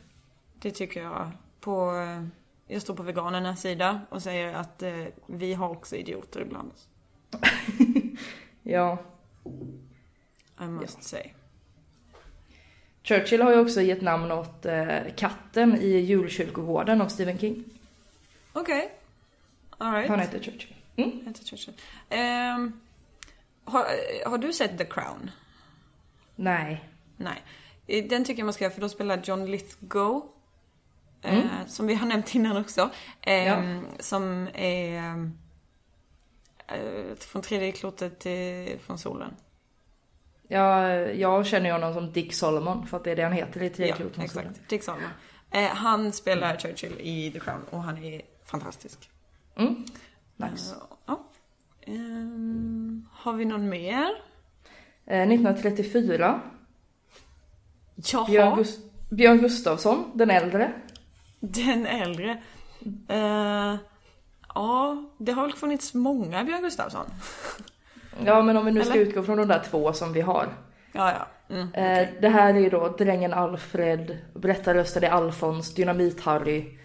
Det 0.59 0.72
tycker 0.72 1.03
jag. 1.03 1.32
På, 1.59 1.97
eh, 1.97 2.28
jag 2.68 2.82
står 2.82 2.93
på 2.93 3.03
veganernas 3.03 3.61
sida 3.61 4.01
och 4.09 4.22
säger 4.22 4.53
att 4.53 4.84
eh, 4.84 5.05
vi 5.26 5.53
har 5.53 5.70
också 5.70 5.95
idioter 5.95 6.41
ibland. 6.41 6.72
Ja. 8.70 8.97
I 10.61 10.63
must 10.63 11.03
say. 11.03 11.32
Churchill 13.03 13.41
har 13.41 13.51
ju 13.51 13.59
också 13.59 13.82
gett 13.82 14.01
namn 14.01 14.32
åt 14.32 14.65
eh, 14.65 14.99
katten 15.15 15.78
i 15.82 15.88
julkyrkogården 15.88 17.01
av 17.01 17.07
Stephen 17.07 17.38
King. 17.38 17.63
Okej. 18.53 18.91
Alright. 19.78 20.09
Han 20.09 20.20
heter 20.20 20.39
Churchill. 20.39 20.76
Mm. 20.98 21.34
Ehm, 22.10 22.80
har, 23.66 23.86
har 24.30 24.38
du 24.38 24.54
sett 24.54 24.78
The 24.78 24.86
Crown? 24.86 25.32
Nej. 26.36 26.89
Nej. 27.18 27.43
Eh, 27.88 28.06
Den 28.10 28.26
tycker 28.26 28.39
jag 28.39 28.45
man 28.45 28.54
ska 28.54 28.64
göra 28.64 28.74
för 28.74 28.82
då 28.82 28.89
spelar 28.89 29.22
John 29.24 29.45
Lithgow. 29.45 30.22
Eh, 31.22 31.39
som 31.68 31.88
vi 31.88 31.93
har 31.95 32.08
nämnt 32.08 32.36
innan 32.36 32.58
också. 32.58 32.89
Ehm, 33.22 33.86
Som 34.00 34.48
är 34.54 34.98
eh, 36.68 37.16
från 37.20 37.41
tredje 37.41 37.72
klotet 37.72 38.20
till, 38.20 38.80
från 38.80 38.98
solen. 38.98 39.36
Jag, 40.48 41.16
jag 41.16 41.45
känner 41.45 41.66
ju 41.66 41.72
honom 41.72 41.93
som 41.93 42.12
Dick 42.12 42.34
Solomon 42.34 42.88
för 42.88 42.98
att 42.98 43.04
det 43.04 43.12
är 43.12 43.16
det 43.16 43.24
han 43.24 43.32
heter 43.34 43.64
i 43.64 43.70
Tredje 43.70 43.88
Ja, 43.93 43.95
kloten. 43.95 44.24
exakt. 44.24 44.70
Dick 44.70 44.84
Solomon. 44.84 45.10
Eh, 45.52 45.68
han 45.68 46.12
spelar 46.14 46.58
Churchill 46.58 46.95
i 47.00 47.32
The 47.32 47.39
Crown 47.39 47.64
och 47.70 47.84
han 47.84 48.04
är 48.04 48.22
fantastisk. 48.45 49.10
Mm. 49.56 49.86
Nice. 50.38 50.75
Eh, 50.75 50.81
ja. 51.05 51.23
Ehm, 51.85 53.05
har 53.13 53.33
vi 53.33 53.45
någon 53.45 53.69
mer? 53.69 54.07
Eh, 55.05 55.27
1934. 55.27 56.41
Jaha, 57.95 58.25
Björn, 58.27 58.59
Gust- 58.59 58.91
Björn 59.09 59.38
Gustafsson, 59.38 60.11
den 60.13 60.29
äldre. 60.31 60.71
den 61.39 61.85
äldre. 61.85 62.41
Eh, 63.07 63.75
ja, 64.55 65.03
det 65.17 65.31
har 65.31 65.41
väl 65.47 65.53
funnits 65.55 65.93
många 65.93 66.43
Björn 66.43 66.61
Gustafsson? 66.61 67.05
Ja 68.25 68.41
men 68.41 68.57
om 68.57 68.65
vi 68.65 68.71
nu 68.71 68.83
ska 68.83 68.93
Eller? 68.93 69.01
utgå 69.05 69.23
från 69.23 69.38
de 69.38 69.47
där 69.47 69.63
två 69.69 69.93
som 69.93 70.13
vi 70.13 70.21
har. 70.21 70.47
Ja, 70.91 71.11
ja. 71.11 71.27
Mm. 71.55 71.73
Eh, 71.73 72.07
det 72.21 72.29
här 72.29 72.53
är 72.53 72.59
ju 72.59 72.69
då 72.69 72.88
drängen 72.88 73.33
Alfred, 73.33 74.17
berättarrösten 74.33 75.03
är 75.03 75.09
Alfons, 75.09 75.75
Dynamit-Harry, 75.77 76.77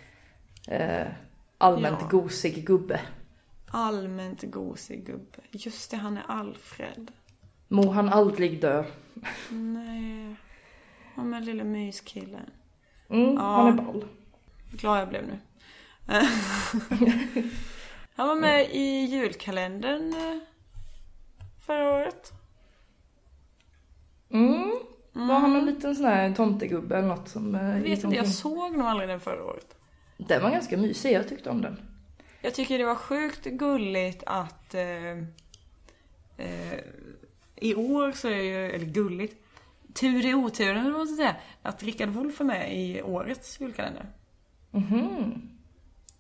eh, 0.69 1.07
allmänt 1.59 1.99
Ja. 2.01 2.09
gosig 2.11 2.67
gubbe. 2.67 3.01
Allmänt 3.73 4.43
gosig 4.43 5.07
gubbe. 5.07 5.39
Just 5.51 5.91
det, 5.91 5.97
han 5.97 6.17
är 6.17 6.25
Alfred. 6.29 7.11
Må 7.69 7.91
han 7.91 8.09
aldrig 8.09 8.61
dö. 8.61 8.85
Nej. 9.51 10.35
Ja, 11.17 11.23
men 11.25 11.45
lille 11.45 11.65
myskillen. 11.65 12.51
Mm, 13.09 13.35
Ja. 13.35 13.41
Han 13.41 13.67
är 13.79 13.83
ball. 13.83 14.05
Glad 14.71 15.01
jag 15.01 15.09
blev 15.09 15.27
nu. 15.27 15.39
Han 18.15 18.29
var 18.29 18.37
med 18.37 18.71
i 18.71 19.05
julkalendern 19.05 20.15
eh, 20.15 20.39
förra 21.67 21.91
året. 21.95 22.33
Mm. 24.31 24.73
Var 25.13 25.35
han 25.39 25.57
en 25.57 25.67
liten 25.67 25.97
sån 25.97 26.05
här 26.05 26.35
tomtegubbe 26.35 26.97
eller 26.97 27.09
något 27.09 27.29
som 27.29 27.55
eh, 27.55 27.77
Jag 27.77 27.83
vet 27.83 28.05
inte, 28.05 28.17
jag 28.17 28.29
såg 28.29 28.77
nog 28.77 28.87
aldrig 28.87 29.09
den 29.09 29.21
förra 29.21 29.45
året. 29.45 29.77
Den 30.17 30.43
var 30.43 30.51
ganska 30.51 30.77
mysig, 30.77 31.13
jag 31.13 31.29
tyckte 31.29 31.51
om 31.51 31.61
den. 31.63 31.77
Jag 32.43 32.55
tycker 32.55 32.79
det 32.79 32.85
var 32.85 32.95
sjukt 32.95 33.45
gulligt 33.45 34.23
att 34.27 34.75
eh, 34.75 35.19
eh, 36.37 36.79
i 37.57 37.75
år 37.75 38.13
så 38.13 38.29
är 38.29 38.43
ju, 38.43 38.71
eller 38.71 38.87
gulligt, 38.87 39.37
tur 39.95 40.27
i 40.27 40.35
oturen 40.35 40.93
man 40.93 41.07
ska 41.07 41.17
säga, 41.17 41.37
att 41.63 41.83
Rickard 41.83 42.09
Wolff 42.09 42.41
är 42.41 42.45
med 42.45 42.79
i 42.79 43.03
årets 43.03 43.61
julkalender. 43.61 44.07
Mhm. 44.71 45.49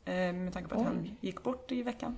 Eh, 0.05 0.33
med 0.33 0.53
tanke 0.53 0.69
på 0.69 0.81
att 0.81 0.87
han 0.87 1.17
gick 1.21 1.43
bort 1.43 1.73
i 1.73 1.83
veckan. 1.83 2.17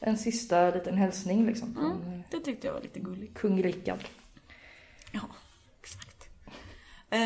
En 0.00 0.18
sista 0.18 0.70
liten 0.70 0.94
hälsning 0.98 1.46
liksom 1.46 1.74
från 1.74 2.02
Mm, 2.02 2.22
det 2.30 2.40
tyckte 2.40 2.66
jag 2.66 2.74
var 2.74 2.80
lite 2.80 3.00
gulligt. 3.00 3.38
kung 3.38 3.62
Rickard. 3.62 4.04
Ja, 5.12 5.20
exakt. 5.80 6.28
Eh, 7.10 7.18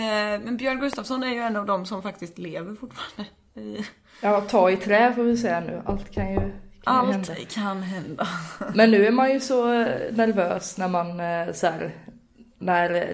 men 0.45 0.57
Björn 0.57 0.81
Gustafsson 0.81 1.23
är 1.23 1.29
ju 1.33 1.39
en 1.41 1.57
av 1.57 1.67
dem 1.67 1.87
som 1.87 2.03
faktiskt 2.03 2.39
lever 2.39 2.75
fortfarande. 2.75 3.31
Ja, 4.21 4.41
ta 4.41 4.71
i 4.71 4.77
trä 4.77 5.13
får 5.15 5.23
vi 5.23 5.37
säga 5.37 5.61
nu. 5.61 5.83
Allt 5.87 6.11
kan 6.11 6.33
ju, 6.33 6.41
kan 6.85 7.07
ju 7.07 7.13
hända. 7.13 7.33
Allt 7.33 7.55
kan 7.55 7.83
hända. 7.83 8.29
Men 8.75 8.91
nu 8.91 9.07
är 9.07 9.11
man 9.11 9.33
ju 9.33 9.41
så 9.41 9.73
eh, 9.73 9.89
nervös 10.13 10.79
när 10.79 10.89
man 10.89 11.21
eh, 11.21 11.53
så 11.53 11.67
här, 11.67 11.91
när 12.59 12.95
eh, 12.95 13.07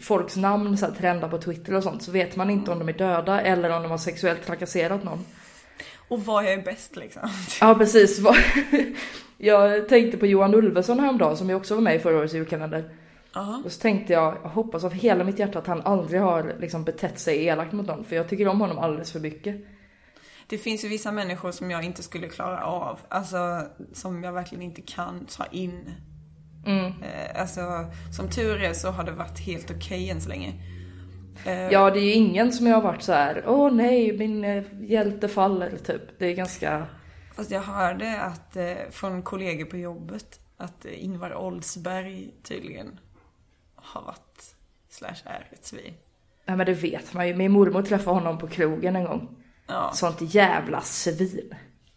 folks 0.00 0.36
namn 0.36 0.78
så 0.78 0.86
här, 0.86 0.92
trendar 0.92 1.28
på 1.28 1.38
Twitter 1.38 1.74
och 1.74 1.82
sånt 1.82 2.02
så 2.02 2.10
vet 2.10 2.36
man 2.36 2.50
inte 2.50 2.70
om 2.70 2.78
de 2.78 2.88
är 2.88 2.92
döda 2.92 3.40
eller 3.40 3.70
om 3.70 3.82
de 3.82 3.90
har 3.90 3.98
sexuellt 3.98 4.46
trakasserat 4.46 5.04
någon. 5.04 5.24
Och 6.08 6.24
vad 6.24 6.44
är 6.44 6.62
bäst 6.62 6.96
liksom? 6.96 7.22
Ja 7.60 7.74
precis. 7.74 8.20
Jag 9.38 9.88
tänkte 9.88 10.18
på 10.18 10.26
Johan 10.26 10.54
Ulveson 10.54 11.00
häromdagen 11.00 11.36
som 11.36 11.48
ju 11.48 11.54
också 11.54 11.74
var 11.74 11.82
med 11.82 11.96
i 11.96 11.98
förra 11.98 12.18
årets 12.18 12.34
julkalender. 12.34 12.90
Ja. 13.34 13.62
Och 13.64 13.72
så 13.72 13.80
tänkte 13.80 14.12
jag, 14.12 14.36
jag 14.42 14.50
hoppas 14.50 14.84
av 14.84 14.92
hela 14.92 15.24
mitt 15.24 15.38
hjärta 15.38 15.58
att 15.58 15.66
han 15.66 15.82
aldrig 15.82 16.20
har 16.20 16.56
liksom 16.60 16.84
betett 16.84 17.18
sig 17.18 17.44
elakt 17.44 17.72
mot 17.72 17.86
någon 17.86 18.04
för 18.04 18.16
jag 18.16 18.28
tycker 18.28 18.48
om 18.48 18.60
honom 18.60 18.78
alldeles 18.78 19.12
för 19.12 19.20
mycket. 19.20 19.56
Det 20.46 20.58
finns 20.58 20.84
ju 20.84 20.88
vissa 20.88 21.12
människor 21.12 21.52
som 21.52 21.70
jag 21.70 21.84
inte 21.84 22.02
skulle 22.02 22.28
klara 22.28 22.64
av. 22.64 22.98
Alltså, 23.08 23.62
som 23.92 24.24
jag 24.24 24.32
verkligen 24.32 24.62
inte 24.62 24.82
kan 24.82 25.26
ta 25.26 25.46
in. 25.46 25.90
Mm. 26.66 26.86
Eh, 26.86 27.40
alltså, 27.40 27.60
som 28.16 28.30
tur 28.30 28.62
är 28.62 28.72
så 28.72 28.88
har 28.90 29.04
det 29.04 29.12
varit 29.12 29.38
helt 29.38 29.70
okej 29.70 30.10
än 30.10 30.20
så 30.20 30.28
länge. 30.28 30.52
Eh, 31.46 31.68
Ja, 31.68 31.90
det 31.90 32.00
är 32.00 32.04
ju 32.04 32.12
ingen 32.12 32.52
som 32.52 32.66
jag 32.66 32.74
har 32.74 32.82
varit 32.82 33.02
så 33.02 33.12
här. 33.12 33.44
åh 33.46 33.72
nej, 33.72 34.18
min 34.18 34.44
eh, 34.44 34.64
hjälte 34.80 35.28
faller 35.28 35.76
typ. 35.76 36.18
Det 36.18 36.26
är 36.26 36.34
ganska, 36.34 36.86
Fast 37.34 37.50
jag 37.50 37.62
hörde 37.62 38.20
att, 38.20 38.56
från 38.90 39.22
kollegor 39.22 39.64
på 39.64 39.76
jobbet, 39.76 40.40
att 40.56 40.84
Ingvar 40.84 41.34
Oldsberg 41.34 42.30
tydligen 42.42 42.98
har 43.82 44.02
varit, 44.02 44.54
slash 44.90 45.16
är 45.24 45.48
ett 45.52 45.66
svin. 45.66 45.94
ja 46.44 46.56
men 46.56 46.66
det 46.66 46.72
vet 46.74 47.14
man 47.14 47.28
ju. 47.28 47.34
Min 47.34 47.52
mormor 47.52 47.82
träffade 47.82 48.16
honom 48.16 48.38
på 48.38 48.48
krogen 48.48 48.96
en 48.96 49.04
gång. 49.04 49.28
Ja, 49.66 49.90
Sånt 49.94 50.16
jävla 50.20 50.80
svin. 50.80 51.54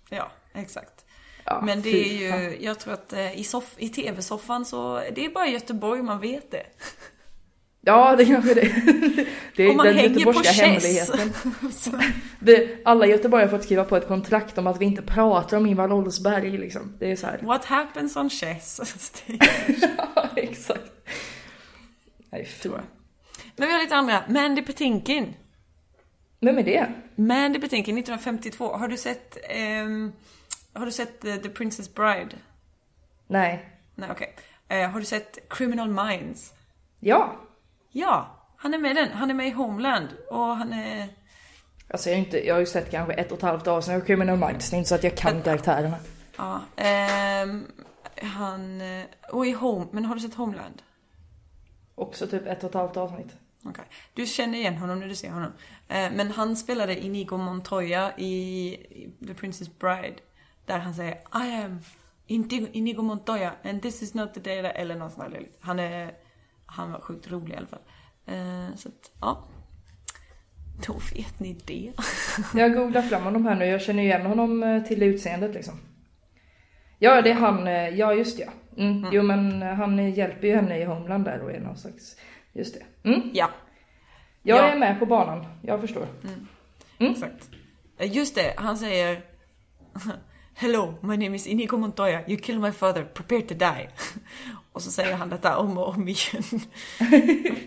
ja, 0.10 0.32
exakt. 0.54 1.06
Ja, 1.46 1.62
Men 1.66 1.82
det 1.82 1.90
är 1.90 2.14
ju, 2.14 2.58
jag 2.66 2.80
tror 2.80 2.94
att 2.94 3.14
eh, 3.14 3.40
i, 3.40 3.44
soff, 3.44 3.74
i 3.78 3.90
tv-soffan 3.90 4.66
så, 4.66 5.02
det 5.16 5.26
är 5.26 5.30
bara 5.30 5.48
Göteborg 5.48 6.02
man 6.02 6.20
vet 6.20 6.52
det. 6.52 6.64
Ja, 7.86 8.16
det 8.16 8.26
kanske 8.26 8.54
det 8.54 8.62
Det 9.56 9.64
är 9.64 9.70
Om 9.70 9.78
man 9.78 9.86
den 9.86 9.96
hänger 9.96 10.10
på 10.10 10.20
göteborgska 10.20 10.54
chess. 10.54 10.62
hemligheten. 10.62 11.34
Det, 12.40 12.78
alla 12.86 13.06
göteborgare 13.08 13.50
har 13.50 13.58
fått 13.58 13.66
skriva 13.66 13.84
på 13.84 13.98
ett 13.98 14.08
kontrakt 14.08 14.58
om 14.58 14.68
att 14.68 14.82
vi 14.82 14.86
inte 14.86 15.02
pratar 15.02 15.58
om 15.58 15.66
Ingvar 15.66 15.92
Oldsberg 15.92 16.58
liksom. 16.58 16.96
Det 17.00 17.12
är 17.12 17.16
så 17.16 17.28
här. 17.28 17.40
What 17.42 17.66
happens 17.66 18.16
on 18.18 18.30
chess? 18.30 18.80
Ja, 20.16 20.30
exakt. 20.36 20.92
Nej. 22.34 22.46
Tror 22.62 22.76
jag. 22.76 22.84
Men 23.56 23.68
vi 23.68 23.74
har 23.74 23.82
lite 23.82 23.96
andra. 23.96 24.24
Mandy 24.28 24.62
Patinkin. 24.62 25.34
Vem 26.40 26.58
är 26.58 26.64
det? 26.64 26.88
Mandy 27.16 27.60
Patinkin 27.60 27.98
1952. 27.98 28.74
Har 28.78 28.88
du 28.88 28.98
sett, 28.98 29.38
ehm, 29.50 30.14
har 30.74 30.86
du 30.86 30.92
sett 30.92 31.26
eh, 31.26 31.36
The 31.36 31.50
Princess 31.50 31.94
Bride? 31.94 32.36
Nej. 33.28 33.70
Nej, 33.96 34.10
okej. 34.12 34.36
Eh, 34.68 34.90
har 34.90 35.00
du 35.00 35.06
sett 35.06 35.50
Criminal 35.50 35.90
Minds? 35.90 36.54
Ja. 37.00 37.34
Ja, 37.92 38.40
han 38.58 38.74
är 38.74 38.78
med 38.78 38.92
i 38.92 38.94
den. 38.94 39.12
Han 39.12 39.30
är 39.30 39.34
med 39.34 39.48
i 39.48 39.52
Homeland. 39.52 40.08
Och 40.30 40.40
han 40.56 40.74
är... 40.74 41.08
Alltså 41.88 42.10
jag 42.10 42.20
inte, 42.20 42.46
jag 42.48 42.56
har 42.56 42.60
ju 42.60 42.66
sett 42.66 42.92
kanske 42.92 43.14
ett 43.14 43.32
och 43.32 43.38
ett 43.38 43.44
halvt 43.44 43.68
avsnitt 43.68 43.98
av 44.02 44.06
Criminal 44.06 44.38
Minds. 44.38 44.70
Det 44.70 44.76
är 44.76 44.78
inte 44.78 44.90
så 44.90 44.96
att 44.96 45.04
jag 45.04 45.18
kan 45.18 45.42
karaktärerna. 45.42 45.96
Ja, 46.38 46.62
ehm, 46.76 47.66
han... 48.22 48.82
eh, 48.82 49.04
Och 49.32 49.46
i 49.46 49.52
Home... 49.52 49.86
Men 49.92 50.06
har 50.06 50.16
du 50.16 50.22
sett 50.22 50.34
Homeland? 50.36 50.82
Också 51.96 52.28
typ 52.28 52.48
ett 52.48 52.64
och 52.64 52.70
ett 52.70 52.76
halvt 52.76 52.98
avsnitt. 52.98 53.36
Okej. 53.66 53.86
Du 54.14 54.26
känner 54.26 54.58
igen 54.58 54.78
honom 54.78 55.00
när 55.00 55.08
du 55.08 55.16
ser 55.16 55.30
honom. 55.30 55.52
Eh, 55.88 56.12
men 56.12 56.32
han 56.32 56.56
spelade 56.56 57.06
Inigo 57.06 57.38
Montoya 57.38 58.18
i 58.18 58.78
The 59.28 59.34
Princess 59.34 59.80
Bride. 59.80 60.16
Där 60.66 60.80
han 60.80 60.94
säger 60.94 61.14
I 61.14 61.64
am 61.64 61.80
Inigo, 62.28 63.02
Montoya 63.02 63.52
and 63.64 63.82
this 63.82 64.02
is 64.02 64.14
not 64.14 64.34
the 64.34 64.40
day 64.40 64.62
that... 64.62 64.72
Eller 64.76 64.96
något 64.96 65.14
sånt 65.14 65.32
där. 65.32 65.48
Han 65.60 65.80
är... 65.80 66.12
Han 66.66 66.92
var 66.92 67.00
sjukt 67.00 67.32
rolig 67.32 67.54
i 67.54 67.58
alla 67.58 67.68
fall. 67.68 67.80
Eh, 68.26 68.76
så 68.76 68.90
att, 68.90 69.12
ja. 69.22 69.44
Då 70.88 70.94
vet 70.94 71.40
ni 71.40 71.58
det. 71.66 71.94
Jag 72.54 72.74
googlar 72.74 73.02
fram 73.02 73.24
honom 73.24 73.46
här 73.46 73.56
nu. 73.56 73.66
Jag 73.66 73.82
känner 73.82 74.04
igen 74.04 74.26
honom 74.26 74.64
eh, 74.64 74.84
till 74.84 75.04
utseendet 75.04 75.54
liksom. 75.54 75.80
Ja, 77.00 77.22
det 77.22 77.32
är 77.32 77.36
han. 77.36 77.66
Ja, 77.98 78.14
just 78.14 78.40
ja. 78.40 78.48
Mm. 78.78 79.06
Jo, 79.12 79.24
men 79.24 79.62
eh, 79.64 79.74
han 79.74 80.12
hjälper 80.14 80.48
ju 80.48 80.56
henne 80.56 80.78
i 80.80 80.84
Homeland 80.84 81.26
där 81.26 81.42
och 81.42 81.52
är 81.52 81.60
någon 81.60 81.78
slags... 81.78 82.16
Just 82.54 82.74
det. 83.04 83.10
Mm. 83.10 83.30
ja, 83.34 83.50
Jag 84.42 84.58
Ja. 84.58 84.62
är 84.64 84.78
med 84.80 85.00
på 85.00 85.06
banan. 85.06 85.46
Jag 85.62 85.82
förstår. 85.82 86.08
exakt. 87.00 87.50
Eh, 87.98 88.12
Just 88.16 88.36
det, 88.36 88.54
han 88.58 88.78
säger 88.78 89.22
Hello, 90.56 90.94
my 91.02 91.18
name 91.18 91.36
is 91.36 91.48
Inigo 91.48 91.78
Montoya. 91.78 92.22
You 92.28 92.38
killed 92.42 92.62
my 92.62 92.72
father. 92.72 93.04
Prepare 93.04 93.42
to 93.42 93.54
die. 93.54 93.90
Och 94.72 94.82
så 94.82 94.92
säger 94.92 95.16
han 95.16 95.30
detta 95.30 95.58
om 95.58 95.78
och 95.78 95.88
om 95.88 96.08
igen. 96.08 96.44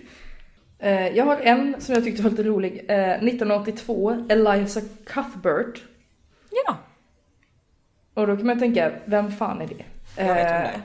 Eh, 0.78 1.08
Jag 1.08 1.24
har 1.24 1.36
en 1.36 1.80
som 1.80 1.94
jag 1.94 2.04
tyckte 2.04 2.22
var 2.22 2.30
lite 2.30 2.42
rolig. 2.42 2.84
Eh, 2.88 3.10
1982, 3.10 4.26
Eliza 4.28 4.80
Cuthbert. 5.06 5.82
Ja, 6.66 6.76
Och 8.14 8.26
då 8.26 8.36
kan 8.36 8.46
man 8.46 8.58
tänka, 8.58 8.92
vem 9.04 9.30
fan 9.32 9.60
är 9.60 9.66
det? 9.66 9.84
jag 10.16 10.34
vet 10.34 10.46
Eh, 10.46 10.52
det. 10.52 10.80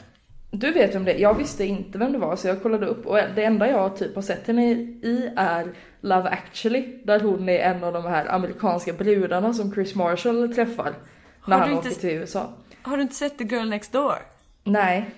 Du 0.52 0.72
vet 0.72 0.95
om 0.95 1.06
det. 1.06 1.14
Jag 1.18 1.34
visste 1.34 1.66
inte 1.66 1.97
vem 1.97 2.12
det 2.12 2.18
var 2.18 2.36
så 2.36 2.47
jag 2.47 2.62
kollade 2.64 2.86
upp 2.86 3.06
och 3.06 3.16
det 3.16 3.43
enda 3.43 3.70
jag 3.70 3.97
typ 3.97 4.16
har 4.16 4.22
sett 4.22 4.47
henne 4.47 4.72
i 4.72 5.34
är 5.38 5.74
Love 6.02 6.30
actually. 6.30 6.97
Där 7.04 7.20
hon 7.20 7.49
är 7.49 7.60
en 7.60 7.84
av 7.84 7.93
de 7.93 8.06
här 8.06 8.26
amerikanska 8.36 8.93
brudarna 8.93 9.54
som 9.54 9.74
Chris 9.74 9.95
Marshall 9.95 10.56
träffar. 10.56 10.93
När 11.47 11.58
Har 11.60 11.66
han 11.68 11.78
åker 11.78 11.89
till 11.89 12.10
USA. 12.10 12.54
Har 12.82 12.97
du 12.97 13.04
inte 13.04 13.16
sett 13.16 13.38
The 13.38 13.43
Girl 13.43 13.70
Next 13.70 13.91
Door? 13.91 14.16
Nej. 14.64 15.10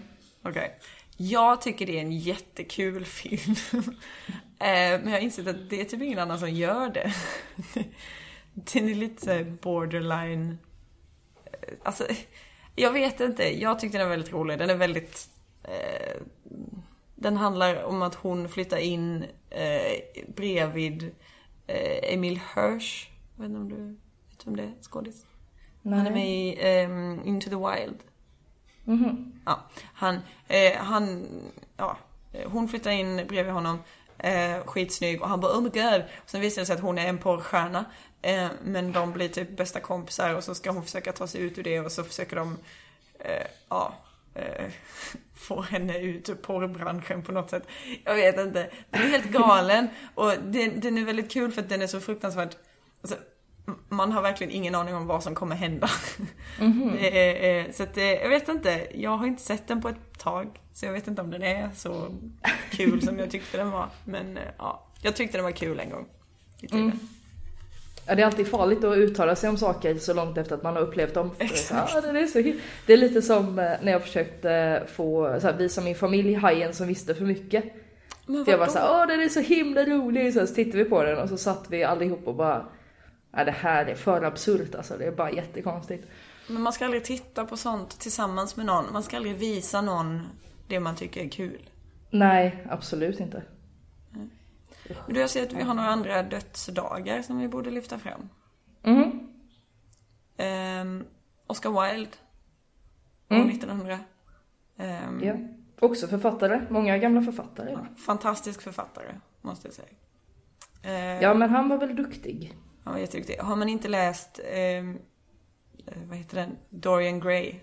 Okej. 0.43 0.79
Jag 1.17 1.61
tycker 1.61 1.85
det 1.85 1.97
är 1.97 2.01
en 2.01 2.17
jättekul 2.19 3.05
film. 3.05 3.55
Eh, 4.59 4.67
Men 4.69 5.05
jag 5.05 5.11
har 5.11 5.19
insett 5.19 5.47
att 5.47 5.69
det 5.69 5.81
är 5.81 5.85
typ 5.85 6.01
ingen 6.01 6.19
annan 6.19 6.39
som 6.39 6.49
gör 6.49 6.89
det. 6.89 7.13
Den 8.53 8.89
är 8.89 8.95
lite 8.95 9.43
borderline... 9.61 10.57
eh, 11.45 11.73
Alltså, 11.83 12.03
jag 12.75 12.91
vet 12.91 13.19
inte. 13.19 13.61
Jag 13.61 13.79
tyckte 13.79 13.97
den 13.97 14.07
var 14.07 14.15
väldigt 14.15 14.33
rolig. 14.33 14.59
Den 14.59 14.69
är 14.69 14.75
väldigt... 14.75 15.29
Eh, 15.63 16.21
den 17.15 17.37
handlar 17.37 17.83
om 17.83 18.01
att 18.01 18.15
hon 18.15 18.49
flyttar 18.49 18.77
in 18.77 19.25
eh, 19.49 20.23
bredvid 20.27 21.03
eh, 21.67 22.13
Emil 22.13 22.39
Hirsch. 22.55 23.09
Jag 23.35 23.43
vet 23.43 23.49
inte 23.49 23.59
om 23.61 23.69
du 23.69 23.97
vet 24.29 24.47
om 24.47 24.55
det 24.55 24.63
är 24.63 24.73
skådis? 24.81 25.25
Han 25.83 26.07
är 26.07 26.11
med 26.11 26.29
i 26.29 26.57
ehm, 26.59 27.21
Into 27.25 27.49
the 27.49 27.55
Wild. 27.55 27.99
Ja, 29.45 29.59
han, 29.93 30.19
eh, 30.47 30.77
han, 30.77 31.27
ja, 31.77 31.97
eh, 32.33 32.51
hon 32.51 32.67
flyttar 32.67 32.91
in 32.91 33.27
bredvid 33.27 33.53
honom, 33.53 33.79
eh, 34.17 34.65
skitsnygg 34.65 35.21
och 35.21 35.29
han 35.29 35.39
bara 35.39 35.57
oh 35.57 35.61
my 35.61 35.69
god. 35.69 36.03
Och 36.23 36.29
sen 36.29 36.41
visar 36.41 36.61
det 36.61 36.65
sig 36.65 36.75
att 36.75 36.81
hon 36.81 36.97
är 36.97 37.07
en 37.07 37.17
porrstjärna. 37.17 37.85
Eh, 38.23 38.47
men 38.63 38.91
de 38.91 39.13
blir 39.13 39.29
typ 39.29 39.57
bästa 39.57 39.79
kompisar 39.79 40.35
och 40.35 40.43
så 40.43 40.55
ska 40.55 40.71
hon 40.71 40.83
försöka 40.83 41.11
ta 41.11 41.27
sig 41.27 41.41
ut 41.41 41.57
ur 41.57 41.63
det 41.63 41.79
och 41.79 41.91
så 41.91 42.03
försöker 42.03 42.35
de, 42.35 42.57
eh, 43.19 43.47
ja, 43.69 43.93
eh, 44.35 44.65
få 45.35 45.61
henne 45.61 45.99
ut 45.99 46.29
ur 46.29 46.35
porrbranschen 46.35 47.23
på 47.23 47.31
något 47.31 47.49
sätt. 47.49 47.67
Jag 48.03 48.15
vet 48.15 48.37
inte. 48.39 48.69
Den 48.89 49.01
är 49.01 49.07
helt 49.07 49.31
galen 49.31 49.87
och 50.15 50.31
den, 50.31 50.79
den 50.79 50.97
är 50.97 51.05
väldigt 51.05 51.31
kul 51.31 51.51
för 51.51 51.61
att 51.61 51.69
den 51.69 51.81
är 51.81 51.87
så 51.87 51.99
fruktansvärt, 51.99 52.57
alltså, 53.01 53.15
man 53.89 54.11
har 54.11 54.21
verkligen 54.21 54.53
ingen 54.53 54.75
aning 54.75 54.95
om 54.95 55.07
vad 55.07 55.23
som 55.23 55.35
kommer 55.35 55.55
hända. 55.55 55.89
Är, 56.99 57.65
eh, 57.65 57.71
så 57.71 57.83
att, 57.83 57.97
jag 57.97 58.29
vet 58.29 58.49
inte, 58.49 58.87
jag 58.93 59.17
har 59.17 59.27
inte 59.27 59.43
sett 59.43 59.67
den 59.67 59.81
på 59.81 59.89
ett 59.89 60.19
tag. 60.19 60.59
Så 60.73 60.85
jag 60.85 60.93
vet 60.93 61.07
inte 61.07 61.21
om 61.21 61.31
den 61.31 61.43
är 61.43 61.69
så 61.75 62.15
kul 62.71 63.01
som 63.01 63.19
jag 63.19 63.31
tyckte 63.31 63.57
den 63.57 63.71
var. 63.71 63.89
Men 64.05 64.39
ja, 64.57 64.87
jag 65.01 65.15
tyckte 65.15 65.37
den 65.37 65.43
var 65.43 65.51
kul 65.51 65.79
en 65.79 65.89
gång. 65.89 66.05
i 66.61 66.67
tiden. 66.67 66.99
Ja, 68.05 68.15
det 68.15 68.21
är 68.21 68.25
alltid 68.25 68.47
farligt 68.47 68.83
att 68.83 68.97
uttala 68.97 69.35
sig 69.35 69.49
om 69.49 69.57
saker 69.57 69.97
så 69.97 70.13
långt 70.13 70.37
efter 70.37 70.55
att 70.55 70.63
man 70.63 70.75
har 70.75 70.81
upplevt 70.81 71.13
dem. 71.13 71.31
För 71.35 71.45
det, 71.45 71.53
är 71.53 71.57
så, 71.57 71.73
här, 71.73 71.97
ah, 71.97 72.01
det, 72.01 72.19
är 72.19 72.27
så 72.27 72.53
det 72.85 72.93
är 72.93 72.97
lite 72.97 73.21
som 73.21 73.59
eh, 73.59 73.71
när 73.81 73.91
jag 73.91 74.01
försökte 74.01 74.83
få 74.87 75.37
så 75.41 75.47
här, 75.47 75.57
visa 75.57 75.81
min 75.81 75.95
familj 75.95 76.33
Hajen 76.33 76.73
som 76.73 76.87
visste 76.87 77.15
för 77.15 77.25
mycket. 77.25 77.63
Men 78.25 78.45
För 78.45 78.51
jag 78.51 78.59
var 78.59 78.67
såhär, 78.67 79.01
åh 79.01 79.07
den 79.07 79.21
är 79.21 79.29
så 79.29 79.39
himla 79.39 79.85
rolig. 79.85 80.33
Så, 80.33 80.39
här, 80.39 80.45
så 80.45 80.55
tittade 80.55 80.83
vi 80.83 80.89
på 80.89 81.03
den 81.03 81.17
och 81.17 81.29
så 81.29 81.37
satt 81.37 81.65
vi 81.69 81.83
allihop 81.83 82.27
och 82.27 82.35
bara, 82.35 82.65
nej 83.31 83.45
det 83.45 83.51
här 83.51 83.85
är 83.85 83.95
för 83.95 84.23
absurt 84.23 84.75
alltså. 84.75 84.97
Det 84.97 85.05
är 85.05 85.11
bara 85.11 85.31
jättekonstigt. 85.31 86.07
Men 86.47 86.61
man 86.61 86.73
ska 86.73 86.85
aldrig 86.85 87.03
titta 87.03 87.45
på 87.45 87.57
sånt 87.57 87.99
tillsammans 87.99 88.55
med 88.55 88.65
någon. 88.65 88.85
Man 88.93 89.03
ska 89.03 89.17
aldrig 89.17 89.35
visa 89.35 89.81
någon 89.81 90.27
det 90.67 90.79
man 90.79 90.95
tycker 90.95 91.21
är 91.21 91.29
kul. 91.29 91.69
Nej, 92.09 92.65
absolut 92.69 93.19
inte. 93.19 93.43
Men 94.89 95.13
du, 95.13 95.19
jag 95.19 95.29
ser 95.29 95.43
att 95.43 95.53
vi 95.53 95.61
har 95.61 95.73
några 95.73 95.89
andra 95.89 96.23
dödsdagar 96.23 97.21
som 97.21 97.37
vi 97.39 97.47
borde 97.47 97.71
lyfta 97.71 97.97
fram. 97.99 98.29
Mhm. 98.83 99.29
Um, 100.37 101.05
Oscar 101.47 101.69
Wilde. 101.93 102.11
År 103.29 103.49
1900. 103.49 103.99
Ehm, 104.77 105.23
Ja. 105.23 105.33
Också 105.79 106.07
författare, 106.07 106.61
många 106.69 106.97
gamla 106.97 107.21
författare. 107.21 107.71
Ja. 107.71 107.85
Fantastisk 107.97 108.61
författare, 108.61 109.15
måste 109.41 109.67
jag 109.67 109.73
säga. 109.73 109.87
Eh, 110.83 111.21
ja 111.23 111.33
men 111.33 111.49
han 111.49 111.69
var 111.69 111.77
väl 111.77 111.95
duktig. 111.95 112.57
Han 112.83 112.93
var 112.93 112.99
jätteduktig. 112.99 113.37
Har 113.37 113.55
man 113.55 113.69
inte 113.69 113.87
läst, 113.87 114.39
eh, 114.39 114.83
vad 116.07 116.17
heter 116.17 116.35
den, 116.37 116.57
Dorian 116.69 117.19
Gray, 117.19 117.59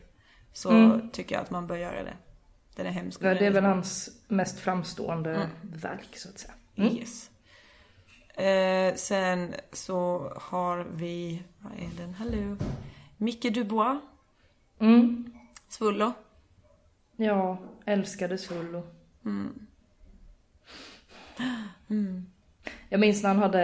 så 0.52 1.00
tycker 1.12 1.34
jag 1.34 1.42
att 1.42 1.50
man 1.50 1.66
bör 1.66 1.76
göra 1.76 2.02
det. 2.02 2.16
Den 2.76 2.86
är 2.86 2.90
hemsk. 2.90 3.22
Ja, 3.22 3.34
det 3.34 3.46
är 3.46 3.50
väl 3.50 3.64
hans 3.64 4.10
mest 4.28 4.58
framstående 4.58 5.50
verk 5.62 6.16
så 6.16 6.28
att 6.28 6.38
säga. 6.38 6.54
Mm. 6.80 6.96
Yes. 6.96 7.30
Eh, 8.34 8.94
sen 8.94 9.54
så 9.72 10.32
har 10.36 10.86
vi, 10.94 11.42
vad 11.58 11.72
är 11.72 12.02
den, 12.02 12.14
hallå? 12.14 12.56
Micke 13.16 13.54
Dubois, 13.54 13.98
Mm. 14.78 15.32
Svullo. 15.68 16.12
Ja, 17.16 17.58
älskade 17.86 18.38
Svullo. 18.38 18.82
Jag 22.88 23.00
minns 23.00 23.22
när 23.22 23.28
han 23.30 23.38
hade, 23.38 23.62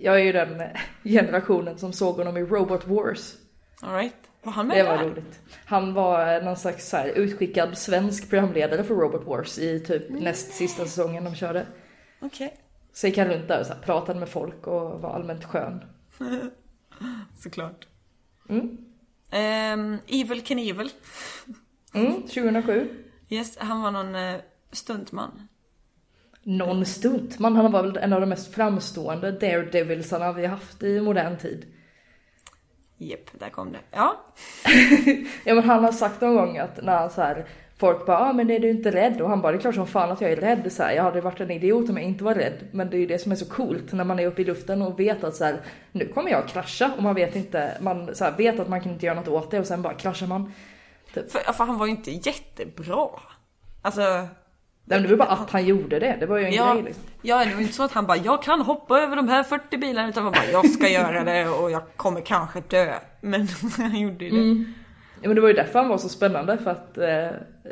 jag 0.00 0.14
är 0.20 0.24
ju 0.24 0.32
den 0.32 0.62
generationen 1.04 1.78
som 1.78 1.92
såg 1.92 2.16
honom 2.16 2.36
i 2.36 2.42
Robot 2.42 2.86
Wars. 2.86 3.34
Alright. 3.80 4.14
Var 4.42 4.52
han 4.52 4.66
med 4.66 4.76
Det 4.76 4.82
var 4.82 4.98
där? 4.98 5.04
roligt. 5.04 5.40
Han 5.64 5.94
var 5.94 6.40
någon 6.42 6.56
slags 6.56 6.88
så 6.88 6.96
här, 6.96 7.08
utskickad 7.08 7.78
svensk 7.78 8.30
programledare 8.30 8.84
för 8.84 8.94
Robot 8.94 9.26
Wars 9.26 9.58
i 9.58 9.80
typ 9.80 10.10
näst 10.10 10.52
sista 10.54 10.84
säsongen 10.84 11.24
de 11.24 11.34
körde. 11.34 11.66
Okej. 12.22 12.56
Så 12.92 13.06
gick 13.06 13.18
han 13.18 13.28
runt 13.28 13.48
där 13.48 13.60
och 13.60 13.66
så 13.66 13.72
här, 13.72 13.80
pratade 13.80 14.20
med 14.20 14.28
folk 14.28 14.66
och 14.66 15.00
var 15.00 15.10
allmänt 15.14 15.44
skön. 15.44 15.84
Såklart. 17.38 17.86
Mm. 18.48 18.78
Ehm, 19.30 19.98
Evil 20.06 20.44
Knievel. 20.44 20.90
Mm, 21.94 22.22
2007. 22.22 23.04
Yes, 23.28 23.58
han 23.58 23.82
var 23.82 23.90
någon 23.90 24.14
eh, 24.14 24.40
stuntman. 24.72 25.48
Någon 26.42 26.86
stuntman, 26.86 27.56
han 27.56 27.72
var 27.72 27.82
väl 27.82 27.96
en 27.96 28.12
av 28.12 28.20
de 28.20 28.28
mest 28.28 28.54
framstående 28.54 29.32
daredevilsarna 29.32 30.32
vi 30.32 30.46
haft 30.46 30.82
i 30.82 31.00
modern 31.00 31.38
tid. 31.38 31.66
Jepp, 32.96 33.30
där 33.38 33.50
kom 33.50 33.72
det. 33.72 33.78
Ja. 33.90 34.24
Ja 35.44 35.54
men 35.54 35.64
han 35.64 35.84
har 35.84 35.92
sagt 35.92 36.20
någon 36.20 36.34
gång 36.36 36.58
att 36.58 36.82
när 36.82 36.98
han 36.98 37.10
så 37.10 37.22
här, 37.22 37.48
folk 37.82 38.06
bara 38.06 38.18
ah, 38.18 38.32
men 38.32 38.50
är 38.50 38.58
du 38.58 38.70
inte 38.70 38.90
rädd? 38.90 39.20
Och 39.20 39.28
han 39.28 39.40
bara 39.40 39.52
det 39.52 39.58
är 39.58 39.60
klart 39.60 39.74
som 39.74 39.86
fan 39.86 40.10
att 40.10 40.20
jag 40.20 40.32
är 40.32 40.36
rädd. 40.36 40.72
Så 40.72 40.82
här, 40.82 40.92
jag 40.92 41.02
hade 41.02 41.20
varit 41.20 41.40
en 41.40 41.50
idiot 41.50 41.90
om 41.90 41.96
jag 41.96 42.06
inte 42.06 42.24
var 42.24 42.34
rädd. 42.34 42.58
Men 42.70 42.90
det 42.90 42.96
är 42.96 42.98
ju 42.98 43.06
det 43.06 43.18
som 43.18 43.32
är 43.32 43.36
så 43.36 43.44
coolt 43.44 43.92
när 43.92 44.04
man 44.04 44.18
är 44.18 44.26
uppe 44.26 44.42
i 44.42 44.44
luften 44.44 44.82
och 44.82 45.00
vet 45.00 45.24
att 45.24 45.36
så 45.36 45.44
här, 45.44 45.60
nu 45.92 46.08
kommer 46.08 46.30
jag 46.30 46.48
krascha 46.48 46.90
och 46.96 47.02
man 47.02 47.14
vet 47.14 47.36
inte, 47.36 47.78
man 47.80 48.14
så 48.14 48.24
här, 48.24 48.32
vet 48.36 48.60
att 48.60 48.68
man 48.68 48.80
kan 48.80 48.92
inte 48.92 49.06
göra 49.06 49.16
något 49.16 49.28
åt 49.28 49.50
det 49.50 49.60
och 49.60 49.66
sen 49.66 49.82
bara 49.82 49.94
kraschar 49.94 50.26
man. 50.26 50.52
För, 51.06 51.52
för 51.52 51.64
han 51.64 51.78
var 51.78 51.86
ju 51.86 51.92
inte 51.92 52.10
jättebra. 52.10 53.08
Alltså, 53.82 54.00
Nej, 54.84 55.00
men 55.00 55.02
det 55.02 55.08
var 55.08 55.26
bara 55.26 55.28
att 55.28 55.50
han 55.50 55.66
gjorde 55.66 55.98
det, 55.98 56.16
det 56.20 56.26
var 56.26 56.38
ju 56.38 56.44
en 56.44 56.52
ja, 56.52 56.74
grej 56.74 56.82
liksom. 56.82 57.04
ja, 57.22 57.44
det 57.44 57.54
var 57.54 57.60
inte 57.60 57.72
så 57.72 57.82
att 57.82 57.92
han 57.92 58.06
bara 58.06 58.16
jag 58.16 58.42
kan 58.42 58.60
hoppa 58.60 59.00
över 59.00 59.16
de 59.16 59.28
här 59.28 59.42
40 59.42 59.76
bilarna 59.76 60.08
utan 60.08 60.24
han 60.24 60.32
bara 60.32 60.46
jag 60.52 60.70
ska 60.70 60.88
göra 60.88 61.24
det 61.24 61.48
och 61.48 61.70
jag 61.70 61.82
kommer 61.96 62.20
kanske 62.20 62.60
dö. 62.60 62.94
Men 63.20 63.48
han 63.76 64.00
gjorde 64.00 64.24
ju 64.24 64.30
det. 64.30 64.72
Ja, 65.22 65.28
men 65.28 65.34
det 65.34 65.40
var 65.40 65.48
ju 65.48 65.54
därför 65.54 65.78
han 65.78 65.88
var 65.88 65.98
så 65.98 66.08
spännande 66.08 66.58
för 66.58 66.70
att 66.70 66.98
eh, 66.98 67.28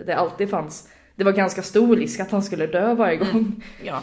det 0.07 0.13
alltid 0.13 0.51
fanns, 0.51 0.89
det 1.17 1.25
var 1.25 1.33
ganska 1.33 1.63
stor 1.63 1.97
risk 1.97 2.21
att 2.21 2.31
han 2.31 2.43
skulle 2.43 2.67
dö 2.67 2.95
varje 2.95 3.17
gång. 3.17 3.65
Ja. 3.85 4.03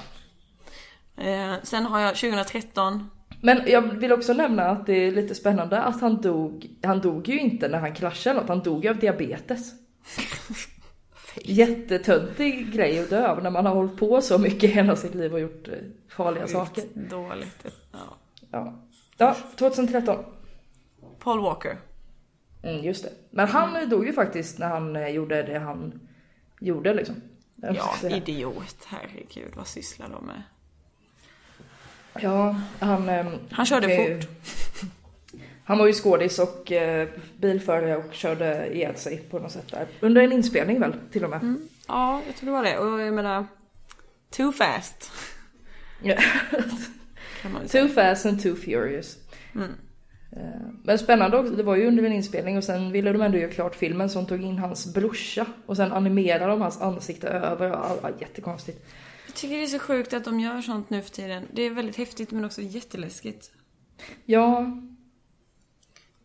Eh, 1.17 1.53
sen 1.63 1.85
har 1.85 1.99
jag 1.99 2.15
2013. 2.15 3.09
Men 3.41 3.61
jag 3.67 3.81
vill 3.81 4.11
också 4.11 4.33
nämna 4.33 4.63
att 4.63 4.85
det 4.85 4.93
är 4.93 5.11
lite 5.11 5.35
spännande 5.35 5.81
att 5.81 6.01
han 6.01 6.21
dog, 6.21 6.69
han 6.83 7.01
dog 7.01 7.29
ju 7.29 7.39
inte 7.39 7.67
när 7.67 7.79
han 7.79 7.93
kraschade 7.93 8.39
något, 8.39 8.49
han 8.49 8.59
dog 8.63 8.83
ju 8.83 8.89
av 8.89 8.97
diabetes. 8.97 9.73
Jättetöntig 11.43 12.73
grej 12.73 12.99
att 12.99 13.09
dö 13.09 13.27
av 13.27 13.43
när 13.43 13.49
man 13.49 13.65
har 13.65 13.75
hållit 13.75 13.97
på 13.97 14.21
så 14.21 14.37
mycket 14.37 14.69
hela 14.69 14.95
sitt 14.95 15.15
liv 15.15 15.33
och 15.33 15.39
gjort 15.39 15.67
eh, 15.67 15.73
farliga 16.09 16.47
saker. 16.47 16.83
Dåligt. 16.93 17.65
Ja. 17.91 18.17
Ja. 18.51 18.73
ja, 19.17 19.35
2013. 19.55 20.23
Paul 21.19 21.41
Walker. 21.41 21.77
Mm, 22.63 22.83
just 22.85 23.03
det. 23.03 23.09
Men 23.31 23.47
han 23.47 23.89
dog 23.89 24.05
ju 24.05 24.13
faktiskt 24.13 24.57
när 24.59 24.67
han 24.67 24.95
eh, 24.95 25.07
gjorde 25.07 25.43
det 25.43 25.59
han 25.59 25.99
gjorde 26.59 26.93
liksom. 26.93 27.15
Ja, 27.55 27.95
idiot. 28.09 28.77
Herregud, 28.87 29.51
vad 29.55 29.67
sysslar 29.67 30.09
de 30.09 30.25
med? 30.25 30.41
Ja, 32.21 32.61
han... 32.79 33.09
ehm, 33.09 33.27
Han 33.51 33.65
körde 33.65 33.95
ju- 33.95 34.21
fort. 34.21 34.29
Han 35.63 35.77
var 35.77 35.87
ju 35.87 35.93
skådis 35.93 36.39
och 36.39 36.71
eh, 36.71 37.07
bilförare 37.37 37.97
och 37.97 38.13
körde 38.13 38.75
ihjäl 38.75 38.95
sig 38.95 39.17
på 39.17 39.39
något 39.39 39.51
sätt 39.51 39.71
där. 39.71 39.87
Under 39.99 40.21
en 40.21 40.31
inspelning 40.31 40.79
väl, 40.79 40.95
till 41.11 41.23
och 41.23 41.29
med. 41.29 41.41
Mm. 41.41 41.69
Ja, 41.87 42.21
jag 42.27 42.35
tror 42.35 42.45
det 42.49 42.51
var 42.55 42.63
det. 42.63 42.77
Och 42.77 42.99
jag 43.01 43.13
menar, 43.13 43.45
too 44.29 44.51
fast. 44.51 45.11
Too 47.71 47.87
fast 47.87 48.25
and 48.25 48.43
too 48.43 48.55
furious. 48.55 49.17
Mm. 49.55 49.71
Eh, 50.31 50.41
Men 50.83 50.99
spännande 50.99 51.37
också, 51.37 51.53
det 51.55 51.63
var 51.63 51.75
ju 51.75 51.87
under 51.87 52.03
en 52.03 52.13
inspelning 52.13 52.57
och 52.57 52.63
sen 52.63 52.91
ville 52.91 53.11
de 53.11 53.21
ändå 53.21 53.37
göra 53.37 53.51
klart 53.51 53.75
filmen 53.75 54.09
så 54.09 54.19
de 54.19 54.27
tog 54.27 54.41
in 54.41 54.57
hans 54.59 54.93
brorsa 54.93 55.45
och 55.65 55.77
sen 55.77 55.91
animerade 55.91 56.45
de 56.45 56.61
hans 56.61 56.81
ansikte 56.81 57.27
över 57.27 57.71
och 57.71 57.85
all, 57.85 57.99
all, 58.01 58.13
jättekonstigt. 58.19 58.85
Jag 59.25 59.35
tycker 59.35 59.55
det 59.55 59.63
är 59.63 59.67
så 59.67 59.79
sjukt 59.79 60.13
att 60.13 60.25
de 60.25 60.39
gör 60.39 60.61
sånt 60.61 60.89
nu 60.89 61.01
för 61.01 61.09
tiden. 61.09 61.43
Det 61.53 61.61
är 61.61 61.69
väldigt 61.69 61.95
häftigt 61.97 62.31
men 62.31 62.45
också 62.45 62.61
jätteläskigt. 62.61 63.51
Ja, 64.25 64.71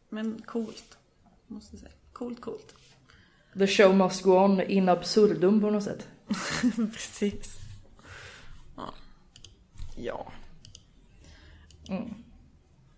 Men 0.09 0.43
coolt. 0.47 0.99
Måste 1.47 1.75
jag 1.77 1.81
säga. 1.81 1.93
Coolt, 2.13 2.41
coolt. 2.41 2.75
the 3.59 3.67
show 3.67 3.97
must 3.97 4.23
go 4.23 4.31
on 4.33 4.61
in 4.61 4.89
absurdum 4.89 5.61
på 5.61 5.71
något 5.71 5.85
sätt. 5.85 6.09
Precis. 6.93 7.57
Ja. 8.77 8.95
Ja. 9.97 10.33
Mm. 11.89 12.15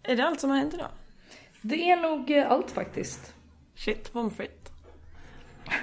Är 0.05 0.17
det 0.17 0.27
allt 0.27 0.41
som 0.41 0.51
har 0.51 0.57
hänt 0.57 0.75
idag? 0.75 0.89
Det 1.61 1.91
är 1.91 1.97
nog 1.97 2.31
eh, 2.31 2.51
allt 2.51 2.71
faktiskt. 2.71 3.35
Shit, 3.75 4.13
pommes 4.13 4.37
frites. 4.37 4.73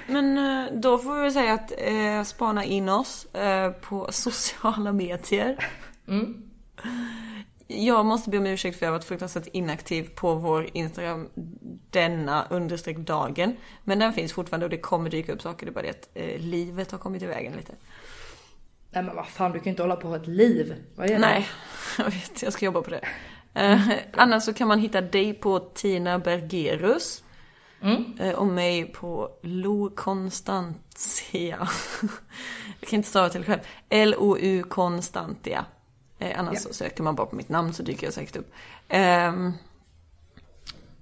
Men 0.06 0.38
eh, 0.38 0.72
då 0.72 0.98
får 0.98 1.14
vi 1.14 1.20
väl 1.20 1.32
säga 1.32 1.52
att 1.52 1.72
eh, 1.78 2.22
spana 2.22 2.64
in 2.64 2.88
oss 2.88 3.34
eh, 3.34 3.70
på 3.70 4.08
sociala 4.12 4.92
medier. 4.92 5.68
Mm. 6.08 6.50
Jag 7.66 8.06
måste 8.06 8.30
be 8.30 8.38
om 8.38 8.46
ursäkt 8.46 8.78
för 8.78 8.86
jag 8.86 8.92
har 8.92 8.98
varit 8.98 9.04
fruktansvärt 9.04 9.48
inaktiv 9.52 10.10
på 10.14 10.34
vår 10.34 10.68
Instagram 10.72 11.28
denna 11.90 12.46
understreck 12.50 12.96
dagen. 12.96 13.56
Men 13.84 13.98
den 13.98 14.12
finns 14.12 14.32
fortfarande 14.32 14.66
och 14.66 14.70
det 14.70 14.78
kommer 14.78 15.10
dyka 15.10 15.32
upp 15.32 15.42
saker. 15.42 15.66
Det 15.66 15.70
är 15.70 15.74
bara 15.74 15.82
det 15.82 15.90
att 15.90 16.08
eh, 16.14 16.38
livet 16.38 16.90
har 16.90 16.98
kommit 16.98 17.22
i 17.22 17.26
vägen 17.26 17.52
lite. 17.52 17.72
Nej 18.90 19.02
men 19.02 19.16
vad 19.16 19.26
fan, 19.26 19.52
du 19.52 19.58
kan 19.58 19.64
ju 19.64 19.70
inte 19.70 19.82
hålla 19.82 19.96
på 19.96 20.08
att 20.08 20.14
ha 20.14 20.22
ett 20.22 20.28
liv. 20.28 20.74
Vad 20.94 21.06
är 21.06 21.14
det? 21.14 21.18
Nej, 21.18 21.48
jag 21.98 22.04
vet. 22.04 22.42
Jag 22.42 22.52
ska 22.52 22.64
jobba 22.64 22.82
på 22.82 22.90
det. 22.90 23.08
Eh, 23.54 23.88
annars 24.12 24.42
så 24.42 24.52
kan 24.52 24.68
man 24.68 24.78
hitta 24.78 25.00
dig 25.00 25.34
på 25.34 25.58
Tina 25.58 26.18
Bergerus. 26.18 27.24
Mm. 27.82 28.04
Eh, 28.20 28.34
och 28.34 28.46
mig 28.46 28.84
på 28.84 29.30
Lo 29.42 29.90
Constantia. 29.94 31.58
jag 32.80 32.88
kan 32.88 32.96
inte 32.96 33.08
stava 33.08 33.28
till 33.28 33.44
själv. 33.44 33.60
L-O-U 33.88 34.62
Constantia. 34.62 35.64
Eh, 36.18 36.38
annars 36.38 36.54
Ja. 36.54 36.60
så 36.60 36.72
söker 36.74 37.02
man 37.02 37.14
bara 37.14 37.26
på 37.26 37.36
mitt 37.36 37.48
namn 37.48 37.72
så 37.72 37.82
dyker 37.82 38.06
jag 38.06 38.14
säkert 38.14 38.36
upp. 38.36 38.52
Ehm, 38.88 39.52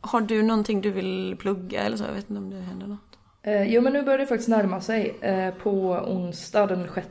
har 0.00 0.20
du 0.20 0.42
någonting 0.42 0.80
du 0.80 0.90
vill 0.90 1.36
plugga 1.40 1.82
eller 1.82 1.96
så? 1.96 2.04
Jag 2.04 2.12
vet 2.12 2.30
inte 2.30 2.42
om 2.42 2.50
det 2.50 2.60
händer 2.60 2.86
något. 2.86 3.00
Eh, 3.42 3.62
jo 3.62 3.80
men 3.82 3.92
nu 3.92 4.02
börjar 4.02 4.18
det 4.18 4.26
faktiskt 4.26 4.48
närma 4.48 4.80
sig. 4.80 5.16
På 5.62 5.90
onsdag 5.92 6.66
den 6.66 6.88
6 6.94 7.08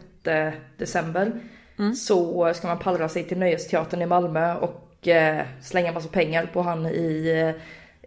december 0.78 1.42
så 1.96 2.54
ska 2.54 2.68
man 2.68 2.80
pallra 2.80 3.10
sig 3.10 3.24
till 3.28 3.38
Nöjesteatern 3.38 4.02
i 4.02 4.06
Malmö 4.06 4.56
och 4.56 4.89
eh, 5.08 5.40
slänga 5.62 5.92
massa 5.92 6.10
pengar 6.10 6.46
på 6.54 6.62
han 6.62 6.86
i 6.86 7.30
eh, 7.56 7.62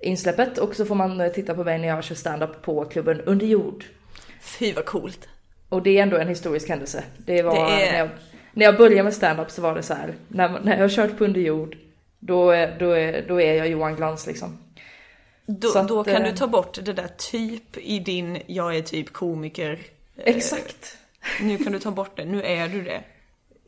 insläppet. 0.09 0.59
Och 0.59 0.75
så 0.77 0.85
får 0.85 0.95
man 0.95 1.21
eh, 1.21 1.29
titta 1.33 1.55
på 1.55 1.65
mig 1.65 1.79
när 1.79 1.89
jag 1.89 2.05
kör 2.05 2.15
stand-up 2.15 2.63
på 2.63 2.85
klubben 2.85 3.21
Under 3.21 3.47
jord. 3.47 3.85
Fy 4.41 4.73
vad 4.73 4.85
coolt. 4.85 5.29
Och 5.69 5.83
det 5.83 5.99
är 5.99 6.03
ändå 6.03 6.17
en 6.17 6.29
historisk 6.29 6.69
händelse. 6.69 7.05
Det 7.17 7.43
var 7.43 7.55
Det 7.55 7.61
är- 7.61 7.93
när, 7.93 7.99
jag, 7.99 8.09
när 8.53 8.65
jag 8.65 8.77
började 8.77 9.03
med 9.03 9.15
stand-up 9.15 9.51
så 9.51 9.63
var 9.63 9.75
det 9.75 9.83
så 9.83 9.95
här. 9.95 10.15
När, 10.29 10.61
när 10.61 10.79
jag 10.81 10.91
kört 10.91 11.19
på 11.19 11.25
Under 11.25 11.41
jord 11.41 11.77
då, 12.19 12.51
är- 12.51 12.79
då, 12.79 12.87
då 13.29 13.41
är 13.41 13.55
jag 13.55 13.69
Johan 13.69 13.97
Glans 13.97 14.27
liksom. 14.27 14.59
Då, 15.47 15.79
att, 15.79 15.89
då 15.89 16.05
kan 16.05 16.23
eh, 16.23 16.31
du 16.31 16.37
ta 16.37 16.47
bort 16.47 16.79
det 16.85 16.93
där 16.93 17.09
typ 17.17 17.77
i 17.77 17.99
din 17.99 18.39
jag 18.47 18.77
är 18.77 18.83
typ 18.83 19.13
komiker. 19.13 19.73
Eh, 20.17 20.37
Exakt. 20.37 20.99
Nu 21.43 21.59
kan 21.59 21.73
du 21.73 21.79
ta 21.79 21.91
bort 21.91 22.17
det. 22.17 22.25
Nu 22.25 22.43
är 22.43 22.69
du 22.69 22.83
det. 22.83 23.01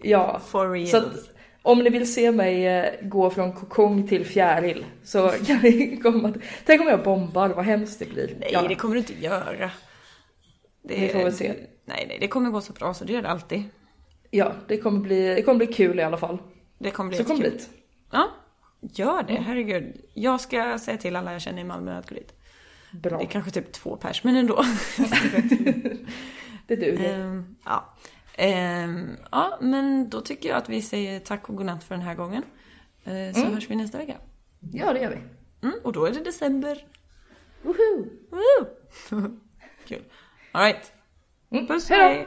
Ja. 0.02 0.40
For 0.46 0.70
real. 0.70 0.86
Så 0.88 0.96
att, 0.96 1.12
om 1.64 1.78
ni 1.78 1.90
vill 1.90 2.12
se 2.12 2.32
mig 2.32 2.66
eh, 2.66 2.92
gå 3.02 3.30
från 3.30 3.52
kokong 3.52 4.08
till 4.08 4.26
fjäril 4.26 4.84
så 5.04 5.28
kan 5.46 5.58
ni 5.58 5.96
komma 6.02 6.32
till... 6.32 6.42
Tänk 6.64 6.80
om 6.80 6.86
jag 6.86 7.02
bombar, 7.02 7.48
vad 7.48 7.64
hemskt 7.64 7.98
det 7.98 8.04
blir. 8.04 8.36
Nej, 8.40 8.50
ja. 8.52 8.62
det 8.68 8.74
kommer 8.74 8.94
du 8.94 8.98
inte 8.98 9.14
göra. 9.24 9.70
Det, 10.82 11.00
Vi 11.00 11.08
får 11.08 11.18
väl 11.18 11.32
se. 11.32 11.54
Nej, 11.84 12.04
nej, 12.08 12.18
det 12.20 12.28
kommer 12.28 12.50
gå 12.50 12.60
så 12.60 12.72
bra 12.72 12.94
så 12.94 13.04
det 13.04 13.12
gör 13.12 13.22
det 13.22 13.28
alltid. 13.28 13.62
ja, 14.30 14.52
det 14.68 14.76
kommer, 14.76 15.00
bli, 15.00 15.34
det 15.34 15.42
kommer 15.42 15.58
bli 15.58 15.66
kul 15.66 15.98
i 16.00 16.02
alla 16.02 16.16
fall. 16.16 16.38
Det 16.78 16.90
kommer 16.90 17.08
bli 17.08 17.18
Så 17.18 17.24
kom 17.24 17.40
dit. 17.40 17.70
Ja, 18.10 18.30
gör 18.80 19.22
det. 19.22 19.34
Herregud. 19.34 20.00
Jag 20.14 20.40
ska 20.40 20.78
säga 20.78 20.96
till 20.96 21.16
alla 21.16 21.32
jag 21.32 21.42
känner 21.42 21.60
i 21.60 21.64
Malmö 21.64 21.98
att 21.98 22.08
gå 22.08 22.14
dit. 22.14 22.32
Bra, 22.92 23.18
Det 23.18 23.24
är 23.24 23.28
kanske 23.28 23.50
typ 23.50 23.72
två 23.72 23.96
pers, 23.96 24.24
men 24.24 24.36
ändå. 24.36 24.56
det 26.66 26.76
duger. 26.76 27.20
Ehm, 27.20 27.56
ja. 27.64 27.94
Ehm, 28.36 29.16
ja, 29.32 29.58
men 29.60 30.10
då 30.10 30.20
tycker 30.20 30.48
jag 30.48 30.58
att 30.58 30.68
vi 30.68 30.82
säger 30.82 31.20
tack 31.20 31.48
och 31.48 31.56
godnatt 31.56 31.84
för 31.84 31.94
den 31.94 32.04
här 32.04 32.14
gången. 32.14 32.42
Eh, 33.04 33.34
så 33.34 33.40
hörs 33.40 33.70
vi 33.70 33.76
nästa 33.76 33.98
vecka. 33.98 34.16
Ja, 34.72 34.92
det 34.92 35.00
gör 35.00 35.10
vi. 35.10 35.18
Mm, 35.68 35.78
och 35.82 35.92
då 35.92 36.04
är 36.04 36.10
det 36.10 36.20
december. 36.20 36.86
Woho! 37.62 38.08
Woo! 38.30 38.66
Kul. 39.86 40.02
Alright. 40.52 40.92
Mm. 41.50 41.66
Puss, 41.66 41.88
hej! 41.90 42.26